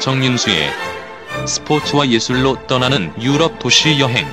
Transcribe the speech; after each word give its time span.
정윤수의 0.00 0.70
스포츠와 1.46 2.08
예술로 2.08 2.66
떠나는 2.66 3.12
유럽 3.20 3.58
도시 3.58 3.98
여행. 3.98 4.26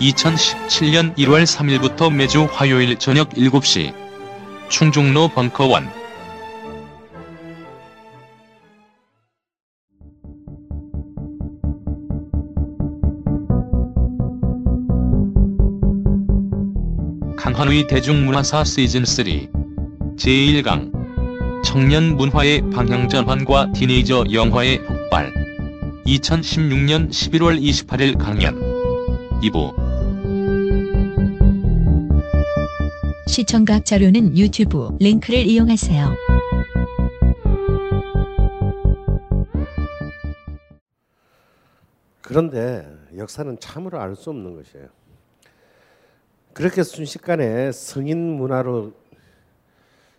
2017년 0.00 1.16
1월 1.16 1.44
3일부터 1.44 2.12
매주 2.12 2.48
화요일 2.50 2.98
저녁 2.98 3.30
7시 3.30 3.94
충중로 4.68 5.28
벙커원. 5.28 5.88
강한의 17.36 17.86
대중문화사 17.86 18.62
시즌3 18.62 20.16
제1강 20.16 21.01
청년 21.64 22.16
문화의 22.16 22.60
방향 22.70 23.08
전환과 23.08 23.72
티네이저 23.72 24.26
영화의 24.32 24.84
폭발 24.84 25.32
2016년 26.06 27.10
11월 27.10 27.60
28일 27.60 28.18
강연 28.18 28.58
2부 29.40 29.72
시청각 33.26 33.84
자료는 33.86 34.36
유튜브 34.36 34.90
링크를 35.00 35.38
이용하세요. 35.46 36.14
그런데 42.20 42.86
역사는 43.16 43.58
참으로 43.60 44.00
알 44.00 44.14
수 44.16 44.30
없는 44.30 44.56
것이에요. 44.56 44.88
그렇게 46.52 46.82
순식간에 46.82 47.72
성인 47.72 48.36
문화로 48.36 48.92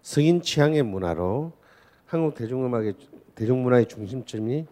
성인 0.03 0.41
취향의 0.41 0.83
문화로 0.83 1.53
한국 2.05 2.35
대중음악의 2.35 2.93
대중문화의 3.35 3.87
중심점이 3.87 4.67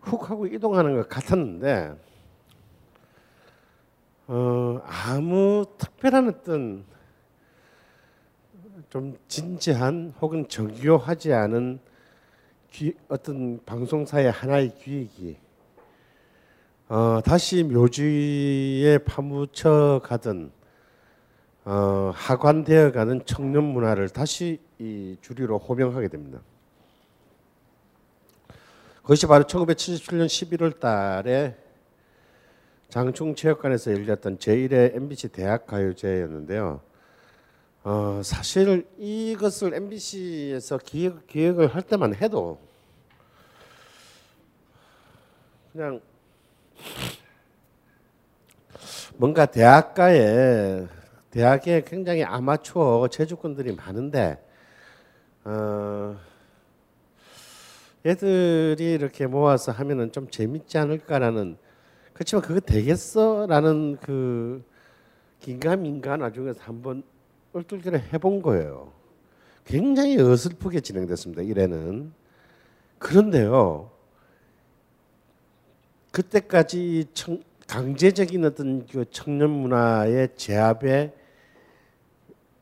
훅 0.00 0.30
하고 0.30 0.46
이동하는 0.46 0.96
것 0.96 1.08
같았는데 1.08 1.94
어, 4.26 4.80
아무 4.86 5.66
특별한 5.76 6.28
어떤 6.28 6.84
좀 8.88 9.18
진지한 9.28 10.14
혹은 10.20 10.48
정교하지 10.48 11.34
않은 11.34 11.78
기, 12.70 12.94
어떤 13.08 13.62
방송사의 13.66 14.30
하나의 14.30 14.74
기획이 14.76 15.36
어, 16.88 17.20
다시 17.22 17.62
묘지에 17.64 18.98
파묻혀 19.04 20.00
가던 20.02 20.52
어, 21.64 22.12
하관되어가는 22.14 23.24
청년 23.24 23.64
문화를 23.64 24.10
다시 24.10 24.60
이 24.78 25.16
주류로 25.22 25.58
호명하게 25.58 26.08
됩니다. 26.08 26.40
그것이 29.00 29.26
바로 29.26 29.44
1977년 29.44 30.26
11월 30.26 30.78
달에 30.78 31.56
장충체육관에서 32.90 33.92
열렸던 33.92 34.38
제1회 34.38 34.94
MBC 34.94 35.28
대학가요제였는데요. 35.28 36.80
어, 37.82 38.20
사실 38.22 38.86
이것을 38.98 39.74
MBC에서 39.74 40.78
기획, 40.78 41.26
기획을 41.26 41.74
할 41.74 41.82
때만 41.82 42.14
해도 42.14 42.58
그냥 45.72 46.00
뭔가 49.16 49.46
대학가에 49.46 50.86
대학에 51.34 51.82
굉장히 51.84 52.22
아마추어 52.22 53.08
체주꾼들이 53.08 53.74
많은데 53.74 54.40
어, 55.42 56.16
애들이 58.06 58.92
이렇게 58.92 59.26
모아서 59.26 59.72
하면은 59.72 60.12
좀 60.12 60.30
재밌지 60.30 60.78
않을까라는 60.78 61.56
그렇지만 62.12 62.40
그거 62.40 62.60
되겠어라는 62.60 63.98
그 64.00 64.62
긴가민가 65.40 66.18
나중에 66.18 66.52
한번 66.60 67.02
얼떨결에 67.52 68.10
해본 68.12 68.40
거예요. 68.40 68.92
굉장히 69.64 70.20
어설프게 70.20 70.78
진행됐습니다. 70.82 71.42
이래는 71.42 72.12
그런데요. 73.00 73.90
그때까지 76.12 77.06
청, 77.12 77.42
강제적인 77.66 78.44
어떤 78.44 78.86
그 78.86 79.04
청년 79.10 79.50
문화의 79.50 80.28
제압에 80.36 81.23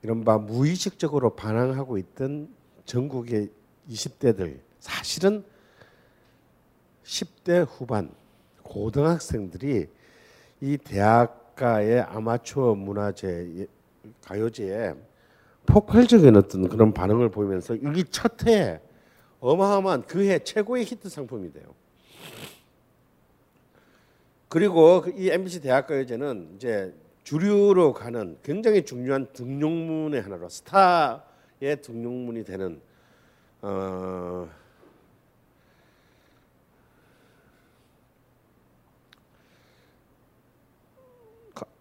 이른바 0.03 0.39
무의식적으로 0.39 1.35
반항하고 1.35 1.97
있던 1.99 2.49
전국의 2.85 3.51
20대들 3.89 4.61
사실은 4.81 5.45
10대 7.05 7.67
후반 7.69 8.11
고등학생들이 8.63 9.89
이 10.61 10.79
대학가의 10.79 12.01
아마추어 12.01 12.75
문화제 12.75 13.67
가요제에 14.23 14.95
폭발적인 15.67 16.37
어떤 16.37 16.69
그런 16.69 16.93
반응을 16.93 17.31
보이면서 17.31 17.75
이게 17.77 18.03
첫 18.11 18.47
해에 18.47 18.81
어마어마한 19.41 20.03
그 20.07 20.21
해 20.23 20.39
최고의 20.39 20.85
히트 20.85 21.09
상품이 21.09 21.53
돼요. 21.53 21.65
그리고 24.49 25.05
이 25.17 25.31
MBC 25.31 25.61
대학가요제는 25.63 26.53
이제 26.57 26.95
주류로 27.25 27.93
가는 27.93 28.37
굉장히 28.43 28.85
중요한 28.85 29.33
등용문의 29.33 30.21
하나로 30.21 30.49
스타의 30.49 31.81
등용문이 31.83 32.45
되는 32.45 32.81
어, 33.63 34.49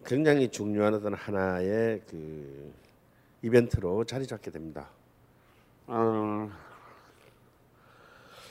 굉장히 0.04 0.48
중요한 0.48 0.94
어떤 0.94 1.14
하나의 1.14 2.02
그 2.08 2.72
이벤트로 3.42 4.04
자리 4.04 4.26
잡게 4.26 4.50
됩니다. 4.50 4.88
어, 5.86 6.50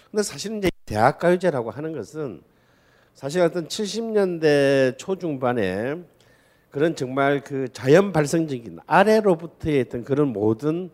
근데 0.09 0.23
사실 0.23 0.57
이제 0.57 0.69
대학가요제라고 0.85 1.71
하는 1.71 1.93
것은 1.93 2.41
사실 3.13 3.41
어떤 3.41 3.67
70년대 3.67 4.97
초중반에 4.97 6.03
그런 6.71 6.95
정말 6.95 7.41
그 7.41 7.67
자연 7.73 8.13
발생적인 8.13 8.79
아래로부터의 8.87 9.81
어떤 9.81 10.03
그런 10.03 10.29
모든 10.29 10.89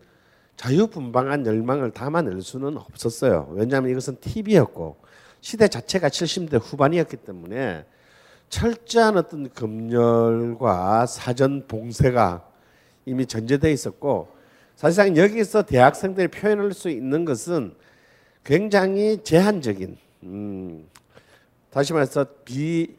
자유분방한 0.56 1.46
열망을 1.46 1.92
담아낼 1.92 2.42
수는 2.42 2.76
없었어요. 2.76 3.48
왜냐하면 3.52 3.92
이것은 3.92 4.16
TV였고 4.20 4.96
시대 5.40 5.68
자체가 5.68 6.08
70대 6.08 6.60
후반이었기 6.60 7.18
때문에 7.18 7.86
철저한 8.48 9.16
어떤 9.18 9.52
검열과 9.54 11.06
사전 11.06 11.66
봉쇄가 11.68 12.44
이미 13.06 13.24
전제되어 13.24 13.70
있었고 13.70 14.28
사실상 14.74 15.16
여기서 15.16 15.62
대학생들이 15.62 16.28
표현할 16.28 16.72
수 16.72 16.88
있는 16.88 17.24
것은 17.24 17.74
굉장히 18.42 19.22
제한적인 19.22 19.96
음, 20.24 20.88
다시 21.70 21.92
말해서 21.92 22.26
비 22.44 22.97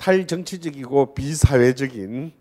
탈정치적이고 0.00 1.14
비사회적인 1.14 2.32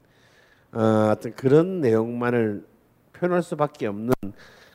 어, 0.71 1.11
어떤 1.11 1.35
그런 1.35 1.81
내용만을 1.81 2.65
표현할 3.11 3.43
수밖에 3.43 3.87
없는 3.87 4.13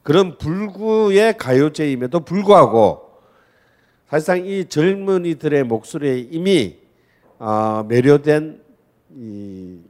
그런 0.03 0.37
불구의 0.37 1.39
가요제임에도 1.39 2.21
불구하고 2.21 3.11
사실상 4.07 4.45
이 4.45 4.67
젊은이들의 4.69 5.65
목소리에 5.65 6.19
이미 6.31 6.77
어, 7.39 7.85
매료된 7.89 8.63
이 9.17 9.81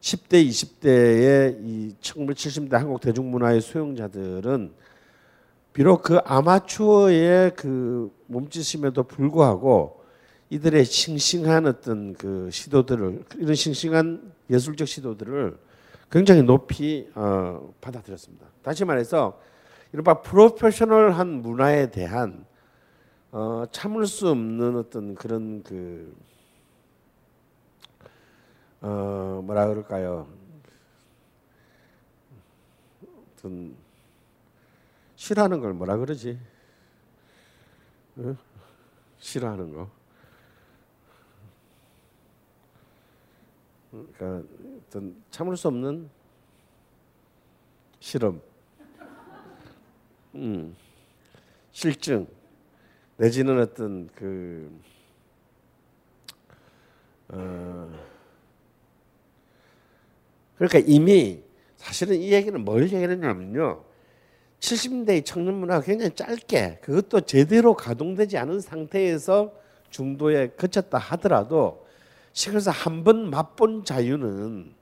10대, 0.00 0.48
20대의 0.48 1.58
이 1.62 1.94
1970대 2.00 2.72
한국 2.72 3.02
대중문화의 3.02 3.60
수용자들은 3.60 4.72
비록 5.74 6.02
그 6.02 6.18
아마추어의 6.24 7.52
그 7.54 8.10
몸짓임에도 8.28 9.02
불구하고 9.02 9.99
이들의 10.50 10.84
싱싱한 10.84 11.66
어떤 11.66 12.12
그 12.14 12.50
시도들을 12.50 13.24
이런 13.36 13.54
싱싱한 13.54 14.32
예술적 14.50 14.86
시도들을 14.86 15.56
굉장히 16.10 16.42
높이 16.42 17.08
어, 17.14 17.72
받아들였습니다. 17.80 18.46
다시 18.62 18.84
말해서 18.84 19.40
이른바 19.92 20.22
프로페셔널한 20.22 21.28
문화에 21.42 21.92
대한 21.92 22.44
어, 23.30 23.64
참을 23.70 24.06
수 24.06 24.28
없는 24.28 24.76
어떤 24.76 25.14
그런 25.14 25.62
그 25.62 26.16
어, 28.80 29.40
뭐라 29.44 29.68
그럴까요? 29.68 30.26
어떤 33.36 33.76
싫어하는 35.14 35.60
걸 35.60 35.74
뭐라 35.74 35.96
그러지? 35.96 36.40
어? 38.16 38.36
싫어하는 39.18 39.74
거. 39.74 39.99
그러니까 43.90 44.42
어떤 44.88 45.16
참을 45.30 45.56
수 45.56 45.68
없는 45.68 46.08
실험, 47.98 48.40
음, 50.34 50.76
실증. 51.72 52.26
내지는 53.16 53.60
어떤 53.60 54.08
그 54.14 54.80
어, 57.28 57.90
그러니까 60.56 60.78
이미 60.86 61.42
사실은 61.76 62.16
이 62.16 62.32
얘기는 62.32 62.58
뭘 62.64 62.84
얘기하냐면요. 62.84 63.84
70대의 64.60 65.24
청년 65.24 65.54
문화가 65.54 65.84
굉장히 65.84 66.14
짧게 66.14 66.78
그것도 66.82 67.22
제대로 67.22 67.74
가동되지 67.74 68.36
않은 68.38 68.60
상태에서 68.60 69.52
중도에 69.90 70.48
그쳤다 70.48 70.98
하더라도 70.98 71.79
시골에서 72.32 72.70
한 72.70 73.04
번 73.04 73.30
맛본 73.30 73.84
자유는 73.84 74.74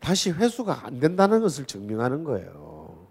다시 0.00 0.30
회수가 0.30 0.86
안 0.86 1.00
된다는 1.00 1.40
것을 1.40 1.64
증명하는 1.66 2.24
거예요. 2.24 3.06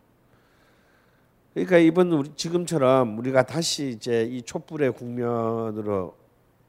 그러니까 1.54 1.78
이번 1.78 2.12
우리 2.12 2.30
지금처럼 2.36 3.18
우리가 3.18 3.44
다시 3.44 3.90
이제 3.90 4.24
이 4.24 4.42
촛불의 4.42 4.92
국면으로 4.94 6.16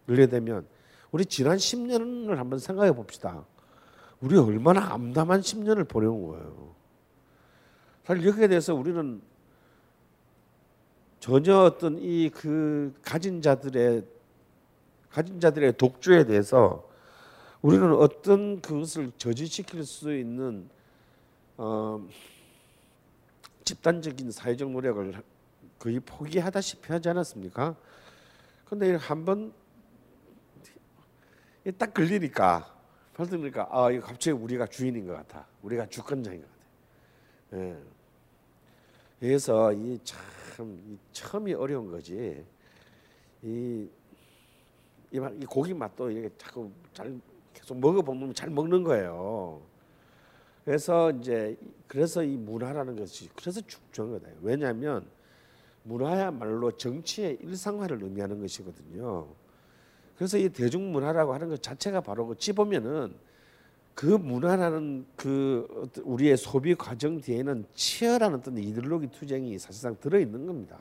늘려되면 0.06 0.66
우리 1.12 1.24
지난 1.24 1.56
10년을 1.56 2.36
한번 2.36 2.58
생각해 2.58 2.92
봅시다. 2.92 3.44
우리 4.20 4.36
얼마나 4.36 4.92
암담한 4.92 5.40
10년을 5.40 5.88
보내온 5.88 6.26
거예요. 6.28 6.74
사실 8.04 8.26
여기에 8.26 8.48
대해서 8.48 8.74
우리는 8.74 9.20
전혀 11.20 11.58
어떤 11.58 11.98
이 11.98 12.30
그 12.30 12.94
가진 13.02 13.42
자들의 13.42 14.04
가진 15.10 15.40
자들의 15.40 15.76
독주에 15.76 16.24
대해서 16.24 16.88
우리는 17.60 17.92
어떤 17.94 18.60
그것을 18.60 19.10
저지시킬 19.18 19.84
수 19.84 20.14
있는 20.14 20.68
어, 21.56 22.06
집단적인 23.64 24.30
사회적 24.30 24.70
노력을 24.70 25.12
거의 25.78 26.00
포기하다시피 26.00 26.92
하지 26.92 27.08
않았습니까? 27.08 27.74
근데 28.64 28.94
한번 28.94 29.52
딱 31.76 31.92
걸리니까 31.92 32.74
그러니까 33.26 33.68
아 33.70 33.90
이거 33.90 34.06
갑자기 34.06 34.30
우리가 34.30 34.66
주인인 34.66 35.06
것 35.06 35.14
같아. 35.14 35.44
우리가 35.62 35.86
주권자인 35.86 36.40
것 36.40 36.48
같아. 36.48 37.64
예. 37.64 37.76
그래서 39.18 39.72
이참 39.72 40.78
이 40.86 40.96
처음이 41.12 41.52
어려운 41.54 41.90
거지. 41.90 42.44
이, 43.42 43.88
이, 45.10 45.16
이 45.16 45.44
고기 45.46 45.74
맛도 45.74 46.10
이게 46.10 46.30
자꾸 46.38 46.70
잘 46.92 47.18
계속 47.54 47.78
먹어보면 47.78 48.34
잘 48.34 48.50
먹는 48.50 48.84
거예요. 48.84 49.60
그래서 50.64 51.10
이제 51.12 51.56
그래서 51.86 52.22
이 52.22 52.36
문화라는 52.36 52.96
것이 52.96 53.28
그래서 53.34 53.60
중요한 53.90 54.20
거다. 54.20 54.32
왜냐하면 54.42 55.06
문화야말로 55.82 56.72
정치의 56.72 57.38
일상화를 57.40 58.02
의미하는 58.02 58.40
것이거든요. 58.40 59.26
그래서 60.16 60.36
이 60.36 60.48
대중문화라고 60.48 61.32
하는 61.32 61.48
것 61.48 61.62
자체가 61.62 62.00
바로 62.00 62.26
그 62.26 62.36
찝으면은 62.36 63.14
그 63.94 64.06
문화라는 64.06 65.06
그 65.16 65.90
우리의 66.04 66.36
소비 66.36 66.74
과정 66.74 67.20
뒤에는 67.20 67.64
치열한 67.74 68.34
어떤 68.34 68.58
이데올로기 68.58 69.08
투쟁이 69.08 69.58
사실상 69.58 69.96
들어 69.98 70.18
있는 70.20 70.46
겁니다. 70.46 70.76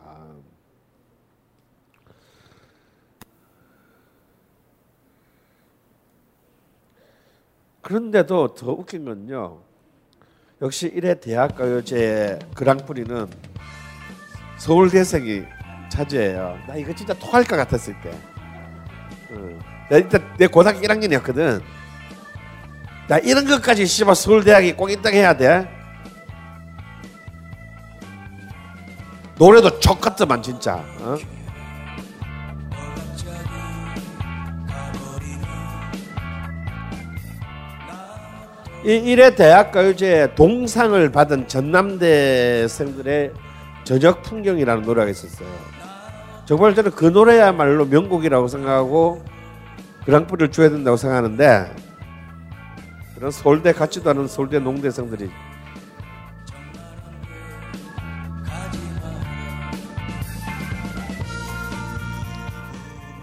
그런데도 7.87 8.53
더 8.53 8.71
웃긴 8.71 9.05
건요. 9.05 9.59
역시 10.61 10.93
1회 10.93 11.21
대학가요제 11.21 12.39
그랑프리는 12.53 13.27
서울대생이 14.57 15.43
차지해요. 15.87 16.59
나 16.67 16.75
이거 16.75 16.93
진짜 16.93 17.13
토할 17.13 17.45
것 17.45 17.55
같았을 17.55 17.95
때. 18.01 18.11
응. 19.31 19.57
나 19.89 19.95
일단 19.95 20.21
내 20.37 20.47
고등학교 20.47 20.81
1학년이었거든. 20.81 21.61
나 23.07 23.19
이런 23.19 23.45
것까지 23.45 23.85
씨발 23.85 24.15
서울대학이 24.15 24.73
꼭 24.73 24.91
있다 24.91 25.09
해야 25.09 25.37
돼. 25.37 25.65
노래도 29.37 29.79
족같더만 29.79 30.41
진짜. 30.43 30.83
어? 30.99 31.15
이 38.87 38.91
일회 38.91 39.35
대학가요제 39.35 40.35
동상을 40.35 41.11
받은 41.11 41.49
전남대생들의 41.49 43.33
저녁 43.83 44.21
풍경이라는 44.23 44.83
노래가 44.83 45.09
있었어요. 45.09 45.49
정말 46.45 46.73
저는 46.73 46.91
그 46.91 47.03
노래야말로 47.03 47.83
명곡이라고 47.83 48.47
생각하고 48.47 49.25
그랑프리를 50.05 50.53
줘야 50.53 50.69
된다고 50.69 50.95
생각하는데 50.95 51.75
그런 53.15 53.29
서울대 53.29 53.73
같지도 53.73 54.09
않은 54.11 54.29
서울대 54.29 54.59
농대생들이 54.59 55.29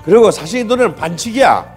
그리고 0.05 0.31
사실 0.31 0.61
이 0.61 0.65
노래는 0.65 0.95
반칙이야. 0.95 1.74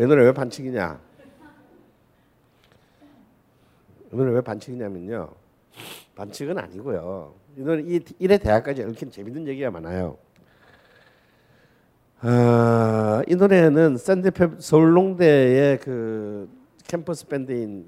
왜 0.00 0.06
노래 0.06 0.24
왜 0.24 0.32
반칙이냐? 0.32 0.98
이 4.10 4.16
노래 4.16 4.32
왜 4.32 4.40
반칙이냐면요. 4.40 5.28
반칙은 6.14 6.56
아니고요. 6.56 7.34
이 7.58 7.60
노래 7.60 7.82
이 7.82 8.00
일회 8.18 8.38
대학까지 8.38 8.82
얽힌 8.82 9.10
재밌는 9.10 9.46
얘기가 9.48 9.70
많아요. 9.70 10.16
어, 12.22 13.20
이 13.28 13.34
노래는 13.34 13.98
샌드페 13.98 14.48
서울농대의 14.58 15.80
그 15.80 16.48
캠퍼스 16.86 17.26
밴드인 17.26 17.86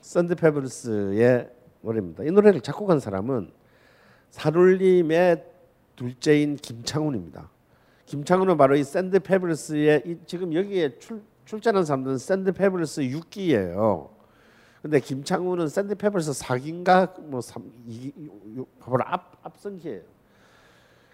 샌드페블스의 0.00 1.50
노래입니다. 1.82 2.24
이 2.24 2.30
노래를 2.30 2.62
작곡한 2.62 2.98
사람은 2.98 3.52
사룰님의 4.30 5.44
둘째인 5.96 6.56
김창훈입니다. 6.56 7.50
김창훈은 8.06 8.56
바로 8.56 8.74
이 8.74 8.82
샌드페블스의 8.82 10.02
이 10.06 10.16
지금 10.24 10.54
여기에 10.54 10.98
출, 10.98 11.20
출전한 11.44 11.84
사람들은 11.84 12.18
샌드페블스 12.18 13.02
6기예요. 13.02 14.10
근데 14.80 14.98
김창훈은 15.00 15.68
샌드페블스 15.68 16.32
4기인가 16.32 17.20
뭐 17.20 17.40
3, 17.40 17.62
2, 17.86 18.12
바로 18.80 18.98
앞 19.04 19.38
앞선기예요. 19.42 20.02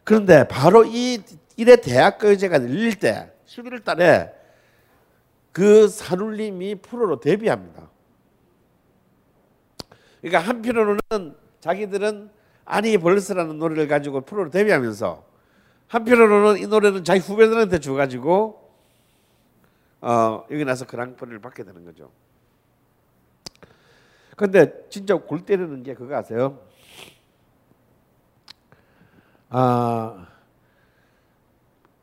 그런데 0.05 0.49
바로 0.49 0.85
이 0.87 1.23
일회 1.57 1.77
대학가요제가 1.77 2.63
열릴 2.63 2.99
때 2.99 3.31
11월 3.47 3.85
달에 3.85 4.33
그 5.53 5.89
산울림이 5.89 6.77
프로로 6.77 7.21
데뷔합니다. 7.21 7.91
그러니까 10.21 10.49
한편으로는 10.49 11.37
자기들은 11.61 12.31
아니 12.65 12.97
벌스라는 12.97 13.59
노래를 13.59 13.89
가지고 13.89 14.23
프로로 14.23 14.51
데뷔하면서 14.51 15.25
한편으로는 15.89 16.63
이 16.63 16.67
노래는 16.67 17.05
자기 17.05 17.21
후배들한테 17.21 17.81
줘가지고 17.81 18.68
어, 20.01 20.45
여기 20.51 20.65
나서 20.65 20.87
그랑프리를 20.87 21.41
받게 21.41 21.65
되는 21.65 21.85
거죠. 21.85 22.11
근데 24.37 24.89
진짜 24.89 25.17
골 25.17 25.45
때리는 25.45 25.83
게 25.83 25.95
그거 25.95 26.15
아세요? 26.17 26.61
아, 29.51 30.29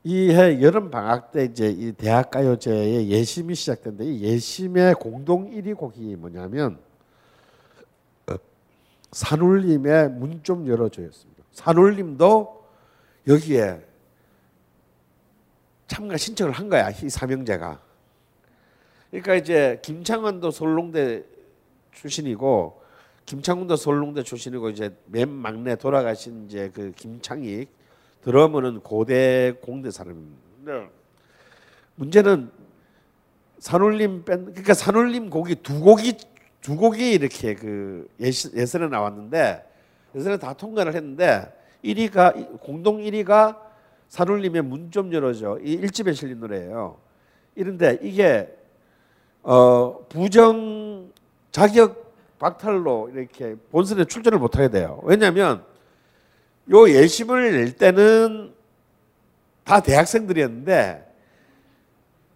이해 0.04 0.62
여름 0.62 0.92
방학 0.92 1.32
때 1.32 1.46
이제 1.46 1.70
이 1.70 1.92
대학 1.94 2.30
가요제의 2.32 3.10
예심이 3.10 3.56
시작된데 3.56 4.04
이 4.06 4.22
예심의 4.24 4.96
공동 4.96 5.50
1위 5.50 5.76
곡이 5.78 6.16
뭐냐면 6.18 6.80
산울림의 9.12 10.10
문 10.10 10.44
좀 10.44 10.68
열어줘였습니다. 10.68 11.44
산울림도 11.54 12.66
여기에 13.28 13.86
참가 15.88 16.18
신청을 16.18 16.52
한 16.52 16.68
거야 16.68 16.90
이 16.90 17.10
삼형제가. 17.10 17.85
그러니까 19.16 19.36
이제 19.36 19.80
김창완도 19.82 20.52
서울농대 20.52 21.24
출신이고 21.94 22.82
김창훈도 23.26 23.78
서울농대 23.78 24.24
출신이고 24.24 24.70
이제 24.72 24.94
맨 25.06 25.30
막내 25.30 25.78
돌아가신 25.78 26.46
이제 26.46 26.70
그 26.74 26.92
김창익 26.92 27.70
드러머는 28.24 28.82
고대 28.82 29.54
공대 29.62 29.90
사람입니다. 29.90 30.42
네. 30.66 30.90
문제는 31.96 32.52
산울림 33.60 34.26
밴 34.26 34.46
그러니까 34.48 34.74
산울림 34.74 35.30
곡이 35.30 35.56
두 35.64 35.80
곡이 35.80 36.18
두 36.62 36.76
곡이 36.76 37.12
이렇게 37.12 37.56
그 37.56 38.10
예시, 38.20 38.52
예선에 38.54 38.88
나왔는데 38.90 39.64
예선에 40.14 40.38
다 40.38 40.54
통과를 40.54 40.94
했는데 40.94 41.54
1위가 41.86 42.60
공동 42.60 42.98
1위가 42.98 43.58
산울림의 44.10 44.62
문 44.64 44.92
좀 44.92 45.14
열어줘 45.14 45.60
이 45.64 45.80
1집에 45.80 46.14
실린 46.14 46.42
노래예요. 46.42 46.98
이런데 47.56 47.98
이게 48.02 48.54
어 49.46 50.04
부정 50.10 51.12
자격 51.52 52.14
박탈로 52.40 53.12
이렇게 53.14 53.56
본선에 53.72 54.06
출전을 54.06 54.40
못하게 54.40 54.70
돼요. 54.70 55.00
왜냐하면 55.04 55.64
요 56.72 56.90
예심을 56.90 57.52
낼 57.52 57.76
때는 57.76 58.54
다 59.64 59.82
대학생들이었는데 59.82 61.14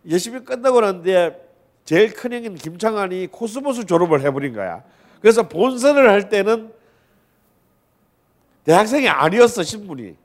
예심이 0.06 0.42
끝나고 0.42 0.82
난 0.82 1.02
뒤에 1.02 1.36
제일 1.84 2.14
큰 2.14 2.32
형인 2.32 2.54
김창완이 2.54 3.28
코스모스 3.32 3.88
졸업을 3.88 4.22
해버린 4.22 4.54
거야. 4.54 4.84
그래서 5.20 5.50
본선을 5.50 6.08
할 6.08 6.30
때는 6.30 6.72
대학생이 8.66 9.10
아니었어 9.10 9.64
신분이. 9.64 10.16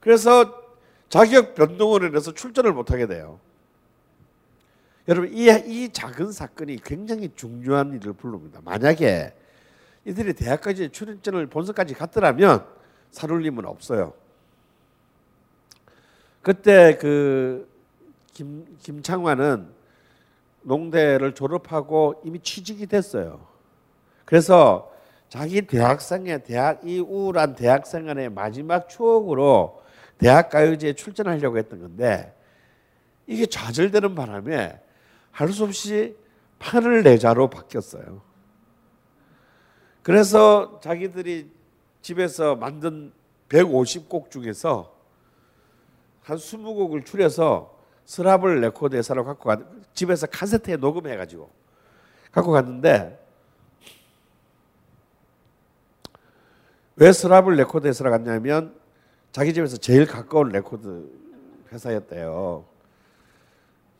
그래서 0.00 0.62
자격 1.08 1.54
변동을 1.54 2.14
해서 2.14 2.34
출전을 2.34 2.74
못하게 2.74 3.06
돼요. 3.06 3.40
여러분 5.08 5.32
이, 5.32 5.48
이 5.66 5.88
작은 5.90 6.32
사건이 6.32 6.80
굉장히 6.84 7.30
중요한 7.34 7.94
일을 7.94 8.12
부릅니다. 8.12 8.60
만약에 8.62 9.32
이들이 10.04 10.34
대학가요제 10.34 10.90
출전을 10.90 11.46
본선까지 11.46 11.94
갔더라면 11.94 12.66
산울림은 13.10 13.64
없어요. 13.64 14.12
그때 16.42 16.98
그 16.98 17.66
김, 18.34 18.76
김창완은 18.80 19.70
농대를 20.62 21.34
졸업하고 21.34 22.20
이미 22.24 22.38
취직이 22.40 22.86
됐어요. 22.86 23.46
그래서 24.26 24.92
자기 25.30 25.62
대학생의 25.62 26.44
대학 26.44 26.86
이 26.86 27.00
우울한 27.00 27.54
대학 27.54 27.86
생활의 27.86 28.28
마지막 28.28 28.90
추억으로 28.90 29.82
대학 30.18 30.50
가요제에 30.50 30.92
출전하려고 30.92 31.56
했던 31.56 31.80
건데 31.80 32.34
이게 33.26 33.46
좌절되는 33.46 34.14
바람에 34.14 34.80
할 35.38 35.52
수 35.52 35.62
없이 35.62 36.16
판을 36.58 37.04
내자로 37.04 37.48
바뀌었어요. 37.48 38.20
그래서 40.02 40.80
자기들이 40.82 41.48
집에서 42.02 42.56
만든 42.56 43.12
150곡 43.48 44.32
중에서 44.32 44.92
한 46.22 46.36
20곡을 46.36 47.06
추려서 47.06 47.78
서라벌 48.04 48.60
레코드 48.60 48.96
회사로 48.96 49.24
갖고 49.24 49.48
가 49.48 49.62
집에서 49.94 50.26
카세트에 50.26 50.76
녹음해 50.76 51.16
가지고 51.16 51.50
갖고 52.32 52.50
갔는데 52.50 53.24
왜 56.96 57.12
서라벌 57.12 57.54
레코드 57.54 57.86
회사로 57.86 58.10
갔냐면 58.10 58.74
자기 59.30 59.54
집에서 59.54 59.76
제일 59.76 60.04
가까운 60.04 60.48
레코드 60.48 61.08
회사였대요. 61.70 62.64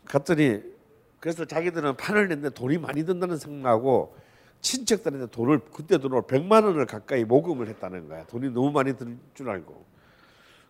갔더니 0.04 0.77
그래서 1.20 1.44
자기들은 1.44 1.96
판을 1.96 2.28
냈는데 2.28 2.54
돈이 2.54 2.78
많이 2.78 3.04
든다는 3.04 3.38
생각하고 3.38 4.16
친척들한테 4.60 5.26
돈을 5.30 5.60
그때 5.72 5.98
돈으로 5.98 6.22
100만 6.22 6.64
원을 6.64 6.86
가까이 6.86 7.24
모금을 7.24 7.68
했다는 7.68 8.08
거야. 8.08 8.24
돈이 8.26 8.50
너무 8.50 8.70
많이 8.70 8.96
들 8.96 9.16
줄 9.34 9.48
알고. 9.50 9.84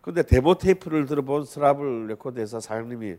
근데 0.01 0.23
데모 0.23 0.57
테이프를 0.57 1.05
들어본 1.05 1.45
서라벌 1.45 2.07
레코드에서 2.07 2.59
사장님이 2.59 3.17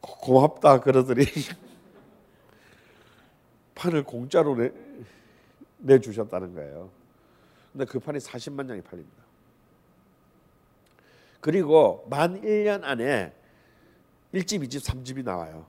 고맙다 0.00 0.80
그러더니 0.80 1.24
판을 3.74 4.04
공짜로 4.04 4.56
내, 4.56 4.70
내주셨다는 5.78 6.54
거예요. 6.54 6.90
근데 7.72 7.84
그 7.84 7.98
판이 7.98 8.18
40만 8.18 8.68
장이 8.68 8.80
팔립니다. 8.80 9.22
그리고 11.40 12.06
만 12.08 12.40
1년 12.40 12.84
안에 12.84 13.32
1집, 14.34 14.62
2집, 14.64 14.84
3집이 14.84 15.24
나와요. 15.24 15.66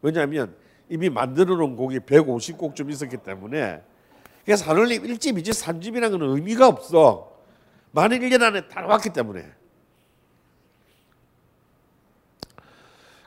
왜냐하면 0.00 0.54
이미 0.88 1.08
만들어 1.08 1.56
놓은 1.56 1.76
곡이 1.76 2.00
150곡 2.00 2.74
좀 2.74 2.90
있었기 2.90 3.18
때문에 3.18 3.82
그래서 4.44 4.64
산울림 4.64 5.02
1집, 5.04 5.38
2집, 5.38 5.62
3집이라는 5.62 6.18
건 6.18 6.22
의미가 6.22 6.66
없어. 6.66 7.32
만 7.92 8.10
1년 8.10 8.42
안에 8.42 8.68
다 8.68 8.80
나왔기 8.80 9.10
때문에. 9.10 9.46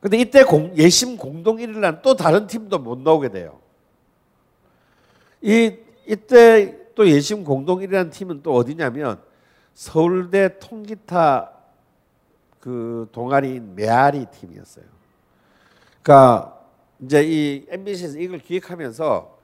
근데 0.01 0.17
이때 0.17 0.43
공, 0.43 0.75
예심 0.77 1.17
공동 1.17 1.57
1위라는 1.57 2.01
또 2.01 2.15
다른 2.15 2.45
팀도 2.45 2.77
못 2.79 2.99
나오게 2.99 3.29
돼요. 3.29 3.59
이 5.41 5.75
이때 6.07 6.77
또 6.93 7.09
예심 7.09 7.43
공동 7.43 7.79
1위라는 7.79 8.11
팀은 8.11 8.43
또 8.43 8.53
어디냐면 8.53 9.19
서울대 9.73 10.59
통기타 10.59 11.54
그 12.65 13.07
동아리인 13.11 13.75
메아리 13.75 14.25
팀이었어요. 14.25 14.85
그러니까 16.01 16.65
이제 16.99 17.23
이 17.23 17.65
MBC에서 17.69 18.17
이걸 18.17 18.39
기획하면서 18.39 19.37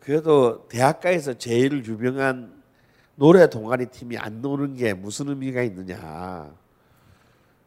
그래도 0.00 0.66
대학가에서 0.66 1.34
제일 1.34 1.84
유명한 1.86 2.60
노래 3.14 3.48
동아리 3.48 3.86
팀이 3.86 4.18
안 4.18 4.42
노는 4.42 4.74
게 4.74 4.92
무슨 4.92 5.28
의미가 5.28 5.62
있느냐. 5.62 6.52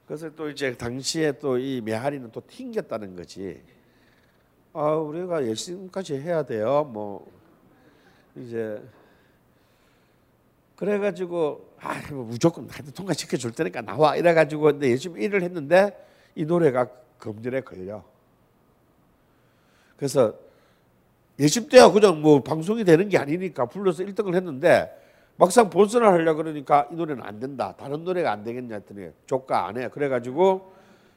그래서 0.05 0.29
또 0.35 0.49
이제 0.49 0.75
당시에 0.75 1.39
또 1.39 1.57
이 1.57 1.79
메아리는 1.79 2.29
또 2.33 2.41
튕겼다는 2.45 3.15
거지. 3.15 3.61
아 4.73 4.91
우리가 4.91 5.47
열심까지 5.47 6.15
해야 6.17 6.43
돼요. 6.43 6.83
뭐 6.83 7.31
이제 8.35 8.83
그래가지고 10.77 11.73
아뭐 11.79 12.25
무조건 12.25 12.69
하여튼 12.69 12.93
통과시켜 12.93 13.35
줄 13.37 13.51
테니까 13.51 13.81
나와 13.81 14.15
이래가지고 14.15 14.61
근데 14.63 14.91
열심히 14.91 15.23
일을 15.23 15.43
했는데 15.43 16.05
이 16.35 16.45
노래가 16.45 16.87
검열에 17.19 17.61
걸려. 17.61 18.03
그래서 19.97 20.33
예심 21.39 21.69
때야 21.69 21.89
그냥 21.91 22.21
뭐 22.21 22.41
방송이 22.41 22.83
되는 22.83 23.09
게 23.09 23.17
아니니까 23.17 23.65
불러서 23.65 24.03
1등을 24.03 24.35
했는데 24.35 24.95
막상 25.37 25.69
본선을 25.69 26.07
하려 26.07 26.35
그러니까 26.35 26.87
이 26.91 26.95
노래는 26.95 27.23
안 27.23 27.39
된다. 27.39 27.75
다른 27.77 28.03
노래가 28.03 28.31
안 28.31 28.43
되겠냐 28.43 28.75
했더니 28.75 29.09
조가 29.25 29.67
안 29.67 29.77
해. 29.77 29.87
그래가지고 29.87 30.73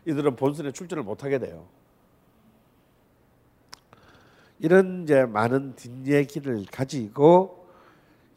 이들은 0.07 0.37
본선에 0.37 0.73
출전을 0.73 1.05
못 1.05 1.23
하게 1.23 1.39
돼요. 1.39 1.67
이런 4.59 5.05
이제 5.05 5.25
많은 5.25 5.75
뒷얘기를 5.77 6.65
가지고 6.71 7.60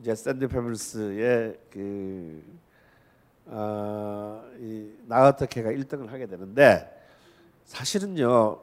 이제 0.04 0.14
샌드 0.16 0.50
페블스의 0.50 1.58
그 1.72 2.44
어, 3.46 4.44
이 4.60 4.92
나 5.08 5.16
어떡해가 5.16 5.70
1등을 5.72 6.10
하게 6.10 6.26
되는데 6.26 6.92
사실은요 7.64 8.60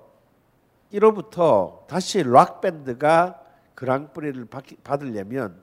이로부터 0.93 1.87
다시 1.87 2.23
락 2.23 2.61
밴드가 2.61 3.43
그랑프리를 3.75 4.49
받으려면 4.85 5.59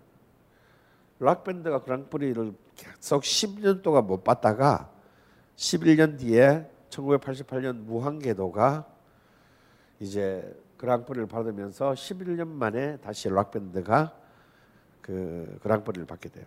락 1.19 1.43
밴드가 1.43 1.83
그랑프리를 1.83 2.55
계속 2.75 3.21
10년 3.21 3.83
동안 3.83 4.07
못 4.07 4.23
받다가 4.23 4.89
11년 5.57 6.17
뒤에 6.17 6.67
1988년 6.89 7.75
무한궤도가 7.83 8.83
이제 9.99 10.59
그랑프리를 10.77 11.27
받으면서 11.27 11.91
11년 11.91 12.47
만에 12.47 12.97
다시 12.97 13.29
락 13.29 13.51
밴드가 13.51 14.25
그 15.07 15.57
그랑프리를 15.63 16.05
받게 16.05 16.27
돼요. 16.29 16.45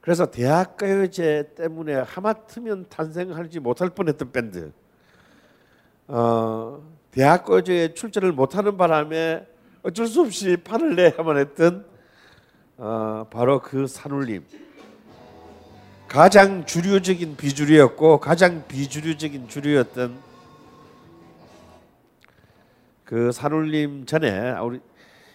그래서 0.00 0.28
대학가요제 0.32 1.54
때문에 1.54 1.94
하마터면 1.94 2.86
탄생하지 2.88 3.60
못할 3.60 3.88
뻔했던 3.90 4.32
밴드. 4.32 4.72
어, 6.08 6.82
대학가요제에 7.12 7.94
출전을 7.94 8.32
못하는 8.32 8.76
바람에 8.76 9.46
어쩔 9.84 10.08
수 10.08 10.22
없이 10.22 10.56
판을 10.56 10.96
내야만 10.96 11.38
했던 11.38 11.86
어, 12.78 13.28
바로 13.30 13.62
그 13.62 13.86
산울림. 13.86 14.44
가장 16.08 16.66
주류적인 16.66 17.36
비주류였고 17.36 18.18
가장 18.18 18.66
비주류적인 18.66 19.46
주류였던 19.46 20.31
그 23.12 23.30
산울림 23.30 24.06
전에 24.06 24.52
우리 24.52 24.80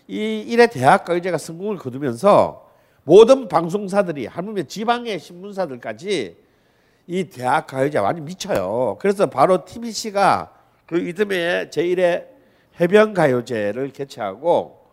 이 0.08 0.40
일의 0.48 0.68
대학가요제가 0.72 1.38
성공을 1.38 1.78
거두면서 1.78 2.68
모든 3.04 3.48
방송사들이 3.48 4.26
하물며 4.26 4.64
지방의 4.64 5.20
신문사들까지 5.20 6.38
이 7.06 7.24
대학 7.26 7.68
가요제 7.68 8.00
완전 8.00 8.26
미쳐요. 8.26 8.98
그래서 9.00 9.30
바로 9.30 9.64
TBC가 9.64 10.52
그 10.88 10.98
이듬해 10.98 11.70
제1회 11.70 12.26
해변 12.82 13.14
가요제를 13.14 13.92
개최하고 13.92 14.84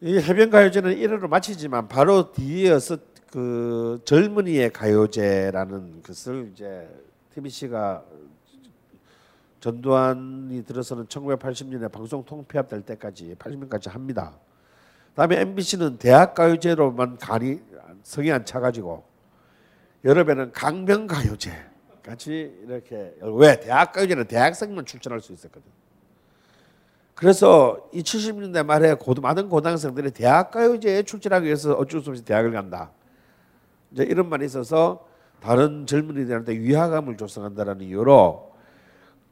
이 0.00 0.16
해변 0.16 0.48
가요제는 0.48 0.96
1회로 0.96 1.28
마치지만 1.28 1.86
바로 1.86 2.32
뒤이어서 2.32 2.96
그 3.30 4.00
젊은이의 4.06 4.72
가요제라는 4.72 6.02
것을 6.02 6.48
이제 6.54 6.88
TBC가 7.34 8.02
전두환이 9.64 10.62
들어서는 10.66 11.06
1980년에 11.06 11.90
방송 11.90 12.22
통폐합 12.22 12.68
될 12.68 12.82
때까지 12.82 13.34
80년까지 13.38 13.90
합니다. 13.90 14.34
다음에 15.14 15.40
MBC는 15.40 15.96
대학가요제로만 15.96 17.16
간이 17.16 17.60
성이 18.02 18.30
안 18.30 18.44
차가지고 18.44 19.04
여름에는 20.04 20.52
강변가요제 20.52 21.50
같이 22.02 22.54
이렇게 22.66 23.16
왜 23.22 23.58
대학가요제는 23.58 24.26
대학생만 24.26 24.84
출전할 24.84 25.22
수 25.22 25.32
있었거든. 25.32 25.62
그래서 27.14 27.88
이 27.90 28.02
70년대 28.02 28.66
말에 28.66 28.92
고, 28.92 29.14
많은 29.14 29.48
고등학생들이 29.48 30.10
대학가요제에 30.10 31.04
출전하기 31.04 31.46
위해서 31.46 31.72
어쩔 31.72 32.02
수 32.02 32.10
없이 32.10 32.22
대학을 32.22 32.52
간다. 32.52 32.90
이제 33.92 34.02
이런 34.02 34.28
말이 34.28 34.44
있어서 34.44 35.08
다른 35.40 35.86
젊은이들한테 35.86 36.52
위화감을 36.52 37.16
조성한다는 37.16 37.80
이유로 37.80 38.53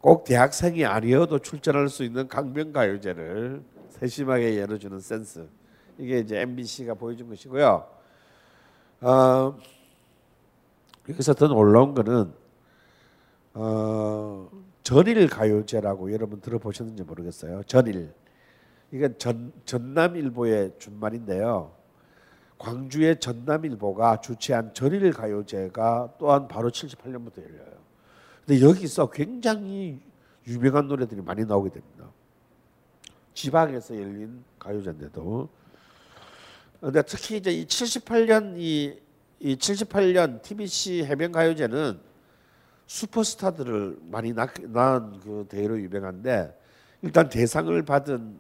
꼭 0.03 0.25
대학생이 0.25 0.85
아니어도 0.85 1.39
출전할 1.39 1.89
수 1.89 2.03
있는 2.03 2.27
강변가요제를 2.27 3.63
세심하게 3.89 4.59
열어주는 4.59 4.99
센스. 4.99 5.49
이게 5.97 6.19
이제 6.19 6.41
MBC가 6.41 6.95
보여준 6.95 7.29
것이고요. 7.29 7.89
어, 9.03 9.59
여기서 11.09 11.35
더 11.35 11.47
놀라운 11.47 11.95
거는 11.95 12.33
어, 13.55 14.51
전일 14.83 15.29
가요제라고 15.29 16.13
여러분 16.13 16.41
들어보셨는지 16.41 17.05
모르겠어요. 17.05 17.63
전일. 17.69 18.13
이건 18.91 19.17
전 19.19 19.53
전남일보의 19.65 20.73
준말인데요. 20.81 21.77
광주의 22.59 23.21
전남일보가 23.21 24.21
주최한 24.21 24.75
전일 24.75 25.13
가요제가 25.13 26.15
또한 26.19 26.49
바로 26.49 26.71
78년부터 26.71 27.45
열려요. 27.45 27.83
근데 28.47 28.61
여기서 28.61 29.11
굉장히 29.11 30.01
유명한 30.47 30.89
노래들이 30.89 31.23
많이 31.23 31.45
나오게 31.45 31.71
됩니다. 31.71 32.11
지방에서 33.35 33.97
열린 33.97 34.45
가요제인데도 34.59 35.49
근데 36.81 37.03
특히 37.03 37.37
이제 37.37 37.53
이 37.53 37.65
78년 37.65 38.59
이, 38.59 38.99
이 39.39 39.57
78년 39.57 40.43
TBC 40.43 41.05
해변 41.05 41.31
가요제는 41.31 42.01
슈퍼스타들을 42.87 43.99
많이 44.11 44.33
낳은 44.33 45.21
그 45.21 45.47
대회로 45.49 45.81
유명한데 45.81 46.59
일단 47.03 47.29
대상을 47.29 47.81
받은 47.85 48.37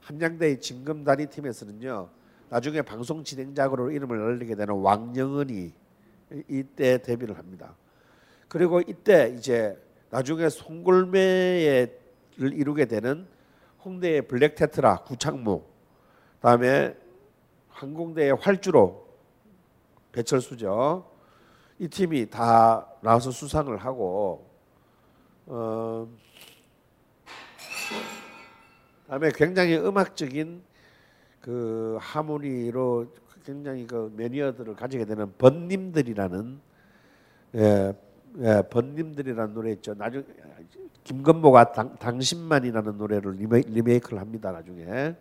한양대의 0.00 0.60
진검다리 0.60 1.26
팀에서는요 1.26 2.10
나중에 2.50 2.82
방송 2.82 3.24
진행자로 3.24 3.92
이름을 3.92 4.20
알리게 4.20 4.56
되는 4.56 4.74
왕영은이 4.74 5.72
이때 6.48 6.98
데뷔를 7.00 7.38
합니다. 7.38 7.76
그리고 8.48 8.80
이때 8.80 9.34
이제 9.36 9.76
나중에 10.10 10.48
송골매를 10.48 11.88
이루게 12.38 12.84
되는 12.84 13.26
홍대의 13.84 14.22
블랙 14.22 14.54
테트라 14.54 14.98
구창모 14.98 15.64
다음에 16.40 16.94
항공대의 17.68 18.34
활주로 18.34 19.04
배철수죠. 20.12 21.10
이 21.78 21.88
팀이 21.88 22.30
다 22.30 22.86
나와서 23.00 23.30
수상을 23.30 23.76
하고 23.76 24.48
어 25.46 26.08
다음에 29.08 29.30
굉장히 29.34 29.76
음악적인 29.76 30.62
그 31.40 31.98
하모니로 32.00 33.12
굉장히 33.44 33.86
그 33.86 34.12
매니어들을 34.16 34.74
가지게 34.76 35.04
되는 35.04 35.32
번님들이라는 35.36 36.60
예, 37.56 37.92
예, 38.38 38.62
번님들이라는 38.68 39.54
노래 39.54 39.72
있죠. 39.72 39.94
나중 39.94 40.24
김건모가 41.04 41.72
당, 41.72 41.96
당신만이라는 41.96 42.98
노래를 42.98 43.32
리메, 43.32 43.60
리메이크를 43.68 44.18
합니다. 44.18 44.50
나중에 44.50 45.14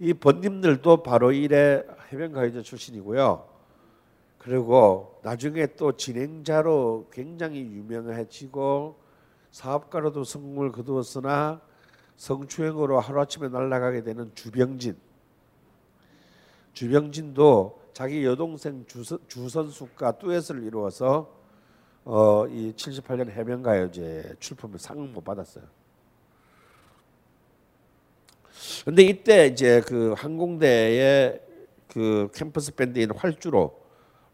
이 0.00 0.12
번님들도 0.14 1.02
바로 1.02 1.32
일의 1.32 1.86
해변가요제 2.12 2.62
출신이고요. 2.62 3.48
그리고 4.38 5.20
나중에 5.22 5.66
또 5.76 5.92
진행자로 5.92 7.08
굉장히 7.12 7.60
유명해지고 7.60 8.96
사업가로도 9.50 10.24
성공을 10.24 10.72
거두었으나 10.72 11.60
성추행으로 12.16 13.00
하루아침에 13.00 13.48
날아가게 13.48 14.02
되는 14.02 14.30
주병진. 14.34 14.96
주병진도 16.72 17.80
자기 17.92 18.24
여동생 18.24 18.84
주선, 18.86 19.18
주선숙과 19.26 20.12
듀엣을 20.12 20.62
이루어서 20.62 21.39
어, 22.04 22.46
이 22.46 22.72
78년 22.76 23.30
해변가요제 23.30 24.36
출품을 24.40 24.78
상을 24.78 25.06
못 25.08 25.22
받았어요. 25.22 25.64
근데 28.84 29.02
이때 29.02 29.46
이제 29.46 29.80
그 29.86 30.14
항공대의 30.16 31.40
그 31.88 32.28
캠퍼스 32.34 32.74
밴드인 32.74 33.10
활주로 33.12 33.78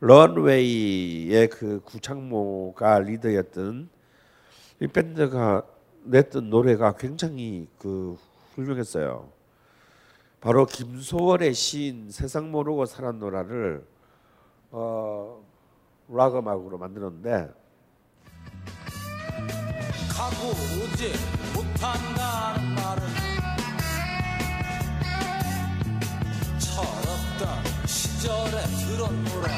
런웨이의 0.01 1.49
그 1.49 1.81
구창모가 1.85 3.01
리더였던 3.01 3.89
이 4.81 4.87
밴드가 4.87 5.63
냈던 6.05 6.51
노래가 6.51 6.97
굉장히 6.97 7.67
그 7.79 8.17
훌륭했어요. 8.55 9.29
바로 10.41 10.67
김소월의 10.67 11.55
시인 11.55 12.11
세상 12.11 12.53
모르고 12.53 12.87
살았노라를 12.87 13.85
어, 14.71 15.45
락 16.09 16.37
음악으로 16.37 16.79
만들었는데 16.79 17.49
가고 20.09 20.49
오지 20.51 21.13
못한다는 21.55 22.75
말을 22.75 23.03
철없던 26.59 27.87
시절에 27.87 28.63
들었노라 28.87 29.49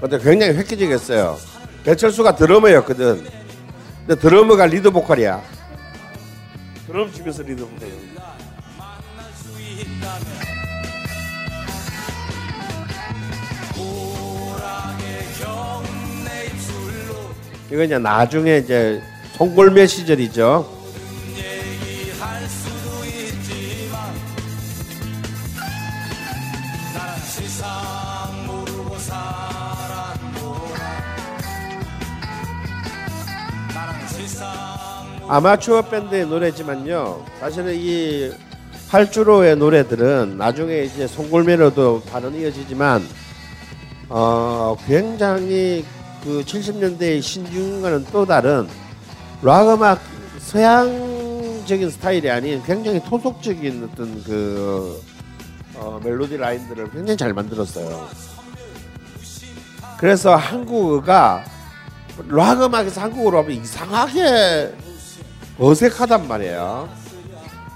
근데 0.00 0.18
굉장히 0.18 0.54
획기적이었어요. 0.58 1.36
배철수가 1.84 2.34
드러머였거든. 2.34 3.24
근데 4.04 4.20
드러머가 4.20 4.66
리드 4.66 4.90
보컬이야. 4.90 5.40
드럼 6.88 7.12
치면서 7.12 7.44
리드 7.44 7.64
보컬이야. 7.64 8.11
이거 17.72 17.84
이제 17.84 17.98
나중에 17.98 18.58
이제 18.58 19.00
송골매 19.32 19.86
시절이죠. 19.86 20.68
아마추어 35.28 35.80
밴드의 35.80 36.26
노래지만요. 36.26 37.24
사실은 37.40 37.74
이 37.74 38.32
활주로의 38.90 39.56
노래들은 39.56 40.36
나중에 40.36 40.82
이제 40.82 41.06
송골매로도 41.06 42.02
발언 42.02 42.34
이어지지만 42.34 43.02
어 44.10 44.76
굉장히 44.86 45.86
그 46.22 46.42
70년대의 46.46 47.20
신중과는 47.20 48.06
또 48.12 48.24
다른 48.24 48.68
락 49.42 49.68
음악 49.68 50.00
서양적인 50.38 51.90
스타일이 51.90 52.30
아닌 52.30 52.62
굉장히 52.62 53.02
토속적인 53.02 53.90
어떤 53.90 54.22
그 54.22 55.02
어, 55.74 56.00
멜로디 56.02 56.36
라인들을 56.36 56.90
굉장히 56.90 57.16
잘 57.16 57.32
만들었어요. 57.32 58.08
그래서 59.98 60.36
한국어가 60.36 61.44
락 62.28 62.62
음악에서 62.62 63.00
한국어로 63.00 63.38
하면 63.38 63.52
이상하게 63.52 64.74
어색하단 65.58 66.28
말이에요. 66.28 66.88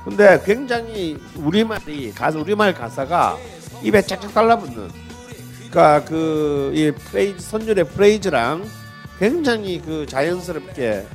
근데 0.05 0.41
굉장히 0.45 1.19
우리말이 1.35 2.13
가사 2.13 2.39
우리말 2.39 2.75
가사가 2.75 3.37
입에 3.83 4.03
짝짝 4.03 4.33
달라붙는 4.33 5.06
그러니까 5.77 6.07
그이 6.07 6.91
프레이즈 6.91 7.39
선율의 7.39 7.85
프레이즈랑 7.89 8.65
굉장히 9.19 9.79
그 9.79 10.07
자연스럽게 10.07 11.07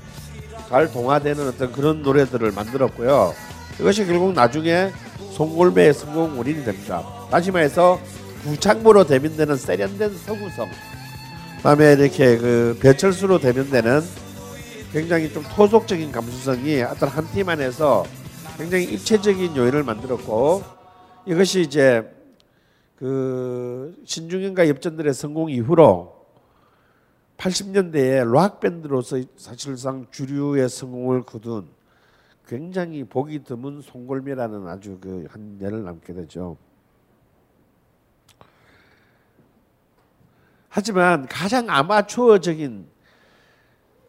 잘 0.70 0.92
동화되는 0.92 1.48
어떤 1.48 1.72
그런 1.72 2.04
노래들을 2.04 2.52
만들었고요. 2.52 3.34
이것이 3.80 4.06
결국 4.06 4.34
나중에 4.34 4.92
송골매의 5.32 5.96
성공 5.96 6.38
원인이 6.38 6.64
됩니다. 6.64 7.04
다시 7.32 7.50
말해서 7.50 8.00
구창모로 8.44 9.06
대변되는 9.06 9.56
세련된 9.58 10.16
서구성, 10.20 10.70
그다음에 11.58 11.94
이렇게 11.94 12.38
그 12.38 12.78
배철수로 12.80 13.40
대변되는 13.40 14.04
굉장히 14.94 15.34
좀 15.34 15.44
토속적인 15.56 16.12
감수성이 16.12 16.84
어떤 16.84 17.10
한 17.10 17.28
팀 17.34 17.50
안에서 17.50 18.06
굉장히 18.60 18.84
입체적인 18.84 19.56
요인을 19.56 19.82
만들었고 19.82 20.64
이것이 21.26 21.62
이제 21.62 22.21
그 23.02 24.00
신중현과 24.06 24.70
엽전들의 24.70 25.12
성공 25.16 25.50
이후로 25.50 26.24
80년대에 27.36 28.32
락 28.32 28.60
밴드로서 28.60 29.18
사실상 29.36 30.06
주류의 30.12 30.70
성공을 30.70 31.24
거둔 31.24 31.68
굉장히 32.46 33.04
보기 33.04 33.44
드문 33.44 33.82
송골매라는 33.82 34.68
아주 34.68 35.00
그한 35.00 35.58
년을 35.58 35.84
남게 35.84 36.14
되죠. 36.14 36.58
하지만 40.70 41.26
가장 41.26 41.72
아마추어적인 41.72 42.86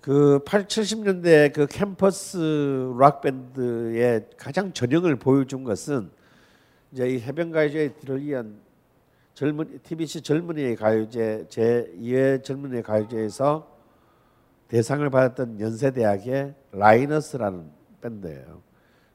그 0.03 0.41
8, 0.45 0.67
70년대 0.67 1.55
그 1.55 1.67
캠퍼스 1.67 2.93
락 2.99 3.23
밴드의 3.23 4.29
가장 4.37 4.75
전형을 4.75 5.17
보여준 5.17 5.65
것은 5.65 6.11
이제 6.93 7.09
이 7.09 7.21
해변가요제의 7.21 7.95
뒤를 7.95 8.21
이은 8.21 8.72
젊은 9.35 9.81
TBC 9.83 10.23
젊은이의 10.23 10.77
가요제 10.77 11.47
제 11.49 11.91
2회 11.99 12.45
젊은이의 12.45 12.83
가요제에서 12.83 13.67
대상을 14.69 15.09
받았던 15.11 15.61
연세대학의 15.61 16.55
라이너스라는 16.73 17.71
밴드예요. 18.01 18.63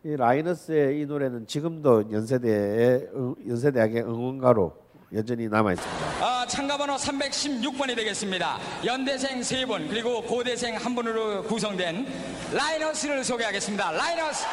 이 0.03 0.15
라이너스의 0.15 1.01
이 1.01 1.05
노래는 1.05 1.47
지금도 1.47 2.11
연세대의 2.11 3.09
연세대학의 3.47 4.03
응원가로 4.03 4.73
여전히 5.13 5.47
남아 5.47 5.73
있습니다. 5.73 6.05
아, 6.21 6.45
참가번호 6.47 6.95
316번이 6.95 7.95
되겠습니다. 7.95 8.57
연대생 8.85 9.41
세분 9.41 9.87
그리고 9.87 10.21
고대생 10.21 10.75
한 10.75 10.95
분으로 10.95 11.43
구성된 11.43 12.05
라이너스를 12.53 13.23
소개하겠습니다. 13.23 13.91
라이너스. 13.91 14.45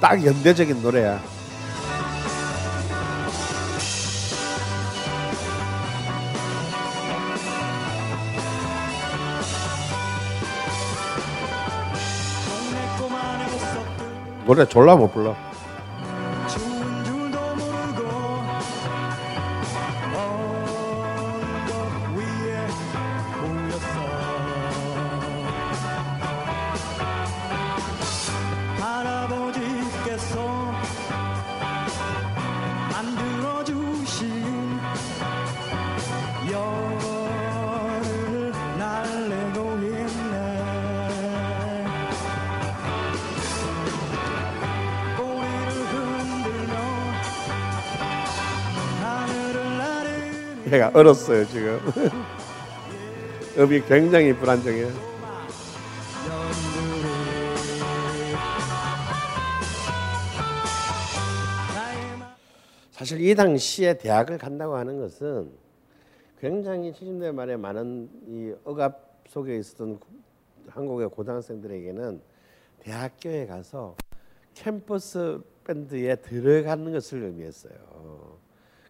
딱 0.00 0.24
연대적인 0.24 0.82
노래야. 0.82 1.20
노래 14.46 14.64
졸라 14.64 14.94
못 14.94 15.12
불러. 15.12 15.34
얼었어요 50.96 51.44
지금. 51.48 51.78
음이 53.58 53.82
굉장히 53.82 54.34
불안정해. 54.34 54.86
사실 62.92 63.20
이 63.20 63.34
당시에 63.34 63.98
대학을 63.98 64.38
간다고 64.38 64.76
하는 64.76 64.98
것은 64.98 65.52
굉장히 66.40 66.92
70년대 66.92 67.30
말에 67.30 67.58
많은 67.58 68.08
이 68.28 68.54
억압 68.64 69.22
속에 69.28 69.54
있었던 69.58 70.00
한국의 70.68 71.10
고등학생들에게는 71.10 72.22
대학교에 72.80 73.44
가서 73.44 73.96
캠퍼스 74.54 75.42
밴드에 75.62 76.16
들어가는 76.16 76.90
것을 76.90 77.24
의미했어요. 77.24 78.38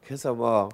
그래서 0.05 0.33
뭐 0.35 0.69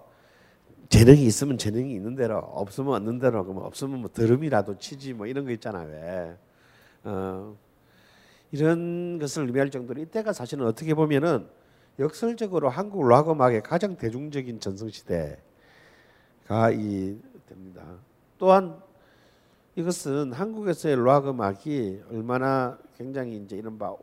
재능이 0.92 1.24
있으면 1.24 1.56
재능이 1.56 1.94
있는 1.94 2.14
대로 2.14 2.36
없으면 2.36 2.94
없는 2.96 3.18
대로 3.18 3.46
그뭐 3.46 3.64
없으면 3.64 4.00
뭐 4.00 4.10
드럼이라도 4.12 4.76
치지 4.76 5.14
뭐 5.14 5.26
이런 5.26 5.46
거 5.46 5.50
있잖아 5.52 5.80
왜 5.84 6.36
어, 7.04 7.56
이런 8.50 9.18
것을 9.18 9.46
의미할 9.46 9.70
정도로 9.70 10.02
이때가 10.02 10.34
사실은 10.34 10.66
어떻게 10.66 10.92
보면은 10.92 11.48
역설적으로 11.98 12.68
한국 12.68 13.08
락 13.08 13.30
음악의 13.30 13.62
가장 13.62 13.96
대중적인 13.96 14.60
전성시대가 14.60 15.40
이 16.72 17.18
됩니다. 17.48 17.82
또한 18.38 18.78
이것은 19.76 20.32
한국에서의 20.32 21.02
락 21.02 21.26
음악이 21.26 22.02
얼마나 22.10 22.78
굉장히 22.98 23.38
이제 23.38 23.56
이른바 23.56 23.96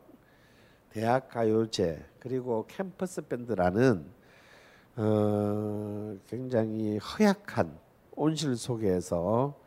대학 0.90 1.28
가요제 1.28 2.04
그리고 2.18 2.66
캠퍼스 2.66 3.22
밴드라는 3.22 4.19
어, 5.02 6.14
굉장히 6.26 6.98
허약한 6.98 7.74
온실 8.12 8.54
속에서 8.54 9.58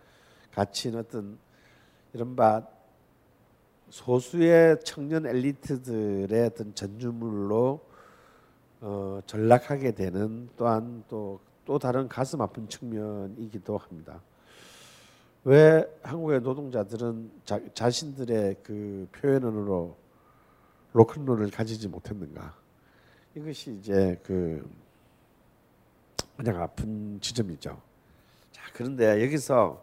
갇힌 0.54 0.96
어떤 0.96 1.40
이른바 2.14 2.62
소수의 3.90 4.80
청년 4.84 5.26
엘리트들의 5.26 6.46
어떤 6.46 6.76
전유물로 6.76 7.82
어, 8.82 9.22
전락하게 9.26 9.94
되는 9.94 10.50
또한 10.56 11.04
또, 11.10 11.40
또 11.66 11.80
다른 11.80 12.08
가슴 12.08 12.40
아픈 12.40 12.70
측면이기도 12.70 13.76
합니다. 13.76 14.22
왜 15.46 15.84
한국의 16.04 16.42
노동자들은 16.42 17.32
자, 17.44 17.60
자신들의 17.74 18.58
그 18.62 19.08
표현으로 19.14 19.98
로큰롤을 20.92 21.50
가지지 21.50 21.88
못했는가? 21.88 22.54
이것이 23.36 23.74
이제 23.80 24.20
그 24.22 24.64
가장 26.38 26.62
아픈 26.62 27.20
지점이죠. 27.22 27.80
자, 28.52 28.62
그런데 28.74 29.24
여기서 29.24 29.82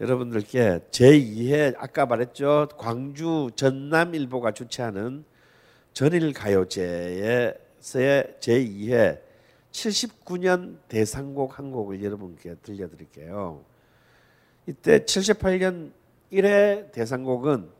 여러분들께 0.00 0.80
제2회 0.90 1.74
아까 1.78 2.06
말했죠. 2.06 2.68
광주 2.76 3.50
전남일보가 3.54 4.52
주최하는 4.52 5.24
전일 5.92 6.32
가요제에서의 6.32 8.36
제2회 8.40 9.20
79년 9.70 10.78
대상곡 10.88 11.58
한 11.58 11.70
곡을 11.70 12.02
여러분께 12.02 12.56
들려드릴게요. 12.62 13.62
이때 14.66 15.00
78년 15.00 15.92
1회 16.32 16.92
대상곡은 16.92 17.70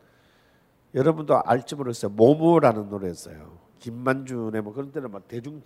여러분도 0.95 1.41
알지 1.43 1.75
모르겠어요. 1.75 2.11
모모라는 2.11 2.91
노래였어요. 2.91 3.59
김만준의 3.79 4.63
뭐 4.63 4.73
그런 4.73 4.93
때는 4.93 5.11
막 5.11 5.27
대중 5.27 5.63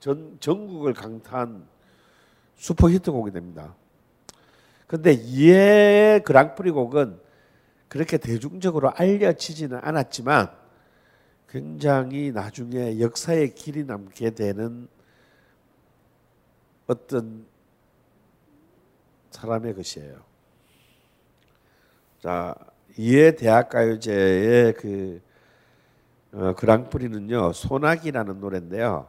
전 0.00 0.36
전국을 0.40 0.94
강타한 0.94 1.66
슈퍼 2.56 2.88
히트곡이 2.88 3.30
됩니다. 3.32 3.74
근데 4.86 5.12
이의 5.12 6.22
그랑프리 6.22 6.70
곡은 6.70 7.20
그렇게 7.88 8.16
대중적으로 8.18 8.90
알려지지는 8.94 9.78
않았지만 9.82 10.50
굉장히 11.48 12.30
나중에 12.32 13.00
역사의 13.00 13.54
길이 13.54 13.84
남게 13.84 14.30
되는 14.30 14.88
어떤 16.86 17.46
사람의 19.30 19.74
것이에요. 19.74 20.16
자, 22.20 22.54
이의 22.96 23.36
대학가요제의 23.36 24.74
그 24.74 25.22
어, 26.32 26.54
그랑프리는요 26.54 27.52
소나기라는 27.52 28.40
노래인데요. 28.40 29.08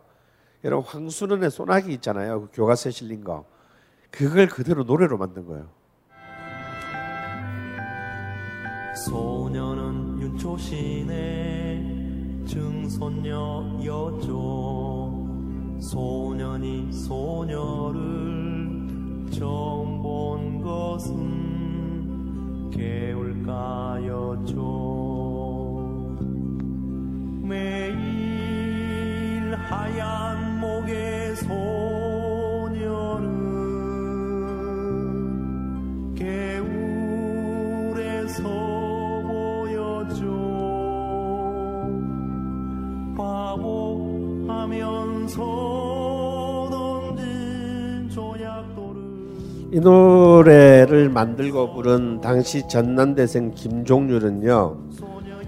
여러분 0.63 0.86
황순원의 0.86 1.52
소나기 1.52 1.93
있잖아요. 1.93 2.41
그 2.41 2.50
교과서에 2.54 2.91
실린 2.91 3.24
거. 3.24 3.45
그걸 4.12 4.48
그대로 4.48 4.84
노래로 4.84 5.17
만든 5.17 5.45
거예요. 5.45 5.67
소녀는 9.06 10.19
윤초신의 10.19 12.00
증손녀였죠 12.45 14.28
소년이 15.80 16.91
소녀를 16.91 18.02
처음 19.32 20.02
본 20.02 20.62
것은 20.62 22.69
개울가였죠 22.72 24.88
이 49.80 49.82
노래를 49.82 51.08
만들고 51.08 51.74
부른 51.74 52.20
당시 52.20 52.68
전남대생 52.68 53.52
김종률은요 53.52 54.76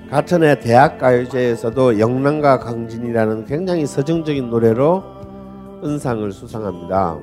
같은 0.10 0.44
해 0.44 0.58
대학가요제에서도 0.58 2.00
영랑과 2.00 2.58
강진이라는 2.60 3.44
굉장히 3.44 3.86
서정적인 3.86 4.50
노래로 4.50 5.04
은상을 5.84 6.32
수상합니다. 6.32 7.17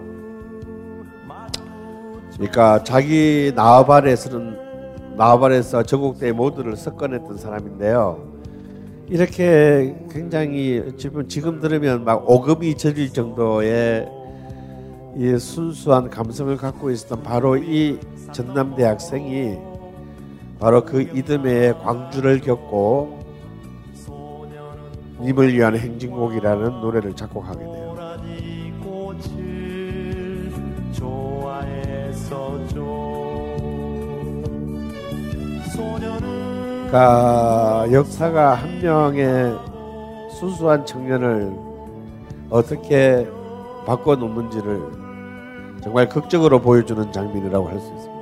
그러니까 2.35 2.85
자기 2.85 3.53
나와발에서는 3.57 5.16
나와발에서 5.16 5.85
전국대 5.85 6.33
모두를 6.33 6.77
섞어냈던 6.77 7.38
사람인데요. 7.38 8.23
이렇게 9.09 9.97
굉장히 10.11 10.92
지금 10.99 11.27
지금 11.27 11.59
들으면 11.61 12.05
막 12.05 12.29
오금이 12.29 12.77
저릴 12.77 13.11
정도의 13.14 14.17
이 15.16 15.38
순수한 15.38 16.11
감성을 16.11 16.57
갖고 16.57 16.90
있었던 16.90 17.23
바로 17.23 17.57
이 17.57 17.99
전남 18.33 18.77
대 18.77 18.85
학생이 18.85 19.59
바로 20.61 20.85
그 20.85 21.03
이듬해에 21.03 21.73
광주를 21.75 22.40
겪고 22.40 23.18
님을 25.21 25.53
위한 25.53 25.77
행진곡이라는 25.77 26.81
노래를 26.81 27.14
작곡하게 27.16 27.59
돼요. 27.64 27.88
그러니까 36.88 37.87
역사가 37.92 38.55
한 38.55 38.81
명의 38.81 39.55
순수한 40.38 40.87
청년을 40.87 41.53
어떻게 42.49 43.27
바꿔 43.88 44.14
놓는지를 44.16 44.83
정말 45.83 46.07
극적으로 46.11 46.61
보여주는 46.61 47.11
장면이라고 47.11 47.68
할 47.68 47.81
수 47.81 47.87
있습니다. 47.94 48.18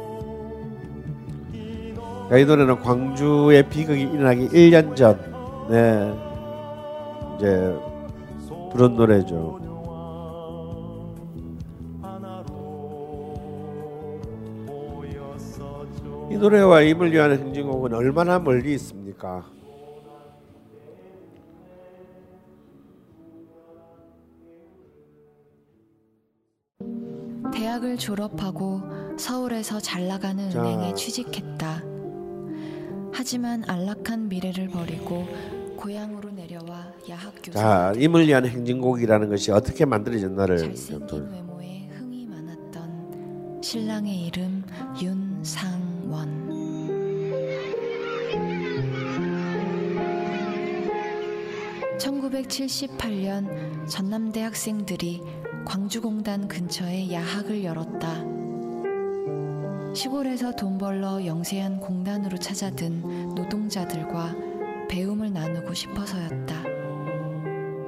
이 2.38 2.44
노래는 2.44 2.80
광주의 2.82 3.68
비극이 3.68 4.02
일어나기 4.02 4.48
1년 4.48 4.94
전에 4.94 6.14
이제 7.36 7.76
부른 8.70 8.94
노래죠. 8.94 9.58
이 16.30 16.36
노래와 16.36 16.82
임을 16.82 17.12
위한 17.12 17.32
행진곡은 17.32 17.92
얼마나 17.92 18.38
멀리 18.38 18.74
있습니까? 18.74 19.42
대학을 27.56 27.96
졸업하고 27.96 28.82
서울에서 29.18 29.80
잘 29.80 30.06
나가는 30.08 30.50
자. 30.50 30.60
은행에 30.60 30.94
취직했다. 30.94 31.82
하지만 33.12 33.64
안락한 33.66 34.28
미래를 34.28 34.68
버리고 34.68 35.26
고향으로 35.76 36.30
내려와 36.32 36.92
야학 37.08 37.34
교사 37.42 37.58
자, 37.58 37.92
임을 37.96 38.26
위한 38.26 38.46
행진곡이라는 38.46 39.30
것이 39.30 39.50
어떻게 39.52 39.86
만들어졌나를 39.86 40.58
좀 40.58 40.74
잘생긴 40.74 41.28
외모에 41.32 41.88
흥이 41.96 42.26
많았던 42.26 43.62
신랑의 43.62 44.26
이름 44.26 44.62
윤상원. 45.00 46.46
(1978년) 51.98 53.88
전남대 53.88 54.42
학생들이 54.42 55.22
광주공단 55.66 56.46
근처에 56.46 57.12
야학을 57.12 57.64
열었다. 57.64 58.24
시골에서 59.94 60.52
돈 60.52 60.78
벌러 60.78 61.24
영세한 61.26 61.80
공단으로 61.80 62.38
찾아든 62.38 63.34
노동자들과 63.34 64.34
배움을 64.88 65.32
나누고 65.32 65.74
싶어서였다. 65.74 66.62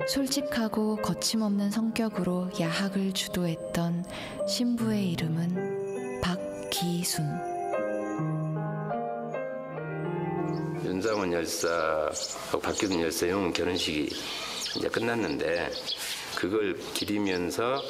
솔직하고 0.08 0.96
거침없는 0.96 1.70
성격으로 1.70 2.50
야학을 2.58 3.12
주도했던 3.12 4.04
신부의 4.48 5.12
이름은 5.12 6.20
박기순. 6.20 7.24
윤상원 10.84 11.32
열사하고 11.32 12.58
박기순 12.60 13.00
열사 13.02 13.28
형 13.28 13.52
결혼식이 13.52 14.08
이제 14.76 14.88
끝났는데 14.88 15.70
그걸 16.38 16.76
기리면서 16.94 17.82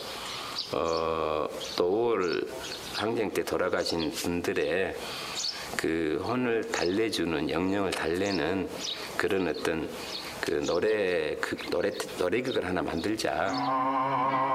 어, 0.72 1.46
또 1.76 2.16
5월 2.16 2.48
항쟁 2.94 3.30
때 3.30 3.44
돌아가신 3.44 4.10
분들의 4.10 4.96
그 5.76 6.18
혼을 6.26 6.62
달래주는 6.72 7.50
영령을 7.50 7.90
달래는 7.90 8.66
그런 9.18 9.48
어떤 9.48 9.86
그 10.40 10.64
노래 10.64 11.36
그 11.36 11.56
노래 11.70 11.92
노래극을 12.18 12.64
하나 12.64 12.80
만들자. 12.80 14.47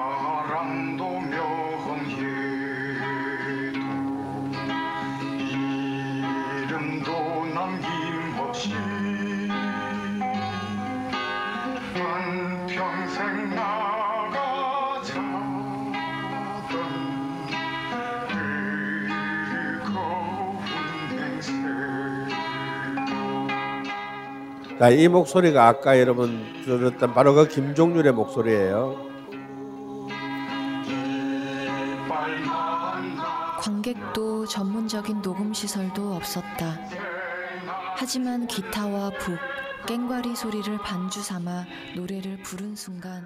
이 24.89 25.07
목소리가 25.07 25.67
아까 25.67 25.99
여러분 25.99 26.43
들었던 26.65 27.13
바로 27.13 27.33
그 27.33 27.47
김종률의 27.47 28.13
목소리예요. 28.13 29.13
관객도 33.59 34.45
전문적인 34.45 35.21
녹음 35.21 35.53
시설도 35.53 36.13
없었다. 36.15 36.79
하지만 37.95 38.47
기타와 38.47 39.11
북, 39.11 39.37
깽과리 39.87 40.35
소리를 40.35 40.77
반주 40.79 41.21
삼아 41.21 41.65
노래를 41.95 42.41
부른 42.43 42.75
순간 42.75 43.23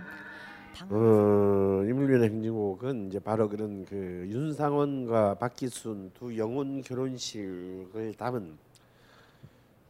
어, 0.89 1.83
이물리의 1.87 2.23
행진곡은 2.23 3.07
이제 3.07 3.19
바로 3.19 3.49
그런 3.49 3.83
그 3.85 3.95
윤상원과 4.27 5.35
박기순 5.35 6.11
두 6.13 6.37
영혼 6.37 6.81
결혼식을 6.81 8.13
담은 8.15 8.57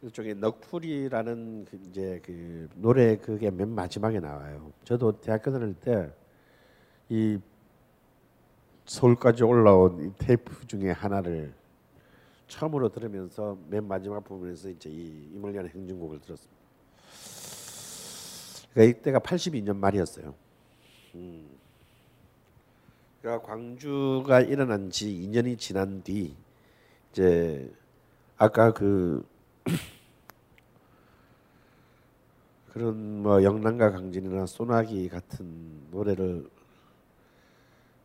일종의 0.02 0.34
넋풀이라는 0.34 1.66
그 1.70 1.80
이제 1.88 2.20
그 2.24 2.68
노래 2.76 3.16
그게 3.16 3.50
맨 3.50 3.68
마지막에 3.68 4.20
나와요. 4.20 4.72
저도 4.84 5.20
대학교 5.20 5.50
다닐 5.50 5.74
때 5.74 6.12
이 7.10 7.38
서울까지 8.84 9.44
올라온 9.44 10.06
이 10.06 10.12
테이프 10.18 10.66
중에 10.66 10.90
하나를 10.90 11.54
처음으로 12.48 12.90
들으면서 12.90 13.56
맨 13.68 13.86
마지막 13.86 14.24
부분에서 14.24 14.68
이제 14.70 14.90
이 14.90 15.30
이물리의 15.34 15.68
행진곡을 15.68 16.20
들었습니다. 16.20 16.58
그러니까 18.72 18.98
이때가 18.98 19.18
82년 19.20 19.76
말이었어요. 19.76 20.34
음. 21.14 21.48
그러니까 23.20 23.46
광주가 23.46 24.40
일어난 24.40 24.90
지 24.90 25.06
2년이 25.06 25.58
지난 25.58 26.02
뒤 26.02 26.34
이제 27.12 27.70
아까 28.36 28.72
그 28.72 29.26
그런 32.72 33.22
뭐 33.22 33.42
영랑과 33.42 33.90
강진이나 33.90 34.46
소나기 34.46 35.08
같은 35.08 35.88
노래를 35.90 36.48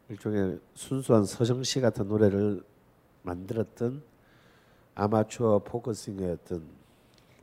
일종의 0.10 0.60
순수한 0.74 1.26
서정시 1.26 1.82
같은 1.82 2.08
노래를 2.08 2.64
만들었던 3.24 4.02
아마추어 4.96 5.60
포크 5.60 5.86
싱어였던 5.86 6.64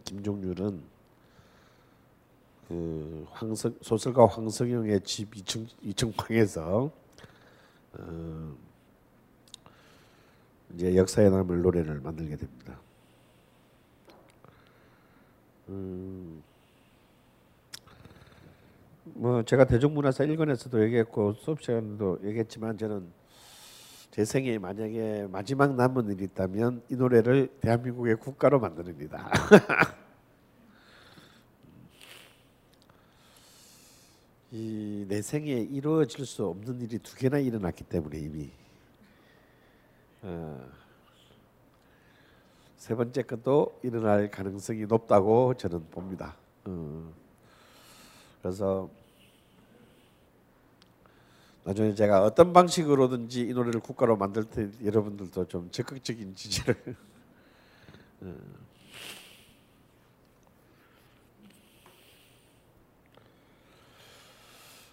김종률은 0.05 0.83
그 2.69 3.27
황석 3.31 3.79
소설가 3.83 4.27
황석영의 4.27 5.01
집 5.01 5.33
2층 5.33 5.67
2층 5.85 6.17
방에서 6.17 6.91
어, 7.95 8.55
이제 10.75 10.95
역사에 10.95 11.31
남을 11.31 11.63
노래를 11.63 12.01
만들게 12.01 12.37
됩니다. 12.37 12.79
음, 15.71 16.43
뭐 19.05 19.43
제가 19.45 19.65
대중문화사 19.67 20.25
1권에서도 20.25 20.83
얘기했고 20.85 21.35
수업 21.35 21.63
시간에도 21.63 22.19
얘기했지만 22.25 22.77
저는 22.79 23.07
제 24.11 24.25
생에 24.25 24.59
만약에 24.59 25.29
마지막 25.31 25.75
남은 25.77 26.11
일이 26.11 26.25
있다면 26.25 26.83
이 26.91 26.97
노래를 26.97 27.49
대한민국의 27.61 28.17
국가로 28.17 28.59
만드는이다. 28.61 29.31
이 34.53 34.91
내 35.11 35.23
생에 35.23 35.51
이루어질 35.55 36.25
수 36.25 36.47
없는 36.47 36.81
일이 36.83 36.99
두 37.01 37.17
개나 37.17 37.39
일어났기 37.39 37.83
때문에 37.85 38.17
이미. 38.19 38.49
어, 40.23 40.69
세 42.81 42.95
번째 42.95 43.23
것도 43.25 43.79
일어날 43.83 44.31
가능성이 44.31 44.87
높다고 44.87 45.53
저는 45.53 45.91
봅니다. 45.91 46.35
어, 46.65 47.13
그래서 48.41 48.89
나중에 51.63 51.95
제가 51.95 52.25
어떤 52.25 52.55
방식으로든지 52.55 53.43
이 53.43 53.53
노래를 53.53 53.81
국가로 53.81 54.17
만들 54.17 54.45
때 54.45 54.71
여러분들도 54.83 55.47
좀 55.49 55.71
적극적인 55.71 56.35
지지를 56.35 56.75
어. 58.23 58.35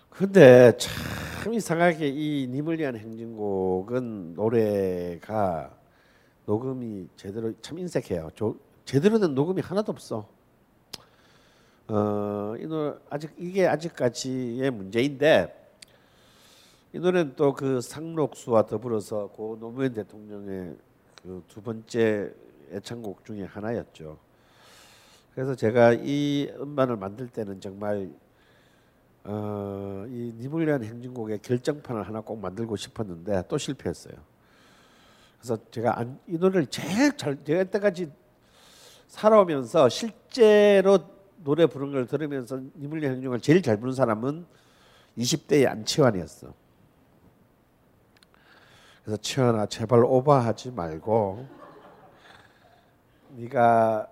근데 0.10 0.76
참 0.78 1.54
이상하게 1.54 2.10
이 2.10 2.48
위한 2.80 2.98
행진곡은 2.98 4.34
노래가 4.34 5.77
녹음이 6.48 7.10
제대로 7.16 7.54
참 7.62 7.78
인색해요. 7.78 8.32
조, 8.34 8.58
제대로 8.86 9.20
된 9.20 9.36
녹음이 9.36 9.62
하나도 9.62 9.92
없어. 9.92 10.28
어, 11.90 12.56
이 12.58 12.66
노래 12.66 12.96
아직 13.10 13.34
이게 13.38 13.68
아직까지의 13.68 14.72
문제인데 14.72 15.54
이 16.94 17.00
노래는 17.00 17.36
또 17.36 17.54
그 17.54 17.82
상록수와 17.82 18.66
더불어서 18.66 19.28
고 19.28 19.58
노무현 19.60 19.94
대통령의 19.94 20.78
그 21.22 21.44
두 21.48 21.62
번째 21.62 22.34
애창곡 22.72 23.26
중에 23.26 23.44
하나였죠. 23.44 24.18
그래서 25.34 25.54
제가 25.56 25.94
이 25.94 26.50
음반을 26.58 26.96
만들 26.96 27.28
때는 27.28 27.60
정말 27.60 28.10
어, 29.26 30.06
이 30.08 30.34
위한 30.40 30.84
행진곡의 30.84 31.40
결정판을 31.40 32.04
하나 32.04 32.22
꼭 32.22 32.40
만들고 32.40 32.78
싶었는데 32.78 33.44
또 33.50 33.58
실패했어요. 33.58 34.16
그래서 35.38 35.58
제가 35.72 36.00
안, 36.00 36.20
이 36.28 36.38
노래를 36.38 36.68
제일 36.68 37.16
잘 37.16 37.44
제가 37.44 37.62
이때까지 37.64 38.12
살아오면서 39.08 39.90
실제로 39.90 41.00
노래 41.44 41.66
부르는 41.66 41.94
걸 41.94 42.08
들으면서 42.08 42.60
위한 42.76 43.16
행진곡을 43.16 43.40
제일 43.40 43.62
잘 43.62 43.78
부르는 43.78 43.96
사람은 43.96 44.46
20대의 45.18 45.68
안치환이었어. 45.68 46.54
그래서 49.04 49.22
치환아 49.22 49.68
제발 49.68 50.04
오버하지 50.04 50.72
말고 50.72 51.48
네가 53.38 54.08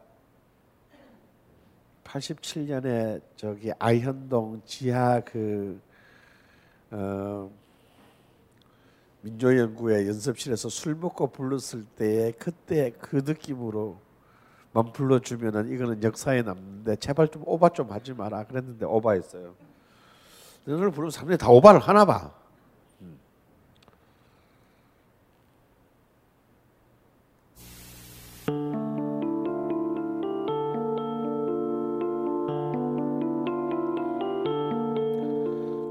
87년에 2.05 3.21
저기 3.35 3.71
아현동 3.77 4.61
지하 4.65 5.19
그 5.19 5.81
어, 6.91 7.51
민조연구회 9.25 10.05
연습실에서 10.07 10.69
술 10.69 10.93
먹고 10.93 11.27
불렀을 11.31 11.83
때의 11.97 12.33
그때 12.33 12.91
그 12.99 13.23
느낌으로 13.25 13.97
만 14.71 14.91
불러주면은 14.93 15.71
이거는 15.71 16.03
역사에 16.03 16.43
남는데 16.43 16.97
제발 16.97 17.29
좀 17.29 17.41
오바 17.45 17.69
좀 17.69 17.91
하지 17.91 18.13
마라 18.13 18.43
그랬는데 18.45 18.85
오바했어요. 18.85 19.55
너를 20.65 20.91
부르면 20.91 21.09
사람들이 21.09 21.37
다 21.39 21.49
오바를 21.49 21.79
하나 21.79 22.05
봐. 22.05 22.31
음. 23.01 23.17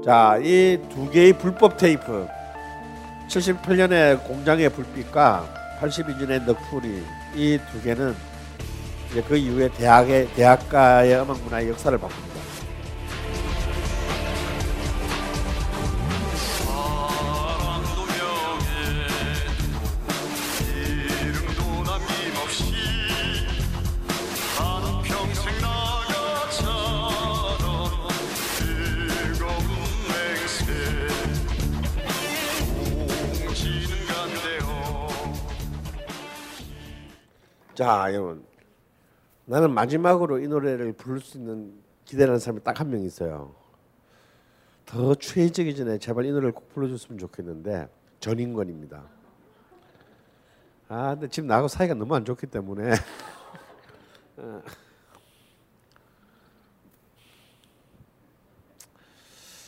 자, 0.03 0.37
이 0.43 0.77
두 0.89 1.09
개의 1.09 1.33
불법 1.37 1.77
테이프 1.77 2.27
78년에 3.27 4.23
공장의 4.23 4.69
불빛과 4.69 5.77
82년의 5.81 6.43
넉풀이 6.45 7.03
이 7.35 7.59
두 7.71 7.81
개는 7.81 8.15
이제 9.11 9.21
그 9.21 9.35
이후에 9.35 9.69
대학의 9.69 10.27
대학가의 10.35 11.21
음악 11.21 11.41
문화의 11.43 11.69
역사를 11.69 11.97
바꿉니다. 11.97 12.34
자, 37.85 38.11
여러분. 38.11 38.43
나는 39.45 39.71
마지막으로 39.71 40.39
이 40.39 40.47
노래를 40.47 40.93
부를 40.93 41.19
수 41.21 41.37
있는 41.37 41.71
기대하는 42.03 42.39
사람이 42.39 42.63
딱 42.63 42.79
한 42.79 42.89
명 42.89 43.03
있어요. 43.03 43.53
더 44.87 45.13
추해지기 45.13 45.75
전에 45.75 45.99
제발 45.99 46.25
이 46.25 46.31
노래를 46.31 46.51
꼭 46.51 46.67
불러줬으면 46.69 47.19
좋겠는데 47.19 47.87
전인권입니다. 48.21 49.03
아, 50.87 51.11
근데 51.13 51.27
지금 51.27 51.45
나하고 51.45 51.67
사이가 51.67 51.93
너무 51.93 52.15
안 52.15 52.25
좋기 52.25 52.47
때문에 52.47 52.89
어. 54.37 54.61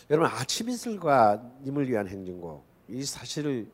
여러분 0.09 0.31
아침 0.31 0.69
이슬과 0.69 1.39
님을 1.61 1.87
위한 1.87 2.07
행진곡 2.07 2.63
이 2.89 3.03
사실 3.03 3.69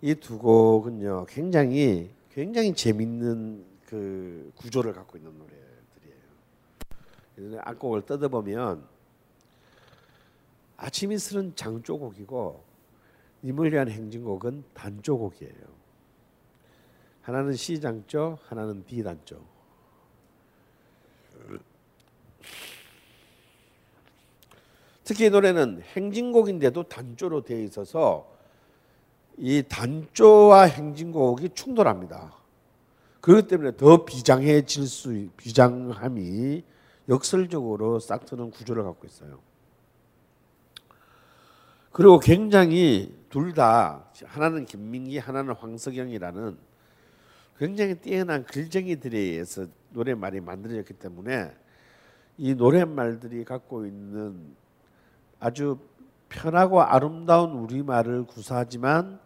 이두 0.00 0.38
곡은요 0.38 1.26
굉장히 1.28 2.10
굉장히 2.36 2.72
재밌는 2.74 3.64
그 3.86 4.52
구조를 4.56 4.92
갖고 4.92 5.16
있는 5.16 5.32
노래들이에요. 5.38 7.62
악곡을 7.62 8.04
뜯어보면 8.04 8.86
아침 10.76 11.12
이슬은 11.12 11.56
장조곡이고 11.56 12.62
님을 13.42 13.72
위한 13.72 13.88
행진곡은 13.88 14.64
단조곡이에요. 14.74 15.76
하나는 17.22 17.54
C 17.54 17.80
장조, 17.80 18.36
하나는 18.42 18.84
D 18.84 19.02
단조. 19.02 19.42
특히 25.04 25.24
이 25.24 25.30
노래는 25.30 25.80
행진곡인데도 25.80 26.82
단조로 26.82 27.44
되어 27.44 27.60
있어서 27.60 28.35
이 29.38 29.62
단조와 29.68 30.62
행진곡이 30.64 31.50
충돌합니다. 31.50 32.32
그렇기 33.20 33.48
때문에 33.48 33.76
더 33.76 34.04
비장해질 34.04 34.86
수 34.86 35.28
비장함이 35.36 36.62
역설적으로 37.08 37.98
싹트는 37.98 38.50
구조를 38.50 38.84
갖고 38.84 39.06
있어요. 39.06 39.38
그리고 41.92 42.18
굉장히 42.18 43.14
둘 43.30 43.52
다 43.52 44.04
하나는 44.24 44.64
김민기 44.64 45.18
하나는 45.18 45.54
황석영이라는 45.54 46.56
굉장히 47.58 47.94
뛰어난 47.96 48.44
글쟁이들에 48.44 49.18
의해서 49.18 49.66
노래말이 49.90 50.40
만들어졌기 50.40 50.94
때문에 50.94 51.54
이 52.38 52.54
노랫말들이 52.54 53.44
갖고 53.44 53.86
있는 53.86 54.54
아주 55.40 55.78
편하고 56.28 56.82
아름다운 56.82 57.52
우리말을 57.52 58.24
구사하지만 58.24 59.18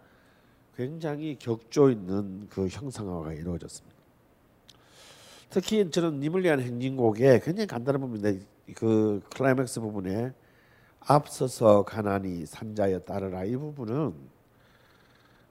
굉장히 0.80 1.36
격조 1.38 1.90
있는 1.90 2.48
그 2.48 2.66
형상화가 2.66 3.34
이루어졌습니다. 3.34 3.94
특히 5.50 5.90
저는 5.90 6.22
위한 6.42 6.58
행진곡에 6.58 7.40
굉장히 7.40 7.66
간단한 7.66 8.00
부분인데 8.00 8.42
그 8.76 9.20
클라이맥스 9.36 9.80
부분에 9.80 10.32
앞서서 11.00 11.82
가나니 11.82 12.46
산자여 12.46 13.00
따르라 13.00 13.44
이 13.44 13.56
부분은 13.56 14.14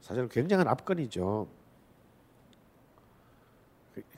사실 0.01 0.27
굉장한 0.29 0.67
압권이죠. 0.67 1.47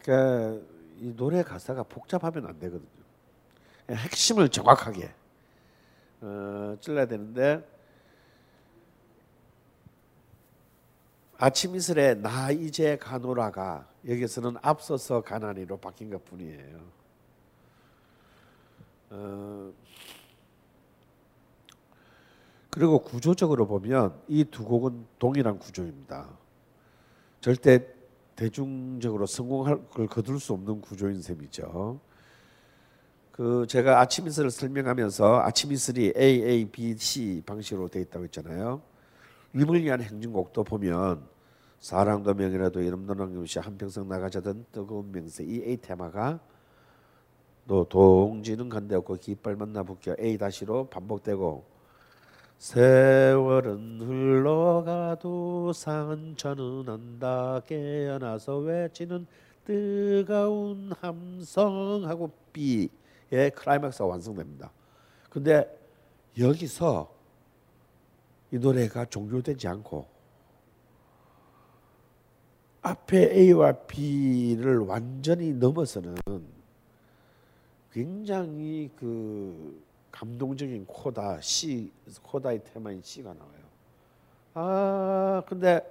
그러니까 0.01 0.65
이 0.97 1.13
노래 1.13 1.43
가사가 1.43 1.83
복잡하면 1.83 2.45
안 2.45 2.57
되거든요. 2.57 2.89
핵심을 3.89 4.47
정확하게 4.47 5.11
어, 6.21 6.77
찔러야 6.79 7.05
되는데 7.05 7.67
아침 11.43 11.75
이슬에 11.75 12.13
나 12.13 12.51
이제 12.51 12.97
가노라가 12.97 13.87
여기서는 14.07 14.57
앞서서 14.61 15.21
가나니로 15.21 15.77
바뀐 15.77 16.11
것 16.11 16.23
뿐이에요. 16.23 16.79
어, 19.09 19.73
그리고 22.69 22.99
구조적으로 22.99 23.65
보면 23.65 24.13
이 24.27 24.43
두 24.43 24.63
곡은 24.63 25.07
동일한 25.17 25.57
구조입니다. 25.57 26.29
절대 27.39 27.87
대중적으로 28.35 29.25
성공할 29.25 29.89
걸 29.89 30.05
거둘 30.05 30.39
수 30.39 30.53
없는 30.53 30.79
구조인 30.79 31.23
셈이죠. 31.23 31.99
그 33.31 33.65
제가 33.67 33.99
아침 33.99 34.27
이슬을 34.27 34.51
설명하면서 34.51 35.39
아침 35.39 35.71
이슬이 35.71 36.13
A, 36.15 36.43
A, 36.43 36.65
B, 36.65 36.95
C 36.97 37.41
방식으로 37.47 37.87
되어 37.87 38.03
있다고 38.03 38.25
했잖아요. 38.25 38.79
위을 39.53 39.83
위한 39.83 40.03
행진곡도 40.03 40.63
보면 40.65 41.30
사랑도 41.81 42.35
명이라도 42.35 42.79
이름도 42.79 43.15
남김없이 43.15 43.57
한평생 43.57 44.07
나가자던 44.07 44.67
뜨거운 44.71 45.11
명세 45.11 45.43
이 45.43 45.63
A 45.63 45.77
테마가 45.77 46.39
또 47.67 47.83
동지는 47.85 48.69
간대없고 48.69 49.15
깃발 49.15 49.55
만나 49.55 49.81
붙겨 49.81 50.15
A 50.19 50.37
다시로 50.37 50.85
반복되고 50.85 51.65
세월은 52.59 53.99
흘러가도 53.99 55.73
상처는 55.73 56.87
안다 56.87 57.61
깨어나서 57.61 58.57
외치는 58.59 59.25
뜨거운 59.65 60.91
함성하고 61.01 62.31
B의 62.53 63.49
클라이막스가 63.55 64.05
완성됩니다. 64.05 64.71
근데 65.31 65.65
여기서 66.37 67.11
이 68.51 68.59
노래가 68.59 69.05
종료되지 69.05 69.67
않고 69.67 70.10
앞에 72.81 73.35
A와 73.35 73.73
B를 73.73 74.79
완전히 74.79 75.53
넘어서는 75.53 76.15
굉장히 77.91 78.89
그 78.95 79.83
감동적인 80.11 80.85
코다 80.87 81.39
C 81.41 81.91
코다의 82.23 82.63
테마인 82.63 83.01
C가 83.03 83.33
나와요. 83.33 83.61
아 84.53 85.43
근데 85.47 85.81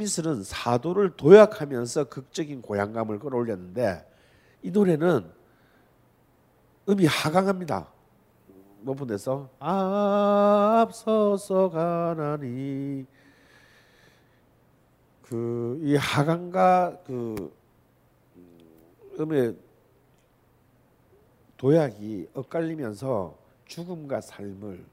이슬은 0.00 0.42
사도를 0.42 1.16
도약하면서 1.16 2.04
극적인 2.04 2.62
고향감을 2.62 3.18
끌어올렸는데 3.18 4.06
이 4.62 4.70
노래는 4.70 5.30
음이 6.88 7.06
하강합니다. 7.06 7.88
높은 8.82 9.06
데서 9.06 9.48
앞서서 9.60 11.70
가나니 11.70 13.06
그 15.32 15.78
이 15.82 15.96
하강과 15.96 16.98
그 17.06 17.52
음의 19.18 19.56
도약이 21.56 22.28
엇갈리면서 22.34 23.36
죽음과 23.64 24.20
삶을 24.20 24.84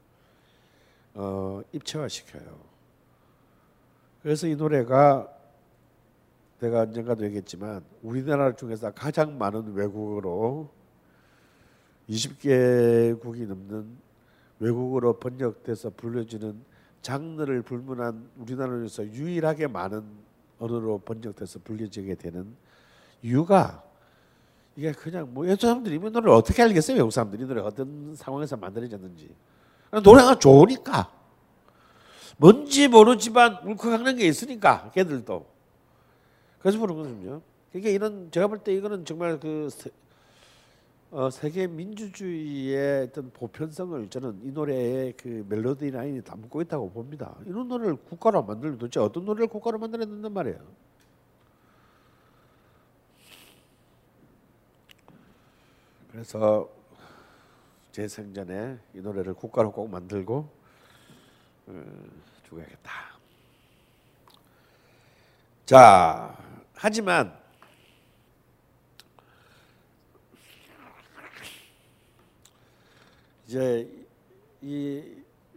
어, 1.15 1.61
입체화시켜요. 1.73 2.57
그래서 4.21 4.47
이 4.47 4.55
노래가 4.55 5.27
내가 6.59 6.81
언젠가도 6.81 7.25
얘기했지만 7.25 7.83
우리나라 8.01 8.55
중에서 8.55 8.91
가장 8.91 9.37
많은 9.37 9.73
외국어로 9.73 10.69
20개국이 12.09 13.45
넘는 13.45 13.97
외국어로 14.59 15.19
번역돼서 15.19 15.89
불려지는 15.91 16.63
장르를 17.01 17.61
불문한 17.61 18.29
우리나라에서 18.37 19.05
유일하게 19.05 19.67
많은 19.67 20.28
언어로 20.59 20.99
번역돼서 20.99 21.59
불려지게 21.63 22.15
되는 22.15 22.55
이유가 23.21 23.83
이게 24.75 24.91
그냥 24.91 25.33
뭐 25.33 25.47
여자 25.47 25.67
사람들이 25.67 25.95
이 25.95 25.99
노래를 25.99 26.29
어떻게 26.29 26.61
알겠어요? 26.63 26.97
외국 26.97 27.11
사람들이 27.11 27.43
이 27.43 27.47
노래 27.47 27.61
어떤 27.61 28.15
상황에서 28.15 28.55
만들어졌는지. 28.57 29.29
노래가 30.03 30.37
좋으니까. 30.39 31.11
뭔지 32.37 32.87
모르지만 32.87 33.59
울컥하는 33.65 34.15
게 34.15 34.27
있으니까 34.27 34.91
걔들도. 34.93 35.45
그래서 36.59 36.77
부르는 36.79 37.01
거거든요. 37.03 37.41
그러니까 37.71 37.89
이런 37.91 38.31
제가 38.31 38.47
볼 38.47 38.59
때 38.63 38.73
이거는 38.73 39.03
정말 39.05 39.39
그 39.39 39.69
어, 41.11 41.31
세계 41.31 41.65
민주주의의 41.65 43.05
어떤 43.05 43.31
보편성을 43.31 44.09
저는 44.09 44.41
이 44.43 44.51
노래의 44.51 45.13
그 45.13 45.43
멜로디 45.49 45.89
라인이 45.89 46.21
담고 46.21 46.61
있다고 46.61 46.91
봅니다. 46.91 47.35
이런 47.45 47.67
노래를 47.67 47.95
국가로 47.95 48.43
만들면 48.43 48.77
도대체 48.77 48.99
어떤 48.99 49.25
노래를 49.25 49.47
국가로 49.47 49.79
만들어야 49.79 50.05
된단 50.05 50.31
말이에요. 50.31 50.59
그래서 56.11 56.69
제 57.91 58.07
생전에 58.07 58.77
이 58.93 58.99
노래를 58.99 59.33
국가로 59.33 59.71
꼭 59.71 59.89
만들고 59.89 60.47
어, 61.67 61.83
죽어야겠다. 62.47 62.91
자, 65.65 66.37
하지만 66.75 67.38
이제 73.49 73.89
이 74.61 75.03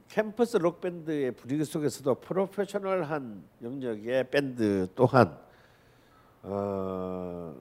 캠퍼스 0.09 0.57
록 0.57 0.80
밴드의 0.80 1.32
분위기 1.32 1.62
속에서도 1.62 2.14
프로페셔널한 2.14 3.43
영역의 3.62 4.30
밴드 4.30 4.88
또한 4.95 5.36
어, 6.43 7.55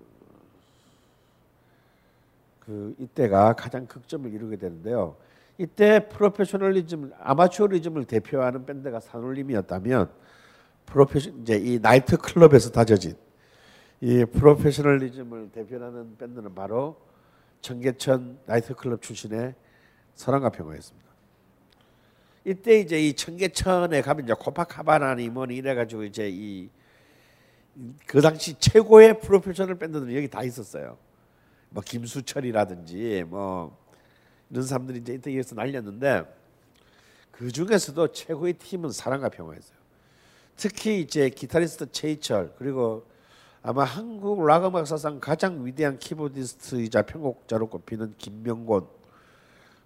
그 2.61 2.95
이때가 2.97 3.51
가장 3.57 3.85
극점을 3.85 4.31
이루게 4.31 4.55
되는데요. 4.55 5.17
이때 5.57 6.07
프로페셔널리즘, 6.07 7.11
아마추어리즘을 7.19 8.05
대표하는 8.05 8.65
밴드가 8.65 9.01
산울림이었다면 9.01 10.09
프로페션 10.85 11.41
이제 11.41 11.57
이 11.57 11.77
나이트 11.77 12.15
클럽에서 12.15 12.71
다져진 12.71 13.17
이 13.99 14.23
프로페셔널리즘을 14.23 15.51
대표하는 15.51 16.15
밴드는 16.17 16.55
바로 16.55 16.95
청계천 17.59 18.39
나이트 18.45 18.73
클럽 18.75 19.01
출신의 19.01 19.55
사랑과 20.21 20.49
평화였습니다. 20.49 21.09
이때 22.45 22.79
이제 22.79 22.99
이 22.99 23.13
청계천에 23.13 24.01
가면 24.01 24.25
이제 24.25 24.33
코파카바나니 24.33 25.29
뭐니 25.29 25.55
이래가지고 25.55 26.03
이제 26.03 26.29
이 26.31 26.69
그 28.05 28.21
당시 28.21 28.55
최고의 28.59 29.21
프로페셔널 29.21 29.75
밴드들은 29.75 30.13
여기 30.15 30.27
다 30.29 30.43
있었어요. 30.43 30.97
뭐 31.69 31.81
김수철이라든지 31.85 33.23
뭐 33.27 33.77
이런 34.49 34.63
사람들이 34.63 34.99
이제 34.99 35.13
여기서 35.13 35.55
날렸는데 35.55 36.23
그 37.31 37.51
중에서도 37.51 38.11
최고의 38.11 38.53
팀은 38.53 38.91
사랑과 38.91 39.29
평화였어요. 39.29 39.77
특히 40.57 40.99
이제 40.99 41.29
기타리스트 41.29 41.91
최희철 41.91 42.55
그리고 42.57 43.05
아마 43.63 43.83
한국 43.83 44.45
락 44.45 44.65
음악 44.65 44.85
사상 44.85 45.19
가장 45.19 45.65
위대한 45.65 45.97
키보디스트이자 45.97 47.03
편곡자로 47.03 47.67
꼽히는 47.67 48.15
김명곤 48.17 48.87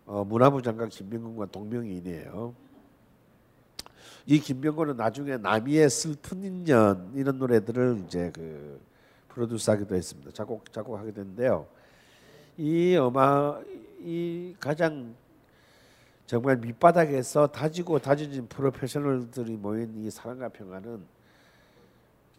어, 0.06 0.24
문화부 0.24 0.62
장관 0.62 0.90
김명곤과 0.90 1.48
동명이인이에요. 1.48 2.54
이 4.28 4.40
김명곤은 4.40 4.98
나중에 4.98 5.38
남이의 5.38 5.90
슬픈 5.90 6.44
인연 6.44 7.12
이런 7.16 7.38
노래들을 7.38 8.04
이제 8.06 8.32
그 8.34 8.80
프로듀스하기도 9.30 9.96
했습니다. 9.96 10.32
작곡 10.32 10.72
작곡하게 10.72 11.12
됐는데요. 11.12 11.68
이 12.58 12.96
음악 12.98 13.64
이 14.00 14.56
가장 14.60 15.14
정말 16.26 16.58
밑바닥에서 16.58 17.48
다지고 17.48 18.00
다져진 18.00 18.48
프로페셔널들이 18.48 19.58
모인 19.58 19.94
이 19.96 20.10
사랑과 20.10 20.50
평화는 20.50 21.04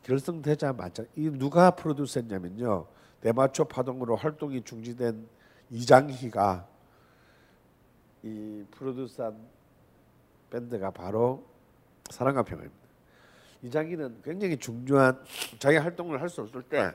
결성되자마자 0.03 1.05
이 1.17 1.31
누가 1.31 1.71
프로듀스했냐면요 1.73 2.87
대마초 3.21 3.67
파동으로 3.67 4.17
활동이 4.17 4.63
중지된 4.63 5.29
이장희가 5.71 6.67
이 8.27 8.65
프로듀스한 8.73 9.37
밴드가 10.51 10.91
바로 10.91 11.47
사랑과 12.11 12.43
평화입니다. 12.43 12.87
이장희는 13.63 14.23
굉장히 14.25 14.57
중요한 14.57 15.23
자기 15.61 15.77
활동을 15.77 16.21
할 16.21 16.29
수 16.29 16.41
없을 16.41 16.63
때 16.63 16.93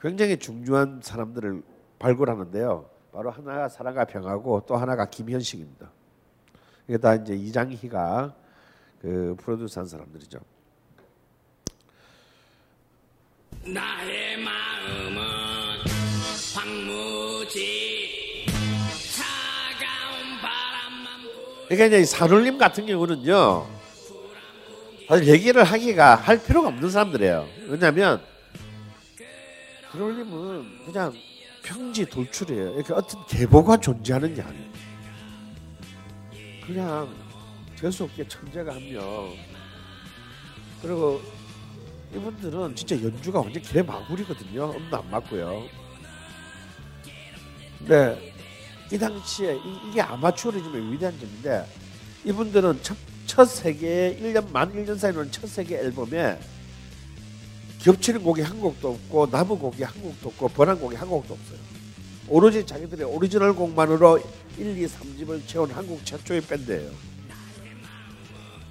굉장히 0.00 0.38
중요한 0.38 1.00
사람들을 1.02 1.62
발굴하는데요. 1.98 2.88
바로 3.12 3.30
하나가 3.30 3.68
사랑과 3.68 4.04
평화고 4.06 4.64
또 4.66 4.76
하나가 4.76 5.04
김현식입니다. 5.06 5.90
이게 6.88 6.96
다 6.96 7.14
이제 7.14 7.34
이장희가 7.34 8.34
그 9.02 9.36
프로듀스한 9.38 9.86
사람들이죠. 9.86 10.38
나의 13.66 14.38
마음은 14.42 15.20
황무지 16.54 17.97
그러니까 21.68 21.86
이제 21.86 22.04
산울림 22.04 22.56
같은 22.58 22.86
경우는요. 22.86 23.66
사실 25.06 25.28
얘기를 25.28 25.62
하기가 25.64 26.14
할 26.16 26.42
필요가 26.42 26.68
없는 26.68 26.90
사람들이에요. 26.90 27.46
왜냐하면 27.68 28.20
그롤님은 29.92 30.86
그냥 30.86 31.12
평지 31.62 32.06
돌출이에요. 32.06 32.74
이렇게 32.74 32.92
어떤 32.94 33.26
계보가 33.26 33.76
존재하는 33.78 34.34
게 34.34 34.42
아니에요. 34.42 34.68
그냥 36.66 37.14
재수 37.76 38.04
없게 38.04 38.26
천재가 38.26 38.74
한 38.74 38.92
명. 38.92 39.34
그리고 40.82 41.20
이분들은 42.14 42.74
진짜 42.74 43.02
연주가 43.02 43.40
완전 43.40 43.62
개마구리거든요. 43.62 44.72
음도 44.74 44.96
안 44.96 45.10
맞고요. 45.10 45.64
근데 47.78 48.34
이 48.90 48.98
당시에 48.98 49.56
이, 49.56 49.92
게 49.92 50.00
아마추어리즘의 50.00 50.92
위대한 50.92 51.18
점인데 51.18 51.66
이분들은 52.24 52.82
첫, 52.82 52.96
첫 53.26 53.44
세 53.44 53.74
개 53.74 54.18
1년 54.20 54.50
만 54.50 54.72
1년 54.72 54.98
사이 54.98 55.12
는 55.12 55.30
첫 55.30 55.48
세 55.48 55.59
개 55.59 55.76
앨범에 55.78 56.38
겹치는 57.80 58.22
곡이 58.22 58.40
한 58.42 58.58
곡도 58.60 58.88
없고 58.88 59.26
남의 59.30 59.58
곡이 59.58 59.82
한 59.82 60.02
곡도 60.02 60.28
없고 60.30 60.48
번안 60.48 60.80
곡이 60.80 60.96
한 60.96 61.08
곡도 61.08 61.34
없어요. 61.34 61.58
오로지 62.28 62.66
자기들의 62.66 63.06
오리지널 63.06 63.54
곡만으로 63.54 64.18
1, 64.58 64.78
2, 64.78 64.86
3집을 64.86 65.46
채운 65.46 65.70
한국 65.70 66.04
최초의 66.04 66.42
밴드예요. 66.42 66.90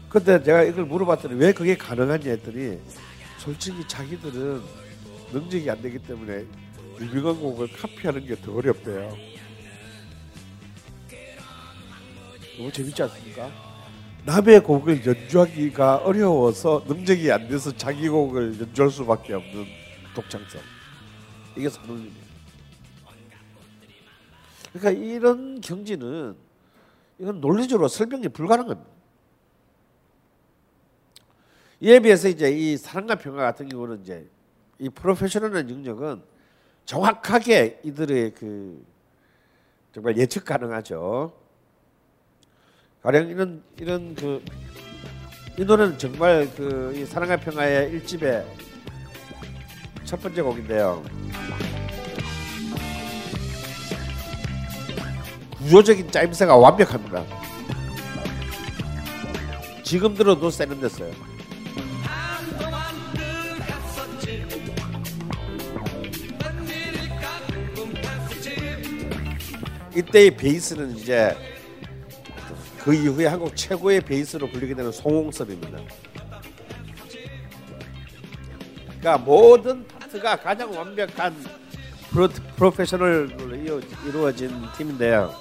근데 0.09 0.41
제가 0.41 0.63
이걸 0.63 0.85
물어봤더니 0.85 1.35
왜 1.35 1.53
그게 1.53 1.77
가능하냐 1.77 2.31
했더니 2.31 2.79
솔직히 3.37 3.87
자기들은 3.87 4.61
능력이 5.31 5.69
안 5.69 5.81
되기 5.81 5.99
때문에 5.99 6.45
유명한 6.99 7.39
곡을 7.41 7.69
카피하는 7.73 8.25
게 8.25 8.35
더 8.35 8.55
어렵대요. 8.55 9.36
너무 12.57 12.71
재밌지 12.71 13.03
않습니까? 13.03 13.51
남의 14.25 14.61
곡을 14.63 15.05
연주하기가 15.05 15.97
어려워서 15.97 16.83
능력이 16.87 17.31
안 17.31 17.47
돼서 17.47 17.71
자기 17.71 18.09
곡을 18.09 18.59
연주할 18.59 18.89
수밖에 18.91 19.33
없는 19.33 19.65
독창성. 20.15 20.59
이게 21.55 21.69
선울림이에요. 21.69 22.27
그러니까 24.73 24.91
이런 25.03 25.61
경지는 25.61 26.35
이건 27.19 27.41
논리적으로 27.41 27.87
설명이 27.87 28.29
불가능합니다. 28.29 28.89
이에 31.79 31.99
비해서 31.99 32.27
이제 32.27 32.49
이 32.51 32.75
사랑과 32.75 33.15
평화 33.15 33.43
같은 33.43 33.69
경우는 33.69 34.01
이제 34.01 34.27
이 34.79 34.89
프로페셔널한 34.89 35.67
능력은 35.67 36.21
정확하게 36.85 37.81
이들의 37.83 38.33
그 38.33 38.83
정말 39.93 40.17
예측 40.17 40.43
가능하죠. 40.43 41.46
가령 43.07 43.29
이런 43.29 43.63
이런 43.79 44.15
그 44.15 44.41
이 45.57 45.63
노래는 45.63 45.97
정말 45.97 46.47
그 46.55 46.91
이 46.93 47.05
사랑과 47.05 47.37
평화의 47.37 47.89
일집의 47.91 48.45
첫 50.03 50.21
번째 50.21 50.41
곡인데요. 50.41 51.03
구조적인 55.57 56.11
짜임새가 56.11 56.57
완벽합니다. 56.57 57.23
지금 59.83 60.13
들어도 60.13 60.51
세련됐어요. 60.51 61.11
이때의 69.95 70.35
베이스는 70.35 70.97
이제 70.97 71.35
그 72.87 72.93
이후에 72.93 73.25
한국 73.25 73.53
최고의 73.53 73.99
베이스로 73.99 74.47
불리게 74.47 74.73
되는 74.73 74.93
송홍섭입니다. 74.93 75.77
그러니까 78.85 79.17
모든 79.17 79.85
파트가 79.85 80.37
가장 80.37 80.71
완벽한 80.71 81.35
프로, 82.09 82.29
프로페셔널로 82.55 83.51
이루어진 84.07 84.49
팀인데요. 84.77 85.35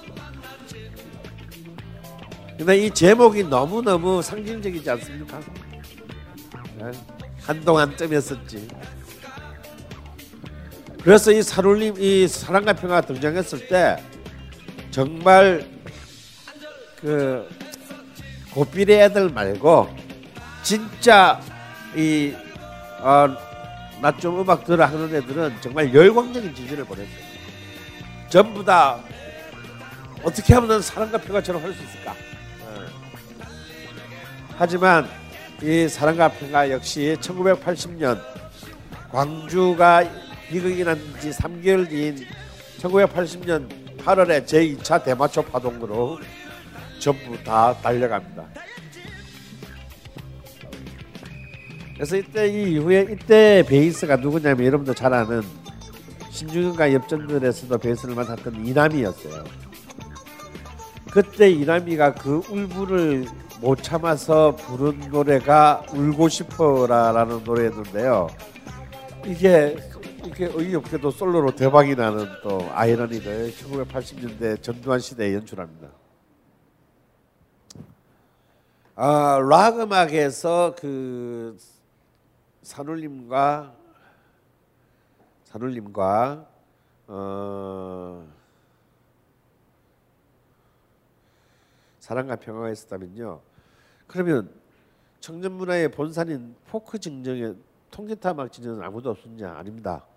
근데 2.57 2.79
이 2.79 2.91
제목이 2.91 3.45
너무너무 3.45 4.21
상징적이지 4.21 4.89
않습니까? 4.89 5.39
네? 6.79 6.91
한동안 7.43 7.95
뜸했었지. 7.95 8.67
그래서 11.01 11.31
이 11.31 11.41
사룰림, 11.41 11.95
이 11.97 12.27
사랑과 12.27 12.73
평화가 12.73 13.07
등장했을 13.07 13.69
때 13.69 14.03
정말 14.91 15.76
그 16.99 17.47
고삐리 18.53 18.93
애들 18.93 19.29
말고 19.29 19.89
진짜 20.63 21.39
이 21.95 22.33
어, 22.99 23.27
낮좀 24.01 24.41
음악 24.41 24.65
들어 24.65 24.85
하는 24.85 25.13
애들은 25.15 25.55
정말 25.61 25.93
열광적인 25.93 26.53
지지를 26.55 26.83
보냈어요. 26.85 27.27
전부 28.29 28.63
다 28.63 28.99
어떻게 30.23 30.53
하면 30.55 30.81
사랑과 30.81 31.17
평화처럼 31.17 31.63
할 31.63 31.73
수 31.73 31.83
있을까? 31.83 32.11
어. 32.11 32.85
하지만 34.57 35.07
이 35.61 35.87
사랑과 35.87 36.27
평화 36.29 36.69
역시 36.69 37.15
1980년 37.21 38.19
광주가 39.11 40.03
비극이 40.49 40.83
난 40.83 40.97
지 41.19 41.29
3개월 41.31 41.87
뒤인 41.89 42.25
1980년 42.79 43.67
8월에 43.97 44.45
제2차 44.45 45.03
대마초 45.03 45.43
파동으로 45.43 46.19
전부 46.99 47.41
다 47.43 47.75
달려갑니다. 47.81 48.45
그래서 51.95 52.15
이때 52.15 52.47
이 52.47 52.73
이후에 52.73 53.07
이때 53.11 53.63
베이스가 53.67 54.17
누구냐면 54.17 54.65
여러분도 54.65 54.93
잘 54.93 55.13
아는 55.13 55.41
신중현과 56.29 56.93
엽전들에서도 56.93 57.75
베이스를 57.79 58.13
맡았던 58.13 58.65
이남이었어요. 58.65 59.43
그때 61.09 61.49
이남이가 61.49 62.13
그 62.13 62.43
울분을 62.49 63.25
못 63.61 63.81
참아서 63.81 64.55
부른 64.55 65.09
노래가 65.09 65.83
울고 65.91 66.29
싶어라라는 66.29 67.43
노래였는데요. 67.43 68.27
이게 69.25 69.75
이렇게 70.23 70.45
어이없게도 70.45 71.09
솔로로 71.09 71.55
대박이 71.55 71.95
나는 71.95 72.27
또 72.43 72.69
아이러니를 72.73 73.51
1980년대 73.51 74.61
전두환 74.61 74.99
시대에 74.99 75.33
연출합니다. 75.33 75.96
아, 78.99 79.37
락 79.47 79.79
음악에서 79.79 80.73
그 80.75 81.55
산울림과 82.63 83.75
산울림과 85.43 86.47
어, 87.05 88.27
사랑과 91.99 92.37
평화가 92.37 92.71
있었다면요. 92.71 93.39
그러면 94.07 94.51
청년 95.19 95.51
문화의 95.51 95.91
본산인 95.91 96.55
포크 96.65 96.97
증정에 96.97 97.53
통기타 97.91 98.31
음악 98.31 98.51
진영은 98.51 98.81
아무도 98.81 99.11
없었냐? 99.11 99.59
아닙니다. 99.59 100.07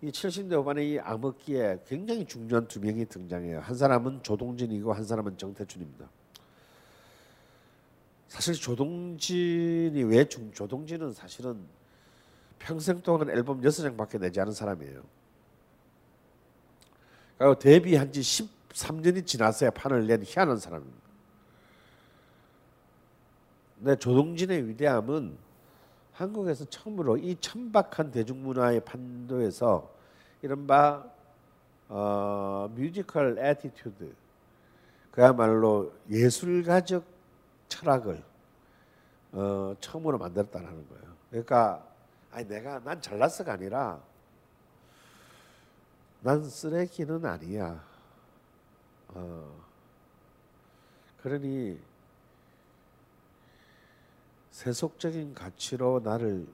이 0.00 0.10
70대 0.10 0.54
후반에 0.54 0.82
이 0.86 0.98
암흑기에 0.98 1.82
굉장히 1.86 2.24
중요한 2.24 2.66
두 2.66 2.80
명이 2.80 3.04
등장해요. 3.04 3.60
한 3.60 3.74
사람은 3.76 4.22
조동진이고 4.22 4.90
한 4.90 5.04
사람은 5.04 5.36
정태춘입니다. 5.36 6.08
사실 8.32 8.54
조동진이 8.54 10.04
왜 10.04 10.24
중, 10.24 10.50
조동진은 10.52 11.12
사실은 11.12 11.60
평생 12.58 13.02
동안 13.02 13.28
앨범 13.28 13.60
6장밖에 13.60 14.18
내지 14.18 14.40
않은 14.40 14.54
사람이에요. 14.54 15.02
그리고 17.36 17.58
데뷔한 17.58 18.10
지 18.10 18.22
13년이 18.22 19.26
지나서야 19.26 19.72
판을 19.72 20.06
낸 20.06 20.22
희한한 20.24 20.56
사람입니다. 20.56 20.98
근데 23.76 23.96
조동진의 23.96 24.66
위대함은 24.66 25.36
한국에서 26.12 26.64
처음으로 26.64 27.18
이 27.18 27.36
천박한 27.38 28.12
대중문화의 28.12 28.82
판도에서 28.86 29.92
이른바 30.40 31.04
어, 31.90 32.70
musical 32.74 33.38
attitude 33.38 34.10
그야말로 35.10 35.92
예술가적 36.08 37.11
철학을 37.72 38.22
어, 39.32 39.74
처음으로 39.80 40.18
만들었다는 40.18 40.88
거예요. 40.88 41.16
그러니까 41.30 41.86
아니 42.30 42.46
내가 42.46 42.78
난 42.80 43.00
잘났어가 43.00 43.54
아니라 43.54 44.00
난 46.20 46.44
쓰레기는 46.44 47.24
아니야. 47.24 47.82
어, 49.08 49.62
그러니 51.22 51.78
세속적인 54.50 55.34
가치로 55.34 56.00
나를 56.04 56.46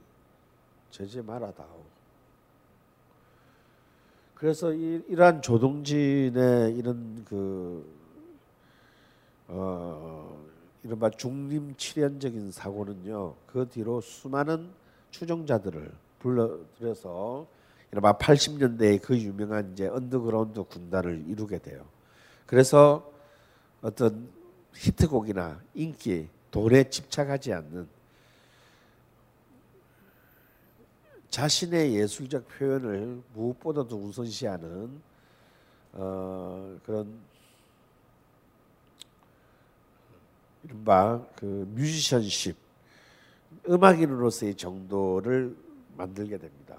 제재 0.91 1.21
말아다오. 1.21 1.85
그래서 4.35 4.73
이, 4.73 5.05
이러한 5.09 5.43
조동진의 5.43 6.77
이런 6.77 7.25
그 7.25 7.85
어, 9.49 10.49
이른바 10.89 11.11
죽림칠현적인 11.11 12.51
사고는요. 12.51 13.35
그 13.47 13.69
뒤로 13.69 14.01
수많은 14.01 14.71
추종자들을 15.11 15.93
불러들여서 16.19 17.47
이른바 17.93 18.17
80년대에 18.17 19.03
그 19.03 19.19
유명한 19.19 19.73
이제 19.73 19.87
언더그라운드 19.87 20.63
군단을 20.63 21.27
이루게 21.29 21.59
돼요. 21.59 21.85
그래서 22.47 23.13
어떤 23.83 24.31
히트곡이나 24.75 25.61
인기, 25.75 26.27
돈에 26.51 26.89
집착하지 26.89 27.53
않는 27.53 27.87
자신의 31.29 31.97
예술적 31.97 32.49
표현을 32.49 33.21
무엇보다도 33.35 33.95
우선시하는 33.95 35.03
어, 35.93 36.79
그런 36.83 37.21
이른바 40.65 41.25
그 41.37 41.67
musicianship 41.75 42.57
음악인으로서의 43.69 44.55
정도를 44.55 45.57
만들게 45.97 46.39
됩니다. 46.39 46.77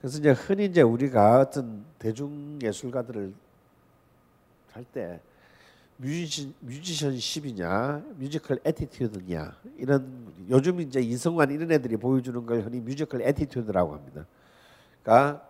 그래서 0.00 0.18
이제 0.18 0.30
흔히 0.30 0.64
이제 0.66 0.82
우리가 0.82 1.40
어떤 1.40 1.84
대중 1.98 2.58
예술가들을 2.62 3.34
할 4.72 4.84
때 4.92 5.20
뮤지션 5.98 6.54
musicianship이냐 6.60 8.02
musical 8.16 8.58
attitude냐 8.64 9.56
이런 9.76 10.32
요즘 10.48 10.80
이제 10.80 11.00
이승환 11.00 11.50
이런 11.50 11.70
애들이 11.70 11.96
보여주는 11.96 12.44
걸 12.44 12.62
흔히 12.62 12.80
musical 12.80 13.22
attitude라고 13.22 13.94
합니다. 13.94 14.26
그러니까 15.02 15.46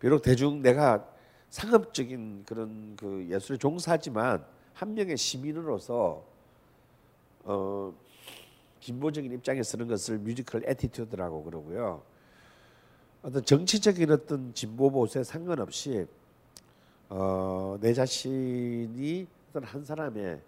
비록 0.00 0.20
대중 0.22 0.60
내가 0.60 1.06
상업적인 1.50 2.44
그런 2.44 2.96
그 2.96 3.26
예술에 3.30 3.56
종사하지만 3.56 4.44
한 4.78 4.94
명의 4.94 5.16
시민으로서 5.16 6.22
어 7.42 7.92
진보적인 8.78 9.32
입장에 9.32 9.60
서는 9.60 9.88
것을 9.88 10.18
musical 10.18 10.62
attitude라고 10.64 11.42
그러고요. 11.42 12.00
어떤 13.22 13.44
정치적인 13.44 14.08
어떤 14.12 14.54
진보 14.54 14.88
보수에 14.88 15.24
상관없이 15.24 16.06
어, 17.08 17.76
내 17.80 17.92
자신이 17.92 19.26
어떤 19.50 19.64
한 19.64 19.84
사람의 19.84 20.40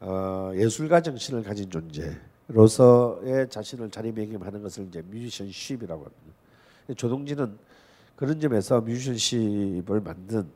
어, 0.00 0.52
예술가 0.54 1.02
정신을 1.02 1.42
가진 1.42 1.68
존재로서의 2.48 3.50
자신을 3.50 3.90
자리매김하는 3.90 4.62
것을 4.62 4.86
이제 4.86 5.02
musicianship이라고 5.02 6.04
합니다. 6.04 6.96
조동진은 6.96 7.58
그런 8.16 8.40
점에서 8.40 8.80
뮤지션십을 8.80 10.00
만든 10.00 10.50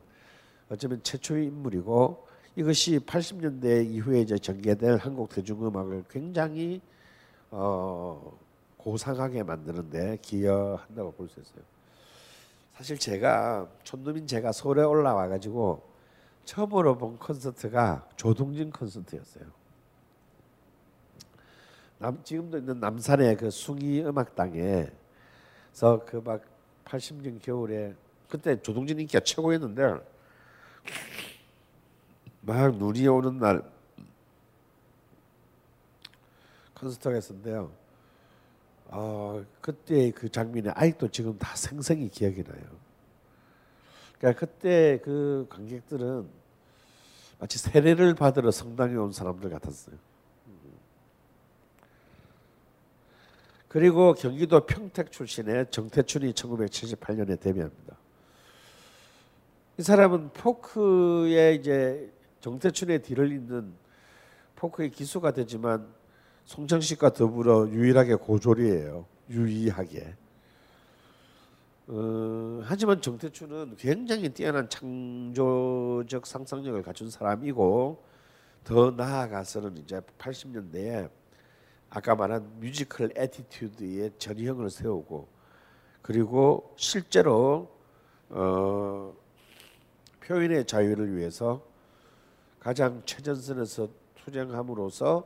어쩌면 0.69 1.03
최초의 1.03 1.45
인물이고 1.45 2.26
이것이 2.57 2.97
80년대 2.97 3.87
이후에 3.87 4.21
이제 4.21 4.35
전개될 4.35 4.97
한국 4.97 5.29
대중음악을 5.29 6.05
굉장히 6.09 6.81
어, 7.51 8.35
고상하게 8.77 9.43
만드는데 9.43 10.17
기여한다고 10.23 11.11
볼 11.11 11.29
수 11.29 11.39
있어요. 11.39 11.63
사실 12.73 12.97
제가 12.97 13.69
촌놈인 13.83 14.25
제가 14.25 14.51
서울에 14.51 14.81
올라와 14.81 15.27
가지고 15.27 15.83
처음으로 16.45 16.97
본 16.97 17.17
콘서트가 17.19 18.09
조동진 18.15 18.71
콘서트였어요. 18.71 19.45
남, 21.99 22.23
지금도 22.23 22.57
있는 22.57 22.79
남산의 22.79 23.37
그 23.37 23.51
숭이 23.51 24.01
음악당에서 24.01 24.89
그 26.07 26.21
막 26.25 26.43
80년 26.85 27.39
겨울에 27.39 27.93
그때 28.27 28.59
조동진 28.59 28.99
인기가 28.99 29.19
최고였는데 29.19 29.99
막 32.47 32.77
눈이 32.77 33.05
오는 33.09 33.39
날 33.39 33.61
콘서트가 36.75 37.17
있었는데요. 37.17 37.69
어, 38.85 39.45
그때 39.59 40.11
그 40.11 40.29
장면이 40.29 40.69
아직도 40.69 41.09
지금 41.09 41.37
다 41.37 41.53
생생히 41.57 42.07
기억이 42.07 42.45
나요. 42.45 42.63
그러니까 44.17 44.39
그때 44.39 44.97
그 45.03 45.45
관객들은 45.49 46.25
마치 47.37 47.59
세례를 47.59 48.15
받으러 48.15 48.49
성당에 48.49 48.95
온 48.95 49.11
사람들 49.11 49.49
같았어요. 49.49 49.97
그리고 53.67 54.13
경기도 54.13 54.65
평택 54.65 55.11
출신의 55.11 55.65
정태춘이 55.69 56.31
1978년에 56.31 57.41
데뷔합니다. 57.41 57.97
이 59.79 59.81
사람은 59.81 60.29
포크에 60.29 61.53
이제 61.55 62.09
정태춘의 62.47 63.01
뒤를 63.01 63.29
잇는 63.33 63.73
포크의 64.55 64.89
기수가 64.89 65.31
되지만 65.31 65.85
송정식과 66.45 67.11
더불어 67.11 67.67
유일하게 67.67 68.15
고졸이에요. 68.15 69.05
유의하게. 69.29 70.15
어, 71.87 72.61
하지만 72.63 73.01
정태춘은 73.01 73.75
굉장히 73.75 74.29
뛰어난 74.29 74.69
창조적 74.69 76.25
상상력을 76.25 76.81
갖춘 76.83 77.09
사람이고 77.09 78.01
더 78.63 78.91
나아가서는 78.91 79.79
이제 79.79 79.99
80년대에 80.17 81.09
아까 81.89 82.15
말한 82.15 82.61
musical 82.61 83.11
attitude의 83.13 84.11
전형을 84.17 84.69
세우고 84.69 85.27
그리고 86.01 86.73
실제로 86.77 87.69
어, 88.29 89.13
표현의 90.21 90.65
자유를 90.65 91.13
위해서 91.17 91.67
가장 92.67 93.01
최전선에서 93.05 93.87
투쟁함으로써 94.15 95.25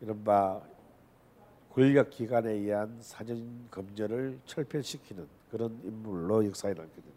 이른바 0.00 0.62
권력 1.74 2.10
기관에 2.10 2.52
의한 2.52 2.96
사전 3.00 3.66
검열을 3.72 4.38
철폐시키는 4.46 5.26
그런 5.50 5.80
인물로 5.82 6.46
역사에 6.46 6.74
남게 6.74 6.94
됩니다. 6.94 7.16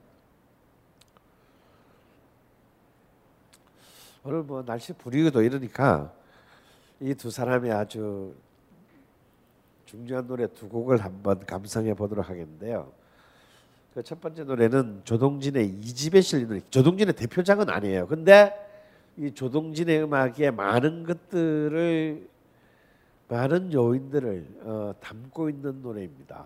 오늘 4.23 4.41
뭐 4.41 4.65
날씨 4.65 4.91
분위기도 4.93 5.43
이러니까 5.43 6.11
이 6.99 7.13
두 7.13 7.29
사람이 7.29 7.69
아주 7.69 8.33
중요한 9.85 10.25
노래 10.25 10.47
두 10.47 10.67
곡을 10.67 11.03
한번 11.03 11.45
감상해 11.45 11.93
보도록 11.93 12.27
하겠는데요. 12.27 12.91
그 13.93 14.01
첫 14.01 14.19
번째 14.19 14.45
노래는 14.45 15.01
조동진의 15.03 15.67
이집에 15.67 16.21
실린 16.21 16.47
노래. 16.47 16.61
조동진의 16.71 17.13
대표작은 17.13 17.69
아니에요. 17.69 18.07
근데 18.07 18.65
이 19.19 19.31
조동진의 19.33 20.03
음악에 20.03 20.49
많은 20.49 21.03
것들을 21.03 22.25
많은 23.27 23.73
요인들을 23.73 24.47
어, 24.63 24.93
담고 25.01 25.49
있는 25.49 25.81
노래입니다. 25.81 26.45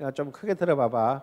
야, 0.00 0.10
좀 0.12 0.32
크게 0.32 0.54
들어봐봐. 0.54 1.22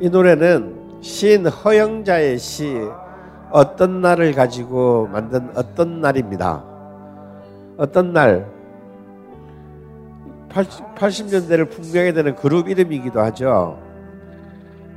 이 0.00 0.10
노래는 0.10 1.00
시인 1.00 1.46
허영자의 1.46 2.38
시 2.38 2.76
어떤 3.50 4.02
날을 4.02 4.34
가지고 4.34 5.06
만든 5.06 5.48
어떤 5.56 6.02
날입니다. 6.02 6.62
어떤 7.78 8.12
날 8.12 8.46
80, 10.50 10.94
80년대를 10.94 11.70
풍부하게 11.70 12.12
되는 12.12 12.34
그룹 12.34 12.68
이름이기도 12.68 13.18
하죠. 13.20 13.87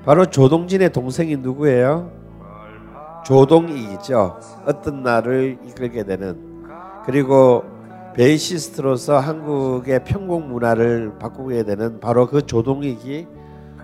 바로 0.05 0.25
조동진의 0.25 0.91
동생이 0.91 1.37
누구예요? 1.37 2.11
조동익이죠. 3.25 4.39
어떤 4.65 5.03
날을 5.03 5.59
이끌게 5.63 6.03
되는 6.03 6.65
그리고 7.05 7.63
베이시스트로서 8.15 9.19
한국의 9.19 10.03
편곡 10.03 10.47
문화를 10.47 11.17
바꾸게 11.19 11.63
되는 11.63 11.99
바로 11.99 12.27
그 12.27 12.45
조동익이 12.45 13.27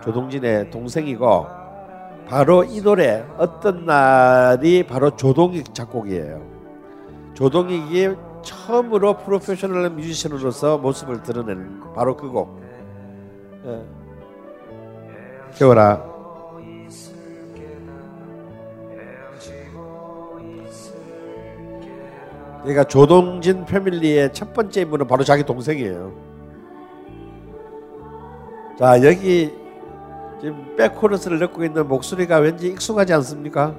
조동진의 0.04 0.72
동생이고 0.72 1.46
바로 2.28 2.64
이 2.64 2.82
노래 2.82 3.26
어떤 3.38 3.86
날이 3.86 4.84
바로 4.86 5.12
조동익 5.12 5.74
작곡이에요. 5.74 6.42
조동익이 7.36 8.16
처음으로 8.42 9.18
프로페셔널 9.18 9.92
뮤지션으로서 9.92 10.78
모습을 10.78 11.24
드러낸 11.24 11.80
바로 11.96 12.18
그 12.18 12.30
곡. 12.30 12.60
예. 15.54 15.58
겨울아. 15.58 16.18
그러니까 22.62 22.84
조동진 22.84 23.66
패밀리의 23.66 24.34
첫 24.34 24.54
번째 24.54 24.82
인물은 24.82 25.08
바로 25.08 25.24
자기 25.24 25.44
동생이에요. 25.44 26.12
자 28.78 29.02
여기 29.04 29.54
지금 30.42 30.76
백코러스를 30.76 31.40
넣고 31.40 31.64
있는 31.64 31.88
목소리가 31.88 32.38
왠지 32.40 32.68
익숙하지 32.68 33.14
않습니까? 33.14 33.74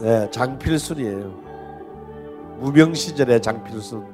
네, 0.00 0.28
장필순이에요. 0.30 1.44
무명 2.60 2.94
시절의 2.94 3.42
장필순. 3.42 4.13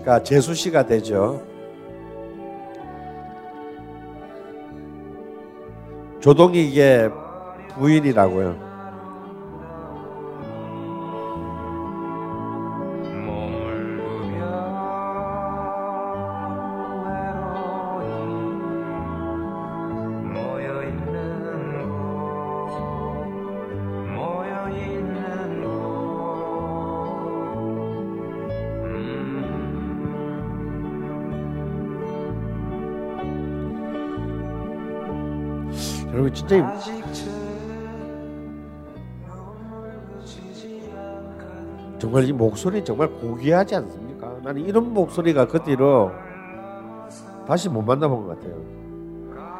그러니까 0.00 0.22
재수시가 0.22 0.86
되죠. 0.86 1.42
조동이 6.20 6.66
이게 6.68 7.08
부인이라고요. 7.74 8.69
이- 36.58 36.62
정말 41.98 42.24
이 42.24 42.32
목소리 42.32 42.82
정말 42.84 43.08
고귀하지 43.08 43.74
않습니까? 43.76 44.34
나는 44.42 44.62
이런 44.64 44.92
목소리가 44.94 45.46
그 45.46 45.62
뒤로 45.62 46.10
다시 47.46 47.68
못 47.68 47.82
만나본 47.82 48.26
것 48.26 48.38
같아요. 48.38 48.54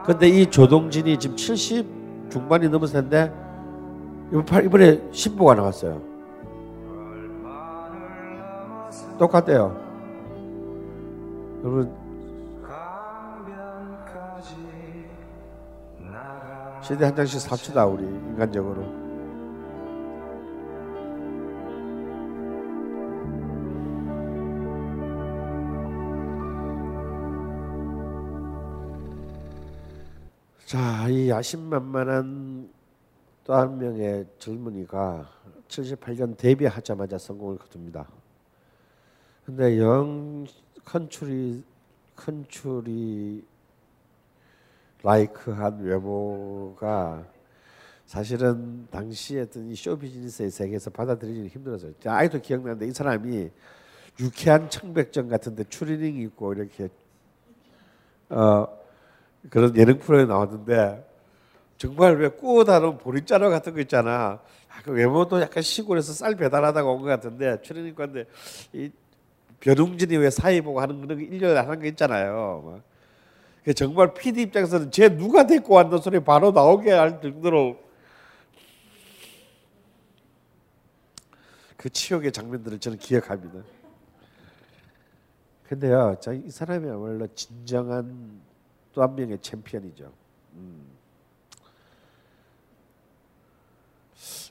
근데 0.07 0.29
이 0.29 0.47
조동진이 0.47 1.19
지금 1.19 1.37
70 1.37 1.87
중반이 2.31 2.69
넘었을 2.69 3.03
텐데 3.03 3.33
이번에 4.33 5.03
신보가 5.11 5.55
나왔어요. 5.55 6.01
똑같대요. 9.19 9.77
여러분 11.63 12.00
CD 16.91 17.05
한 17.05 17.15
장씩 17.15 17.41
삽시다 17.41 17.87
우리 17.87 18.03
인간적으로. 18.03 18.83
자, 30.67 31.09
이 31.09 31.31
야심만만한 31.31 32.69
또 33.45 33.55
한 33.55 33.79
명의 33.79 34.27
젊은이가 34.41 35.31
78년 35.69 36.37
데뷔하자마자 36.37 37.19
성공을 37.19 37.59
거둡니다. 37.59 38.09
근데 39.47 39.79
영 39.79 40.45
컨츄리 40.85 41.63
컨츄리 42.17 43.45
라이크한 45.03 45.81
외모가 45.83 47.25
사실은 48.07 48.87
당시에 48.91 49.43
어떤 49.43 49.71
이 49.71 49.75
쇼 49.75 49.97
비즈니스의 49.97 50.51
세계에서 50.51 50.91
받아들이기 50.91 51.49
힘들었어요. 51.49 51.93
아직도 52.05 52.41
기억나는데 52.43 52.87
이 52.87 52.93
사람이 52.93 53.51
유쾌한 54.21 54.69
청백전 54.69 55.29
같은데 55.29 55.65
추리닝 55.65 56.17
입고 56.23 56.53
이렇게 56.55 56.89
어 58.29 58.67
그런 59.49 59.75
예능 59.77 59.99
프로에 59.99 60.27
나왔는데 60.27 61.07
정말 61.79 62.17
왜 62.19 62.29
꾸어다는 62.29 62.99
보리자루 62.99 63.49
같은 63.49 63.73
거 63.75 63.81
있잖아. 63.81 64.41
아, 64.69 64.83
그 64.85 64.91
외모도 64.93 65.41
약간 65.41 65.63
시골에서 65.63 66.13
쌀 66.13 66.35
배달하다가 66.37 66.89
온 66.91 67.01
것 67.01 67.07
같은데 67.07 67.61
추리닝 67.63 67.95
왔는데 67.97 68.29
이 68.75 68.91
변웅진이 69.61 70.17
왜 70.17 70.31
사회 70.31 70.61
보고 70.61 70.81
하는 70.81 71.01
그런 71.01 71.19
거 71.19 71.25
일년에 71.25 71.59
하는 71.61 71.81
거 71.81 71.87
있잖아요. 71.87 72.83
막. 73.61 73.65
그 73.65 73.75
정말 73.75 74.15
PD 74.15 74.43
입장에서는 74.43 74.91
쟤 74.91 75.09
누가 75.09 75.47
데리고 75.47 75.75
왔는 75.75 75.99
소리 75.99 76.21
바로 76.21 76.51
나오게 76.51 76.91
할 76.91 77.21
정도로 77.21 77.79
그 81.77 81.89
치욕의 81.89 82.33
장면들을 82.33 82.79
저는 82.79 82.99
기억합니다. 82.99 83.63
근데요, 85.69 86.17
자, 86.21 86.33
이 86.33 86.51
사람이야말로 86.51 87.27
진정한 87.35 88.41
또 88.93 89.03
한 89.03 89.15
명의 89.15 89.39
챔피언이죠. 89.41 90.13
음. 90.55 90.85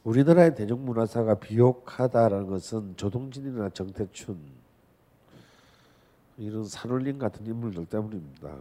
우리나라의 0.04 0.56
대중문화사가 0.56 1.36
비옥하다라는 1.36 2.48
것은 2.48 2.96
조동진이나 2.96 3.70
정태춘 3.70 4.40
이런 6.38 6.64
산울림 6.64 7.20
같은 7.20 7.46
인물들 7.46 7.86
때문입니다. 7.86 8.56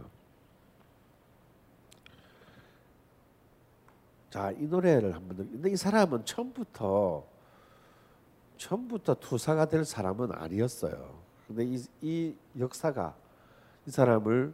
자, 4.29 4.51
이 4.51 4.67
노래를 4.67 5.15
한번 5.15 5.37
들. 5.37 5.49
근데 5.49 5.71
이 5.71 5.75
사람은 5.75 6.25
처음부터 6.25 7.25
처음부터 8.57 9.15
투사가 9.15 9.65
될 9.65 9.85
사람은 9.85 10.31
아니었어요. 10.33 11.19
근데 11.47 11.65
이, 11.65 11.83
이 12.01 12.35
역사가 12.59 13.15
이 13.87 13.91
사람을 13.91 14.53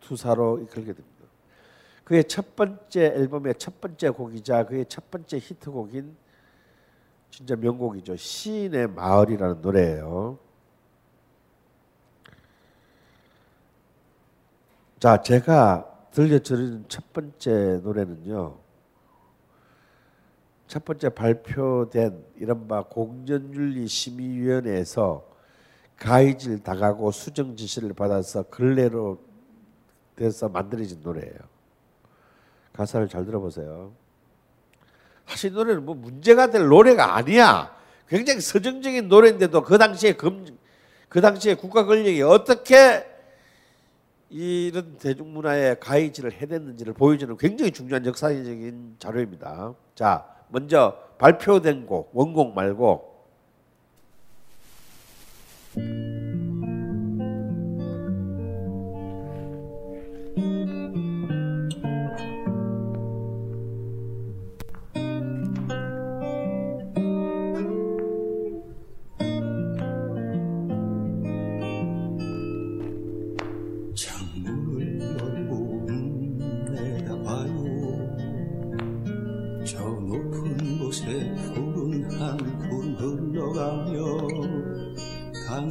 투사로 0.00 0.60
이끌게 0.60 0.92
됩니다. 0.92 1.16
그의 2.04 2.22
첫 2.24 2.54
번째 2.54 3.06
앨범의 3.06 3.56
첫 3.58 3.80
번째 3.80 4.10
곡이자 4.10 4.66
그의 4.66 4.86
첫 4.88 5.10
번째 5.10 5.38
히트곡인 5.38 6.16
진짜 7.30 7.56
명곡이죠. 7.56 8.14
시인의 8.14 8.88
마을이라는 8.88 9.60
노래예요. 9.60 10.38
자, 15.00 15.20
제가 15.20 16.08
들려드리는 16.12 16.84
첫 16.88 17.12
번째 17.12 17.80
노래는요. 17.82 18.65
첫 20.66 20.84
번째 20.84 21.10
발표된 21.10 22.24
이른바 22.36 22.82
공전윤리 22.82 23.86
심의위원회에서 23.86 25.24
가이질 25.96 26.62
당하고 26.62 27.10
수정 27.10 27.56
지시를 27.56 27.92
받아서 27.92 28.42
근래로 28.44 29.18
돼서 30.16 30.48
만들어진 30.48 31.00
노래예요. 31.02 31.38
가사를 32.72 33.08
잘 33.08 33.24
들어보세요. 33.24 33.92
사실 35.26 35.50
이 35.50 35.54
노래는 35.54 35.84
뭐 35.84 35.94
문제가 35.94 36.50
될 36.50 36.66
노래가 36.66 37.16
아니야. 37.16 37.74
굉장히 38.08 38.40
서정적인 38.40 39.08
노래인데도 39.08 39.62
그 39.62 39.78
당시에 39.78 40.12
금, 40.12 40.46
그 41.08 41.20
당시에 41.20 41.54
국가 41.54 41.84
권력이 41.84 42.22
어떻게 42.22 43.06
이런 44.28 44.98
대중문화에 44.98 45.76
가해질을 45.76 46.32
해냈는지를 46.32 46.92
보여주는 46.92 47.36
굉장히 47.36 47.70
중요한 47.70 48.04
역사적인 48.04 48.96
자료입니다. 48.98 49.74
자, 49.94 50.35
먼저 50.48 50.96
발표된 51.18 51.86
곡, 51.86 52.10
원곡 52.12 52.54
말고 52.54 53.16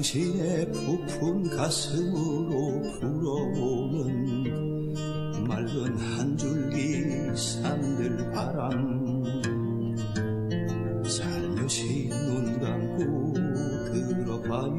당신의 0.05 0.71
부푼 0.71 1.49
가슴으로 1.49 2.79
불어오는 2.99 4.93
맑은 5.47 5.97
한 5.97 6.37
줄기 6.37 7.01
산들 7.35 8.31
바람. 8.31 9.23
살며시 11.07 12.09
눈 12.09 12.59
감고 12.59 13.33
들어봐요. 13.91 14.77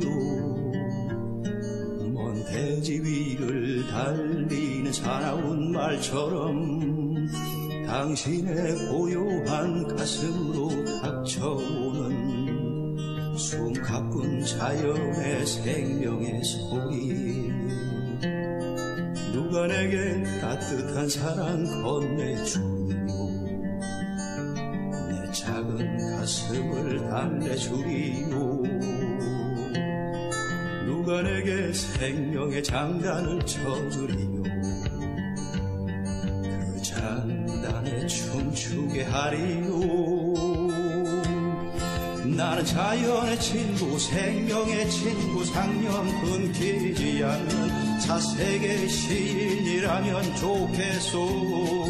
먼 2.12 2.45
대지 2.45 2.93
위를 3.03 3.85
달리는 3.89 4.93
사나운 4.93 5.72
말처럼 5.72 7.27
당신의 7.85 8.91
고요한 8.91 9.89
가슴으로 9.89 10.85
닥쳐오는 11.03 12.26
숨 13.47 13.72
가쁜 13.74 14.44
자연의 14.44 15.47
생명의 15.47 16.42
소리. 16.42 17.49
누가 19.32 19.68
내게 19.68 20.20
따뜻한 20.40 21.09
사랑 21.09 21.64
건네주요 21.80 22.88
내 25.12 25.30
작은 25.30 25.97
가슴을 26.16 27.09
달래주리요. 27.09 28.62
누가 30.86 31.22
내게 31.22 31.72
생명의 31.72 32.64
장단을 32.64 33.47
쳐주리요. 33.47 34.42
그 36.32 36.82
장단에 36.82 38.09
춤추게 38.09 39.05
하리요 39.05 39.95
나는 42.37 42.64
자연의 42.66 43.41
친구 43.41 43.99
생명의 43.99 44.91
친구 44.91 45.43
상념 45.47 46.07
끊기지 46.20 47.24
않는 47.24 47.99
차세계 48.01 48.87
시인이라면 48.89 50.37
좋겠소. 50.37 51.87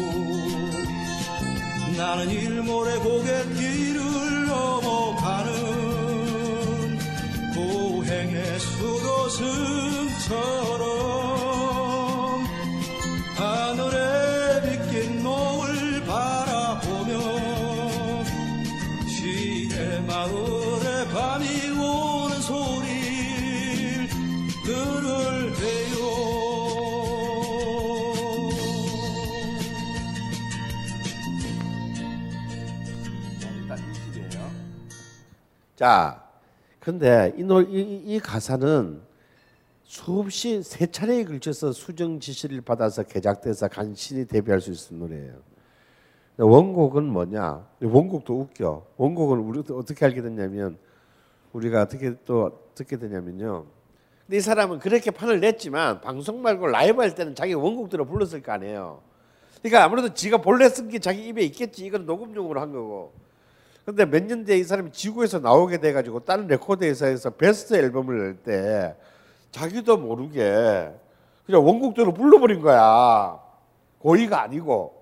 나는 1.97 2.29
일몰의 2.29 2.99
고갯길을 2.99 4.45
넘어가는 4.47 5.57
고행의 7.53 8.59
수도승처럼 8.59 9.67
자, 35.77 36.23
근데 36.79 37.31
이, 37.37 37.43
노, 37.43 37.61
이, 37.61 38.01
이 38.03 38.19
가사는 38.19 38.99
수없이 39.83 40.63
세 40.63 40.87
차례에 40.87 41.23
걸쳐서 41.23 41.71
수정 41.71 42.19
지시를 42.19 42.61
받아서 42.61 43.03
개작돼서 43.03 43.67
간신히 43.67 44.25
데뷔할 44.25 44.59
수 44.59 44.71
있는 44.71 45.07
노래예요. 45.07 45.35
원곡은 46.39 47.03
뭐냐? 47.03 47.67
원곡도 47.79 48.39
웃겨. 48.39 48.87
원곡은 48.97 49.37
우리도 49.37 49.77
어떻게 49.77 50.03
알게 50.05 50.23
됐냐면 50.23 50.79
우리가 51.53 51.83
어떻게 51.83 52.15
또 52.25 52.59
듣게 52.73 52.97
되냐면요. 52.97 53.67
근데 54.25 54.37
이 54.37 54.41
사람은 54.41 54.79
그렇게 54.79 55.11
판을 55.11 55.39
냈지만 55.39 56.01
방송 56.01 56.41
말고 56.41 56.67
라이브 56.67 57.01
할 57.01 57.13
때는 57.13 57.35
자기 57.35 57.53
원곡대로 57.53 58.05
불렀을 58.05 58.41
거 58.41 58.51
아니에요. 58.51 58.99
그러니까 59.61 59.83
아무래도 59.83 60.11
지가 60.11 60.37
본래 60.37 60.69
쓴 60.69 60.89
게 60.89 60.97
자기 60.97 61.27
입에 61.27 61.43
있겠지. 61.43 61.85
이건 61.85 62.07
녹음용으로 62.07 62.59
한 62.59 62.71
거고. 62.71 63.26
근데 63.87 64.03
몇 64.05 64.19
년 64.27 64.43
뒤에 64.43 64.57
이 64.57 64.63
사람이 64.65 64.91
지구에서 64.91 65.39
나오게 65.39 65.77
돼가지고 65.77 66.19
다른 66.19 66.45
레코드 66.47 66.83
회사에서 66.83 67.29
베스트 67.29 67.73
앨범을 67.73 68.17
낼 68.17 68.35
때 68.43 68.95
자기도 69.51 69.95
모르게 69.95 70.91
그냥 71.45 71.65
원곡대로 71.65 72.13
불러버린 72.13 72.59
거야. 72.61 73.39
고의가 73.99 74.41
아니고. 74.41 74.93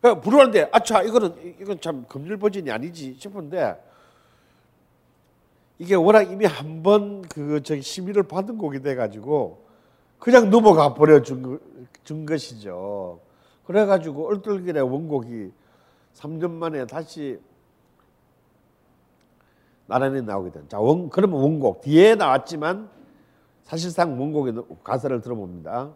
그러니까 0.00 0.22
부르는데 0.22 0.70
아차 0.72 1.02
이거는 1.02 1.56
이건 1.60 1.78
참 1.82 2.06
검열 2.08 2.38
버전이 2.38 2.70
아니지 2.70 3.16
싶은데 3.18 3.76
이게 5.78 5.94
워낙 5.94 6.22
이미 6.22 6.46
한 6.46 6.82
번 6.82 7.20
그 7.28 7.62
저기 7.62 7.82
심의를 7.82 8.22
받은 8.22 8.56
곡이 8.56 8.80
돼가지고 8.80 9.62
그냥 10.18 10.48
넘어가 10.48 10.94
버려 10.94 11.20
준, 11.20 11.42
거- 11.42 11.58
준 12.02 12.24
것이죠. 12.24 13.20
그래가지고 13.66 14.26
얼떨결에 14.28 14.80
원곡이 14.80 15.52
3년 16.16 16.50
만에 16.50 16.86
다시 16.86 17.38
나란히 19.86 20.20
나오게 20.22 20.50
된. 20.50 20.68
자, 20.68 20.80
원, 20.80 21.08
그러면 21.10 21.40
원곡 21.40 21.82
뒤에 21.82 22.14
나왔지만 22.16 22.90
사실상 23.64 24.20
원곡의 24.20 24.54
가사를 24.82 25.20
들어봅니다. 25.20 25.92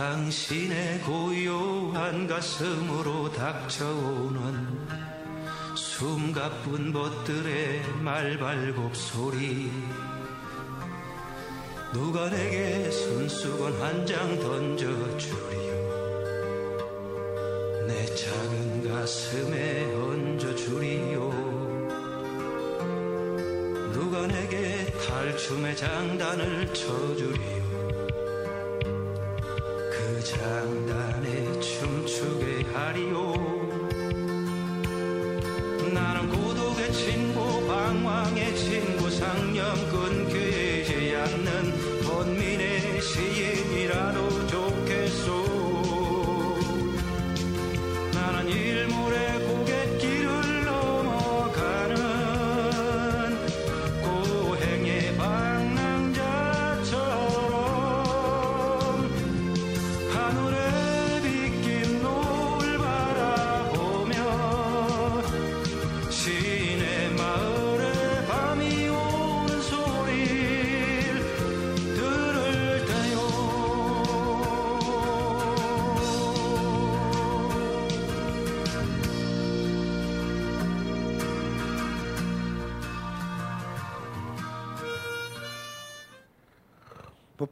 당신의 0.00 1.00
고요한 1.02 2.26
가슴으로 2.26 3.30
닥쳐오는 3.32 4.88
숨가쁜 5.76 6.90
벗들의 6.90 7.82
말발굽 8.00 8.96
소리. 8.96 9.70
누가 11.92 12.30
내게 12.30 12.90
손수건 12.90 13.78
한 13.82 14.06
장 14.06 14.40
던져주리요? 14.40 15.70
내 17.86 18.06
작은 18.06 18.90
가슴에 18.90 19.94
얹어주리요? 19.96 21.30
누가 23.92 24.26
내게 24.26 24.86
탈춤의 24.92 25.76
장단을 25.76 26.72
쳐주리요 26.72 27.59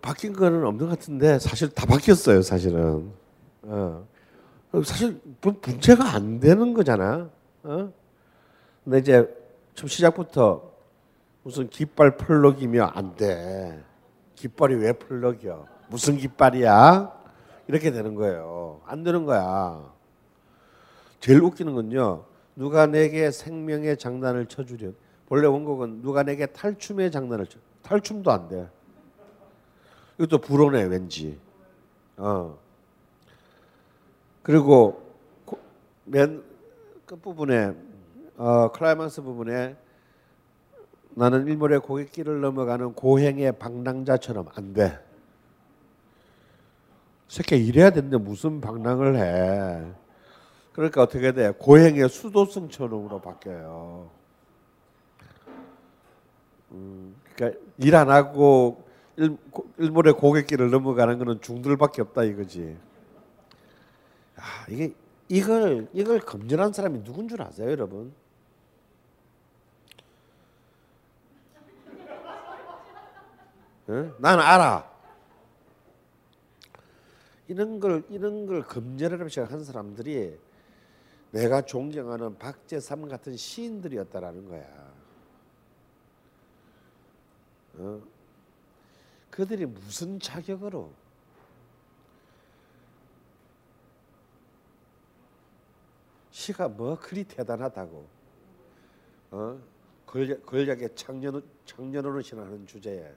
바뀐 0.09 0.33
거는 0.33 0.65
없는 0.65 0.87
것 0.87 0.99
같은데 0.99 1.39
사실 1.39 1.69
다 1.69 1.85
바뀌었어요 1.85 2.41
사실은. 2.41 3.13
어. 3.61 4.07
사실 4.83 5.21
뭐 5.43 5.55
문제가 5.63 6.15
안 6.15 6.41
되는 6.41 6.73
거잖아. 6.73 7.29
어? 7.63 7.93
근데 8.85 8.99
이제 9.01 9.29
좀 9.75 9.87
시작부터 9.87 10.73
무슨 11.43 11.69
깃발 11.69 12.17
펄럭이며 12.17 12.85
안 12.95 13.17
돼. 13.17 13.85
깃발이 14.35 14.77
왜 14.77 14.95
펄럭이야 14.95 15.63
무슨 15.91 16.17
깃발이야? 16.17 17.13
이렇게 17.67 17.91
되는 17.91 18.15
거예요. 18.15 18.81
안 18.87 19.03
되는 19.03 19.27
거야. 19.27 19.93
제일 21.21 21.43
웃기는 21.43 21.75
건요. 21.75 22.25
누가 22.57 22.87
내게 22.87 23.31
생명의 23.31 23.99
장난을 23.99 24.47
쳐주려 24.47 24.93
원래 25.29 25.47
원곡은 25.49 26.01
누가 26.01 26.23
내게 26.23 26.47
탈춤의 26.47 27.11
장난을 27.11 27.47
쳐 27.47 27.59
탈춤도 27.83 28.33
안 28.33 28.49
돼 28.49 28.71
이것도 30.19 30.39
불어네 30.39 30.85
왠지. 30.85 31.39
어. 32.17 32.59
그리고 34.43 35.03
고- 35.45 35.59
맨 36.05 36.43
끝부분에 37.07 37.75
어, 38.37 38.71
클라이막스 38.73 39.23
부분에 39.23 39.77
나는 41.11 41.47
일몰의 41.47 41.81
고갯길을 41.81 42.41
넘어가는 42.41 42.93
고행의 42.95 43.59
방랑자처럼 43.59 44.49
안 44.55 44.73
돼. 44.73 44.99
새끼 47.29 47.57
이래야 47.57 47.91
되는데 47.91 48.17
무슨 48.17 48.61
방랑을 48.61 49.17
해. 49.17 49.93
그러니까 50.73 51.03
어떻게 51.03 51.33
돼? 51.33 51.51
고행의 51.51 52.09
수도승처럼으로 52.09 53.21
바뀌어요. 53.21 54.09
음, 56.73 57.17
그러니까 57.35 57.61
일 57.79 57.95
안 57.95 58.11
하고 58.11 58.88
일, 59.19 59.37
일몰의 59.79 60.15
고갯길을 60.15 60.71
넘어가는 60.71 61.19
거는 61.19 61.41
중들밖에 61.41 62.03
없다 62.03 62.23
이거지. 62.23 62.79
아, 64.37 64.65
이게 64.69 64.95
이걸 65.29 65.89
이걸 65.93 66.21
검증한 66.21 66.73
사람이 66.73 67.03
누군 67.03 67.29
줄 67.29 67.43
아세요, 67.43 67.69
여러분? 67.69 68.15
예? 73.89 74.13
나는 74.19 74.45
알아. 74.45 74.89
이런 77.49 77.81
걸 77.81 78.05
이런 78.11 78.47
걸 78.47 78.63
검열하려고 78.63 79.29
시작한 79.29 79.65
사람들이 79.65 80.39
내가 81.33 81.63
존경하는 81.63 82.39
박제삼 82.39 83.09
같은 83.09 83.37
시인들이었다라는 83.37 84.49
거야. 84.49 84.65
어? 87.79 88.18
그들이 89.39 89.67
무슨 89.67 90.19
자격으로 90.19 90.93
시가 96.33 96.67
뭐 96.67 96.99
그리 96.99 97.23
대단하다고 97.23 98.09
어? 99.31 99.61
권력, 100.07 100.45
권력의 100.45 100.97
창년 100.97 101.41
창년으로 101.65 102.21
지나는 102.21 102.67
주제에 102.67 103.15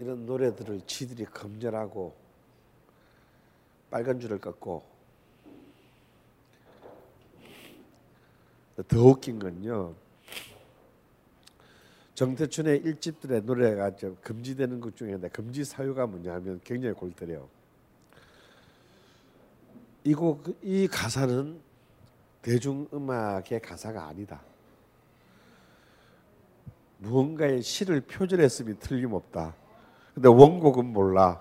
이런 0.00 0.26
노래들을 0.26 0.80
지들이 0.88 1.26
검열하고 1.26 2.12
빨간 3.88 4.18
줄을 4.18 4.40
꺾고 4.40 4.82
더 8.88 9.02
웃긴 9.02 9.38
건요. 9.38 9.94
정태춘의 12.14 12.80
일집들의 12.80 13.42
노래가 13.42 13.96
좀 13.96 14.16
금지되는 14.22 14.80
것 14.80 14.94
중에 14.96 15.16
금지 15.32 15.64
사유가 15.64 16.06
뭐냐면 16.06 16.60
굉장히 16.62 16.94
골때려요. 16.94 17.48
이곡 20.04 20.58
이 20.62 20.86
가사는 20.86 21.60
대중 22.42 22.86
음악의 22.92 23.60
가사가 23.62 24.06
아니다. 24.06 24.42
무언가의 26.98 27.62
시를 27.62 28.02
표절했음이 28.02 28.78
틀림없다. 28.78 29.54
근데 30.14 30.28
원곡은 30.28 30.86
몰라. 30.86 31.40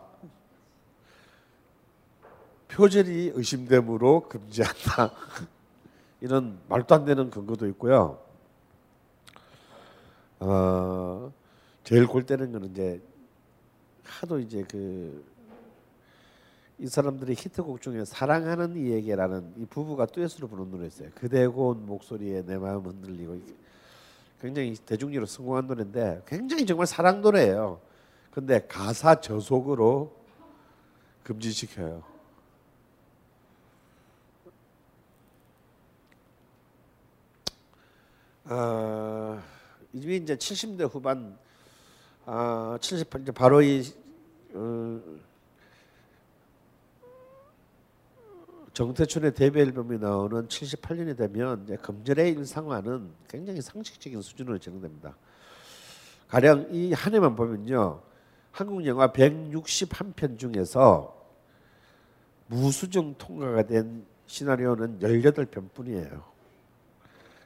표절이 2.69 3.33
의심되므로 3.35 4.29
금지한다. 4.29 5.11
이런 6.21 6.59
말도 6.67 6.95
안 6.95 7.05
되는 7.05 7.29
근거도 7.29 7.67
있고요. 7.67 8.19
어, 10.39 11.31
제일 11.83 12.07
골 12.07 12.25
때는 12.25 12.51
거는 12.51 12.71
이제 12.71 13.01
하도 14.03 14.39
이제 14.39 14.63
그 14.63 15.29
이 16.79 16.87
사람들의 16.87 17.35
히트곡 17.35 17.81
중에 17.81 18.05
사랑하는 18.05 18.77
이에게라는 18.77 19.53
이 19.57 19.65
부부가 19.65 20.05
듀엣으로 20.05 20.47
부른 20.47 20.71
노래 20.71 20.87
있어요. 20.87 21.09
그대 21.13 21.45
고운 21.45 21.85
목소리에 21.85 22.43
내 22.45 22.57
마음 22.57 22.85
흔들리고 22.85 23.37
굉장히 24.39 24.73
대중적으로 24.73 25.25
성공한 25.25 25.67
노래인데 25.67 26.21
굉장히 26.25 26.65
정말 26.65 26.87
사랑 26.87 27.21
노래예요. 27.21 27.81
근데 28.31 28.65
가사 28.65 29.19
저속으로 29.19 30.15
금지시켜요. 31.23 32.01
어, 38.49 39.39
이게 39.93 40.15
이제 40.15 40.35
70대 40.35 40.91
후반, 40.91 41.37
아, 42.25 42.77
78 42.81 43.21
이제 43.21 43.31
바로 43.31 43.61
이 43.61 43.83
어, 44.53 44.99
정태춘의 48.73 49.35
데뷔 49.35 49.59
앨범이 49.61 49.99
나오는 49.99 50.47
78년이 50.47 51.15
되면 51.17 51.63
이제 51.63 51.75
금절의 51.77 52.31
일상화는 52.31 53.11
굉장히 53.27 53.61
상식적인 53.61 54.21
수준으로 54.21 54.57
진행됩니다. 54.57 55.15
가령 56.27 56.69
이 56.71 56.93
한 56.93 57.13
해만 57.13 57.35
보면요. 57.35 58.01
한국 58.51 58.85
영화 58.85 59.11
161편 59.11 60.39
중에서 60.39 61.15
무수정 62.47 63.15
통과가 63.17 63.63
된 63.63 64.05
시나리오는 64.25 64.99
18편뿐이에요. 64.99 66.38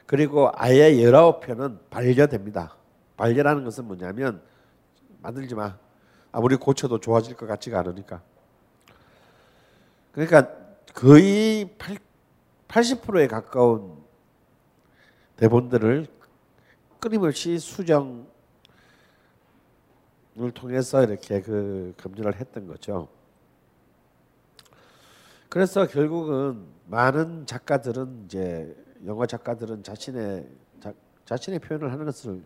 그리고 0.05 0.51
아예 0.53 0.91
19편은 0.91 1.89
반려됩니다. 1.89 2.75
반려라는 3.17 3.63
것은 3.63 3.85
뭐냐면 3.85 4.41
만들지 5.21 5.55
마. 5.55 5.77
아무리 6.31 6.55
고쳐도 6.55 6.99
좋아질 6.99 7.35
것 7.37 7.45
같지가 7.45 7.79
않으니까. 7.79 8.21
그러니까 10.11 10.49
거의 10.93 11.75
80%에 12.67 13.27
가까운 13.27 14.03
대본들을 15.37 16.07
끊임없이 16.99 17.59
수정을 17.59 18.25
통해서 20.53 21.03
이렇게 21.03 21.41
그 21.41 21.93
검열을 21.97 22.39
했던 22.39 22.67
거죠. 22.67 23.09
그래서 25.49 25.85
결국은 25.85 26.65
많은 26.87 27.45
작가들은 27.45 28.23
이제 28.25 28.75
영화 29.05 29.25
작가들은 29.25 29.83
자신의 29.83 30.47
자, 30.79 30.93
자신의 31.25 31.59
표현을 31.59 31.91
하는 31.91 32.05
것을 32.05 32.41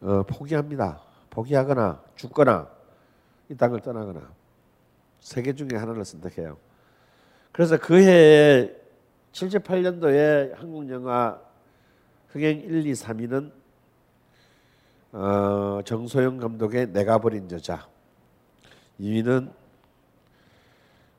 어, 0.00 0.22
포기합니다. 0.24 1.00
포기하거나 1.30 2.02
죽거나 2.16 2.68
이 3.48 3.56
땅을 3.56 3.80
떠나거나 3.80 4.30
세 5.20 5.42
개 5.42 5.52
중에 5.52 5.76
하나를 5.78 6.04
선택해요. 6.04 6.56
그래서 7.52 7.76
그 7.78 7.98
해에 8.00 8.74
78년도에 9.32 10.54
한국 10.54 10.88
영화 10.90 11.40
흥행 12.28 12.60
1, 12.60 12.86
2, 12.86 12.92
3위는 12.92 13.52
어, 15.12 15.80
정소영 15.84 16.38
감독의 16.38 16.92
내가 16.92 17.18
버린 17.18 17.50
여자 17.50 17.86
2위는 19.00 19.50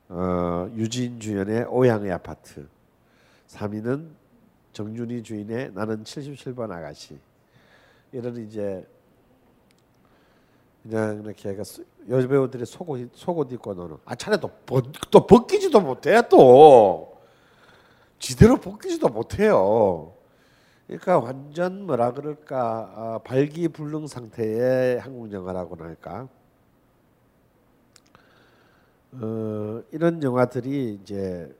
어, 0.08 0.68
유진 0.74 1.20
주연의 1.20 1.64
오양의 1.68 2.10
아파트 2.12 2.66
3위는 3.50 4.10
정준희 4.72 5.22
주인의 5.22 5.72
나는 5.74 6.04
77번 6.04 6.70
아가씨 6.70 7.18
이런 8.12 8.36
이제 8.36 8.86
그냥 10.82 11.22
이렇게 11.24 11.56
여배우들이 12.08 12.64
속옷 12.64 13.10
속옷 13.14 13.52
입고 13.52 13.74
노는 13.74 13.96
아 14.04 14.14
차라리 14.14 14.40
또, 14.40 14.48
벗, 14.64 14.84
또 15.10 15.26
벗기지도 15.26 15.80
못해 15.80 16.22
또 16.28 17.18
지대로 18.18 18.56
벗기지도 18.56 19.08
못해요. 19.08 20.12
그러니까 20.86 21.18
완전 21.18 21.86
뭐라 21.86 22.12
그럴까 22.12 22.92
아, 22.94 23.20
발기불능 23.24 24.06
상태의 24.06 25.00
한국 25.00 25.32
영화라고나 25.32 25.84
할까. 25.84 26.28
어, 29.12 29.82
이런 29.90 30.22
영화들이 30.22 30.98
이제 31.02 31.54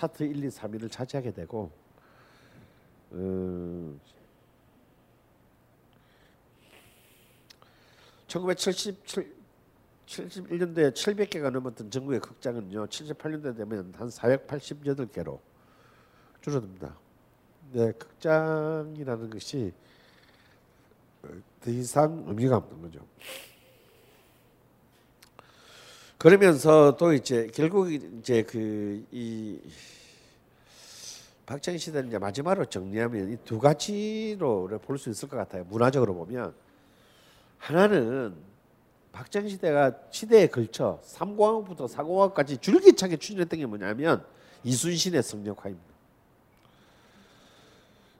차트 0.00 0.22
1, 0.22 0.44
2, 0.44 0.48
3위를 0.48 0.90
차지하게 0.90 1.32
되고 1.32 1.70
어, 3.10 3.98
1977 8.26 9.40
71년도에 10.06 10.92
700개가 10.92 11.50
넘었던 11.50 11.90
전국의 11.90 12.20
극장은요 12.20 12.86
78년도 12.86 13.56
되면 13.56 13.92
한 13.96 14.08
488개로 14.08 15.38
줄어듭니다. 16.40 16.96
네, 17.72 17.92
극장이라는 17.92 19.30
것이 19.30 19.72
더 21.60 21.70
이상 21.70 22.24
의미가 22.26 22.56
없는 22.56 22.82
거죠. 22.82 23.06
그러면서 26.20 26.96
또 26.98 27.12
이제 27.14 27.48
결국 27.54 27.90
이제 27.90 28.42
그 28.42 29.02
이 29.10 29.58
박정희 31.46 31.78
시대를 31.78 32.08
이제 32.08 32.18
마지막으로 32.18 32.66
정리하면 32.66 33.32
이 33.32 33.36
두 33.44 33.58
가지로 33.58 34.68
볼 34.82 34.98
수 34.98 35.08
있을 35.10 35.28
것 35.28 35.36
같아요. 35.38 35.64
문화적으로 35.64 36.14
보면 36.14 36.54
하나는 37.58 38.34
박정희 39.12 39.48
시대가 39.48 39.92
시대에 40.10 40.46
걸쳐 40.46 41.00
삼공학부터 41.02 41.88
사공학까지 41.88 42.58
줄기차게 42.58 43.16
추진했던 43.16 43.58
게 43.58 43.66
뭐냐면 43.66 44.22
이순신의 44.62 45.22
성역화입니다. 45.22 45.90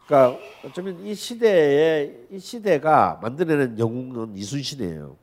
그러니까 0.06 0.40
어쩌면 0.64 1.06
이 1.06 1.14
시대에 1.14 2.12
이 2.32 2.38
시대가 2.40 3.20
만들어낸 3.22 3.78
영웅은 3.78 4.36
이순신이에요. 4.36 5.16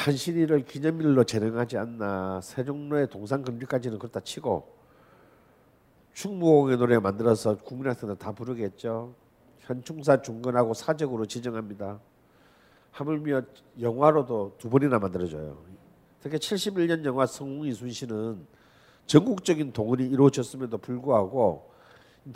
탄신일을 0.00 0.64
기념일로 0.64 1.24
제정하지 1.24 1.76
않나 1.76 2.40
세종로의 2.40 3.10
동상 3.10 3.42
건립까지는 3.42 3.98
그렇다 3.98 4.20
치고 4.20 4.74
충무공의 6.14 6.78
노래 6.78 6.98
만들어서 6.98 7.58
국민학생들 7.58 8.16
다 8.16 8.32
부르겠죠. 8.32 9.14
현충사 9.58 10.22
중건하고 10.22 10.72
사적으로 10.72 11.26
지정합니다. 11.26 12.00
하물며 12.92 13.42
영화로도 13.78 14.56
두 14.56 14.70
번이나 14.70 14.98
만들어져요. 14.98 15.58
특히 16.22 16.38
71년 16.38 17.04
영화 17.04 17.26
성웅 17.26 17.66
이순신은 17.66 18.46
전국적인 19.04 19.74
동원이 19.74 20.06
이루어졌음에도 20.06 20.78
불구하고 20.78 21.70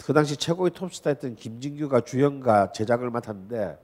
그 0.04 0.12
당시 0.12 0.36
최고의 0.36 0.72
톱스타였던 0.72 1.36
김진규가 1.36 2.02
주연과 2.02 2.72
제작을 2.72 3.08
맡았는데 3.08 3.78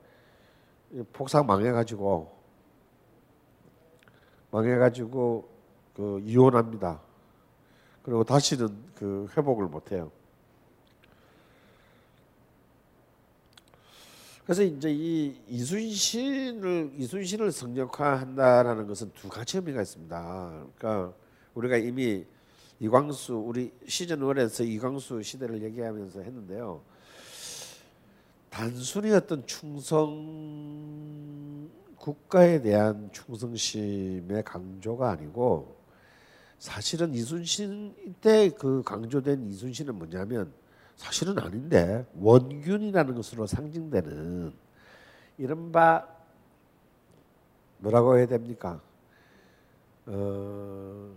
폭삭 1.13 1.47
망해가지고 1.47 2.40
망해가지고 4.51 5.49
그 5.95 6.21
이혼합니다. 6.23 7.01
그리고 8.03 8.23
다시는 8.23 8.69
그 8.95 9.27
회복을 9.35 9.67
못해요. 9.67 10.11
그래서 14.43 14.63
이제 14.63 14.91
이 14.91 15.39
이순신을 15.47 16.93
이순신을 16.97 17.51
성역화한다라는 17.51 18.87
것은 18.87 19.11
두 19.13 19.29
가지 19.29 19.57
의미가 19.57 19.81
있습니다. 19.81 20.65
그러니까 20.77 21.13
우리가 21.53 21.77
이미 21.77 22.25
이광수 22.79 23.35
우리 23.35 23.71
시즌 23.87 24.19
1에서 24.19 24.67
이광수 24.67 25.21
시대를 25.21 25.61
얘기하면서 25.63 26.21
했는데요. 26.21 26.81
단순히 28.49 29.11
어떤 29.11 29.45
충성 29.45 30.09
국가에 32.01 32.61
대한 32.61 33.11
충성심의 33.11 34.43
강조가 34.43 35.11
아니고 35.11 35.75
사실은 36.57 37.13
이순신 37.13 38.15
때 38.21 38.49
그 38.49 38.81
강조된 38.83 39.47
이순신은 39.47 39.95
뭐냐면 39.95 40.51
사실은 40.95 41.37
아닌데 41.37 42.05
원균이라는 42.15 43.13
것으로 43.15 43.45
상징되는 43.45 44.53
이른바 45.37 46.07
뭐라고 47.77 48.17
해야 48.17 48.25
됩니까? 48.25 48.81
어, 50.07 51.15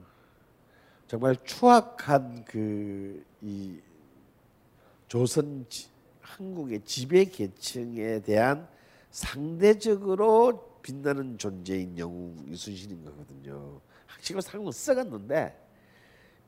정말 1.06 1.36
추악한 1.44 2.44
그 2.44 3.24
이 3.44 3.78
조선 5.06 5.66
지, 5.68 5.88
한국의 6.22 6.82
지배 6.84 7.26
계층에 7.26 8.20
대한 8.20 8.66
상대적으로 9.10 10.73
빛나는 10.84 11.38
존재인 11.38 11.98
영웅 11.98 12.36
이순신인 12.46 13.04
거거든요. 13.06 13.80
지금 14.20 14.42
상은 14.42 14.70
썩었는데 14.70 15.58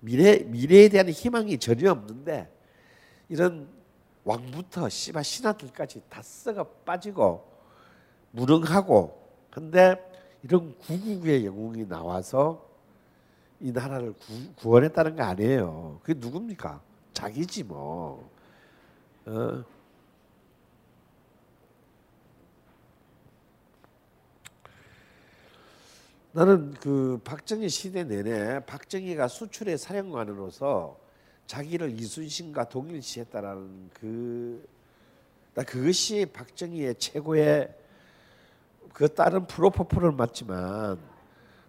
미래 0.01 0.41
미래에 0.41 0.91
대한 0.91 1.09
희망이 1.09 1.59
전혀 1.59 1.91
없는데 1.91 2.53
이런 3.31 3.67
왕부터 4.25 4.91
씨바 4.91 5.23
신하들까지 5.23 6.03
다 6.11 6.21
썩어 6.23 6.65
빠지고 6.85 7.51
무능하고 8.33 9.27
근데 9.51 9.97
이런 10.43 10.77
구국의 10.81 11.47
영웅이 11.47 11.89
나와서 11.89 12.69
이 13.59 13.73
나라를 13.73 14.13
구, 14.13 14.55
구원했다는 14.57 15.17
거 15.17 15.23
아니에요. 15.23 16.01
그게 16.03 16.19
누굽니까? 16.21 16.83
자기지 17.15 17.65
뭐. 17.65 18.31
어. 19.25 19.65
나는 26.37 26.75
그 26.83 27.19
박정희 27.25 27.67
시대 27.71 28.05
내내 28.05 28.61
박정희가 28.67 29.27
수출의 29.27 29.79
사령관으로서 29.79 30.99
자기를 31.47 31.99
이순신과 31.99 32.69
동일시했다라는 32.69 33.91
그, 33.95 34.69
나 35.55 35.63
그것이 35.63 36.27
박정희의 36.27 36.97
최고의 36.97 37.75
그 38.93 39.09
다른 39.15 39.47
프로포폴을 39.47 40.13
맞지만 40.13 40.99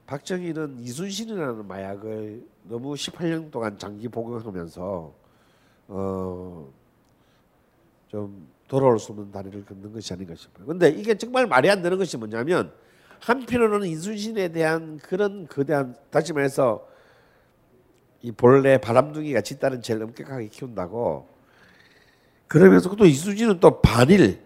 박정희는 0.05 0.79
이순신이라는 0.81 1.65
마약을 1.65 2.45
너무 2.63 2.93
18년 2.95 3.49
동안 3.49 3.77
장기 3.77 4.09
복용하면서 4.09 5.13
어, 5.87 6.73
좀 8.09 8.49
돌아올 8.67 8.99
수 8.99 9.13
없는 9.13 9.31
다리를 9.31 9.63
걷는 9.63 9.93
것이 9.93 10.11
아닌가 10.11 10.35
싶어요. 10.35 10.65
근데 10.65 10.89
이게 10.89 11.17
정말 11.17 11.47
말이 11.47 11.69
안 11.69 11.81
되는 11.81 11.97
것이 11.97 12.17
뭐냐면 12.17 12.73
한편으로는 13.19 13.87
이순신에 13.87 14.49
대한 14.49 14.97
그런 14.97 15.47
거대한 15.47 15.95
다시 16.09 16.33
말해서 16.33 16.87
이 18.21 18.31
본래 18.31 18.77
바람둥이가 18.77 19.41
짓다는 19.41 19.81
제일 19.81 20.03
엄격하게 20.03 20.47
키운다고 20.47 21.27
그러면서 22.47 22.95
또 22.95 23.05
이순신은 23.05 23.59
또 23.59 23.81
반일 23.81 24.41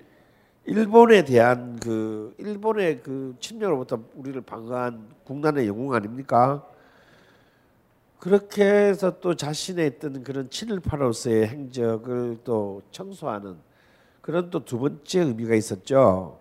일본에 0.66 1.24
대한 1.24 1.80
그 1.80 2.34
일본의 2.38 3.02
그 3.02 3.36
침략으로부터 3.40 4.00
우리를 4.16 4.42
방어한 4.42 5.10
국난의 5.24 5.68
영웅 5.68 5.94
아닙니까? 5.94 6.66
그렇게 8.20 8.64
해서 8.64 9.20
또 9.20 9.36
자신의 9.36 9.88
있던 9.88 10.24
그런 10.24 10.48
7.18로서의 10.50 11.48
행적을 11.48 12.40
또 12.44 12.84
청소하는 12.92 13.58
그런 14.22 14.52
또 14.52 14.64
두 14.64 14.78
번째 14.78 15.22
의미가 15.22 15.56
있었죠. 15.56 16.41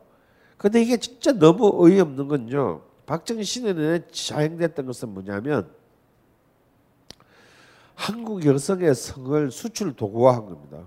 근데 0.60 0.82
이게 0.82 0.98
진짜 0.98 1.32
너무 1.32 1.72
어이없는 1.74 2.28
건요. 2.28 2.82
박정희 3.06 3.44
시대에 3.44 4.06
자행됐던 4.10 4.84
것은 4.84 5.08
뭐냐면 5.08 5.70
한국 7.94 8.44
여성의 8.44 8.94
성을 8.94 9.50
수출 9.50 9.96
도구화한 9.96 10.44
겁니다. 10.44 10.86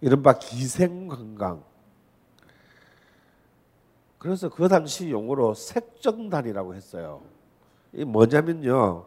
이른바 0.00 0.38
기생관광. 0.38 1.64
그래서 4.18 4.48
그 4.48 4.68
당시 4.68 5.10
용어로 5.10 5.54
색정단이라고 5.54 6.76
했어요. 6.76 7.20
이 7.92 8.04
뭐냐면요. 8.04 9.06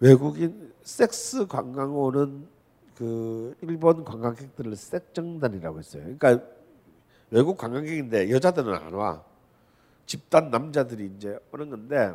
외국인 0.00 0.74
섹스 0.82 1.46
관광 1.46 1.96
오는 1.96 2.46
그 2.94 3.56
일본 3.62 4.04
관광객들을 4.04 4.76
색정단이라고 4.76 5.78
했어요. 5.78 6.02
그러니까 6.02 6.57
외국 7.30 7.58
관광객인데 7.58 8.30
여자들은 8.30 8.74
안 8.74 8.92
와. 8.94 9.22
집단 10.06 10.50
남자들이 10.50 11.12
이제 11.16 11.38
오는 11.52 11.68
건데 11.68 12.14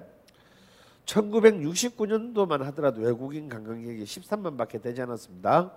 1969년도만 1.05 2.63
하더라도 2.63 3.01
외국인 3.01 3.47
관광객이 3.47 4.03
13만밖에 4.03 4.81
되지 4.81 5.01
않았습니다. 5.01 5.71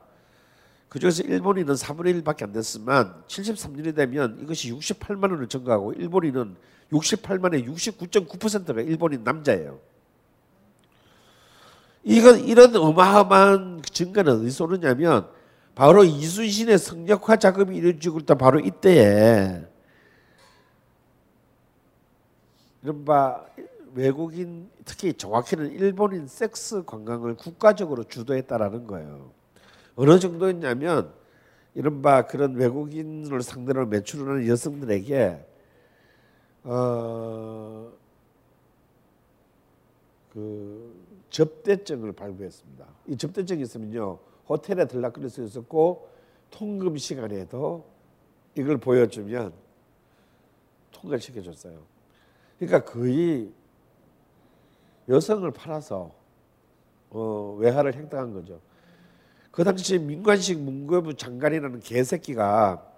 그중에서 0.89 1.25
일본인은 1.25 1.75
3분의 1.75 2.23
1밖에 2.23 2.45
안 2.45 2.53
됐지만 2.53 3.23
73년이 3.27 3.95
되면 3.95 4.39
이것이 4.41 4.73
68만 4.73 5.31
원을 5.31 5.49
증가하고 5.49 5.93
일본인은 5.93 6.57
68만의 6.93 7.67
69.9%가 7.67 8.81
일본인 8.81 9.25
남자예요. 9.25 9.79
이건 12.05 12.39
이런 12.41 12.75
어마어마한 12.77 13.83
증가는 13.83 14.41
어디서 14.41 14.65
오느냐면 14.65 15.29
바로 15.77 16.05
이순신의 16.05 16.78
성역화 16.78 17.36
작업이 17.36 17.77
이루어지고 17.77 18.20
있다 18.20 18.35
바로 18.35 18.59
이때에 18.59 19.62
이른바 22.82 23.44
외국인 23.94 24.70
특히 24.86 25.12
정확히는 25.12 25.73
일본인 25.73 26.27
섹스 26.28 26.82
관광을 26.82 27.36
국가적으로 27.36 28.05
주도했다라는 28.05 28.86
거예요. 28.86 29.31
어느 29.97 30.19
정도였냐면 30.19 31.12
이른바 31.74 32.27
그런 32.27 32.55
외국인을 32.55 33.43
상대로 33.43 33.85
매출을 33.86 34.28
하는 34.28 34.48
여성들에게 34.48 35.47
어, 36.65 37.93
그 40.32 40.94
접대증을 41.28 42.12
발부했습니다. 42.12 42.86
이 43.09 43.16
접대증이 43.19 43.61
있으면요 43.61 44.19
호텔에 44.48 44.86
들락거릴 44.86 45.28
수 45.28 45.43
있었고 45.44 46.09
통금 46.51 46.97
시간에도 46.97 47.86
이걸 48.56 48.78
보여주면 48.78 49.52
통과를 50.93 51.20
시켜줬어요. 51.20 51.82
그러니까 52.59 52.90
거의 52.90 53.52
여성을 55.09 55.48
팔아서 55.52 56.14
어, 57.10 57.56
외화를 57.59 57.94
획득한 57.94 58.32
거죠. 58.32 58.60
그 59.51 59.64
당시 59.64 59.98
민관식 59.98 60.60
문교부 60.60 61.14
장관이라는 61.14 61.81
개새끼가 61.81 62.93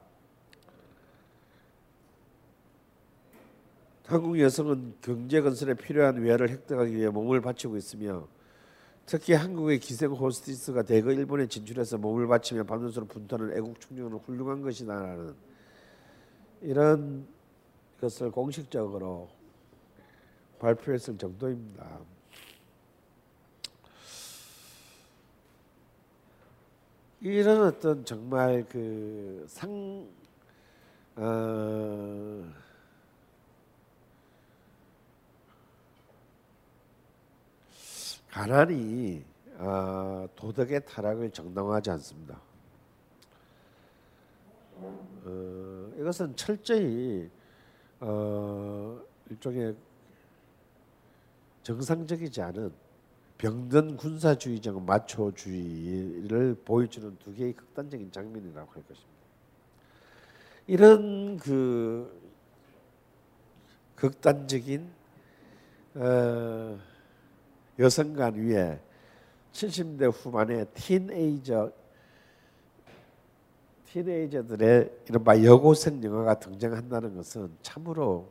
한국 4.07 4.41
여성은 4.41 4.95
경제 5.03 5.43
건설에 5.43 5.75
필요한 5.75 6.23
위안을 6.23 6.49
획득하기 6.49 6.97
위해 6.97 7.09
몸을 7.11 7.43
바치고 7.43 7.77
있으며 7.77 8.27
특히 9.09 9.33
한국의 9.33 9.79
기생 9.79 10.11
호스티스가 10.11 10.83
대거 10.83 11.13
일본에 11.13 11.47
진출해서 11.47 11.97
몸을 11.97 12.27
바치며 12.27 12.65
밤낮으로 12.65 13.07
분투하는 13.07 13.57
애국 13.57 13.81
충정은 13.81 14.13
훌륭한 14.19 14.61
것이다라는 14.61 15.35
이런 16.61 17.27
것을 18.03 18.31
공식적으로 18.31 19.31
발표했을 20.59 21.17
정도입니다. 21.17 22.01
이런 27.23 27.63
어떤 27.63 28.05
정말 28.05 28.67
그 28.69 29.47
상 29.49 30.07
어, 31.17 32.45
가난이 38.39 39.25
어, 39.57 40.29
도덕의 40.37 40.85
타락을 40.87 41.33
정당화하지 41.33 41.91
않습니다. 41.91 42.41
어, 44.77 45.93
이것은 45.99 46.37
철저히 46.37 47.29
어, 47.99 49.01
일종의 49.29 49.75
정상적이지 51.65 52.41
않은 52.41 52.73
병든 53.39 53.97
군사주의적 53.97 54.85
마초주의를 54.85 56.59
보여주는 56.65 57.17
두 57.19 57.35
개의 57.35 57.55
극단적인 57.55 58.13
장면이라고 58.13 58.71
할 58.71 58.83
것입니다. 58.85 59.19
이런 60.69 61.39
그 61.39 62.21
극단적인 63.97 64.89
어, 65.97 66.79
여성관 67.79 68.35
위에 68.35 68.81
70대 69.53 70.13
후반에 70.13 70.65
티네이저 70.75 71.73
티네이저들의 73.87 74.91
이른바 75.09 75.43
여고생 75.43 76.03
영화가 76.03 76.39
등장한다는 76.41 77.17
것은 77.17 77.51
참으로 77.63 78.29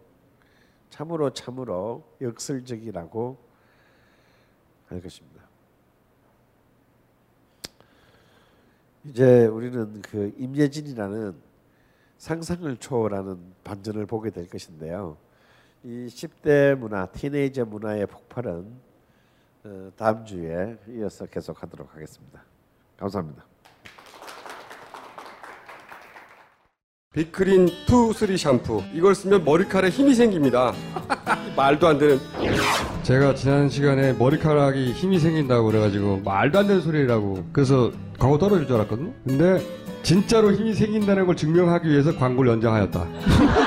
참으로 0.90 1.34
참으로 1.34 2.04
역설적이라고 2.22 3.38
할 4.88 5.02
것입니다. 5.02 5.44
이제 9.06 9.46
우리는 9.46 10.02
그 10.02 10.34
임예진이라는 10.38 11.36
상상을 12.18 12.78
초월하는 12.78 13.40
반전을 13.64 14.06
보게 14.06 14.30
될 14.30 14.48
것인데요. 14.48 15.18
이 15.84 16.08
10대 16.08 16.76
문화, 16.76 17.06
틴에이저 17.06 17.66
문화의 17.66 18.06
폭발은 18.08 18.52
어, 18.52 18.87
다음 19.96 20.26
주에 20.26 20.78
이어서 20.90 21.26
계속하도록 21.26 21.94
하겠습니다. 21.94 22.42
감사합니다. 22.98 23.44
빅그린 27.14 27.70
two 27.88 28.14
three 28.14 28.38
샴푸 28.38 28.84
이걸 28.94 29.16
쓰면 29.16 29.44
머리카락에 29.44 29.90
힘이 29.90 30.14
생깁니다. 30.14 30.74
말도 31.58 31.88
안 31.88 31.98
되는. 31.98 32.20
제가 33.02 33.34
지난 33.34 33.70
시간에 33.70 34.14
머리카락이 34.14 34.92
힘이 34.92 35.18
생긴다고 35.18 35.66
그래가지고 35.66 36.18
말도 36.24 36.60
안 36.60 36.68
되는 36.68 36.82
소리라고 36.82 37.44
그래서 37.52 37.92
광고 38.20 38.38
떨어질 38.38 38.68
줄 38.68 38.76
알았거든요. 38.76 39.14
근데 39.26 39.60
진짜로 40.04 40.52
힘이 40.52 40.74
생긴다는 40.74 41.26
걸 41.26 41.36
증명하기 41.36 41.90
위해서 41.90 42.16
광고를 42.16 42.52
연장하였다. 42.52 43.08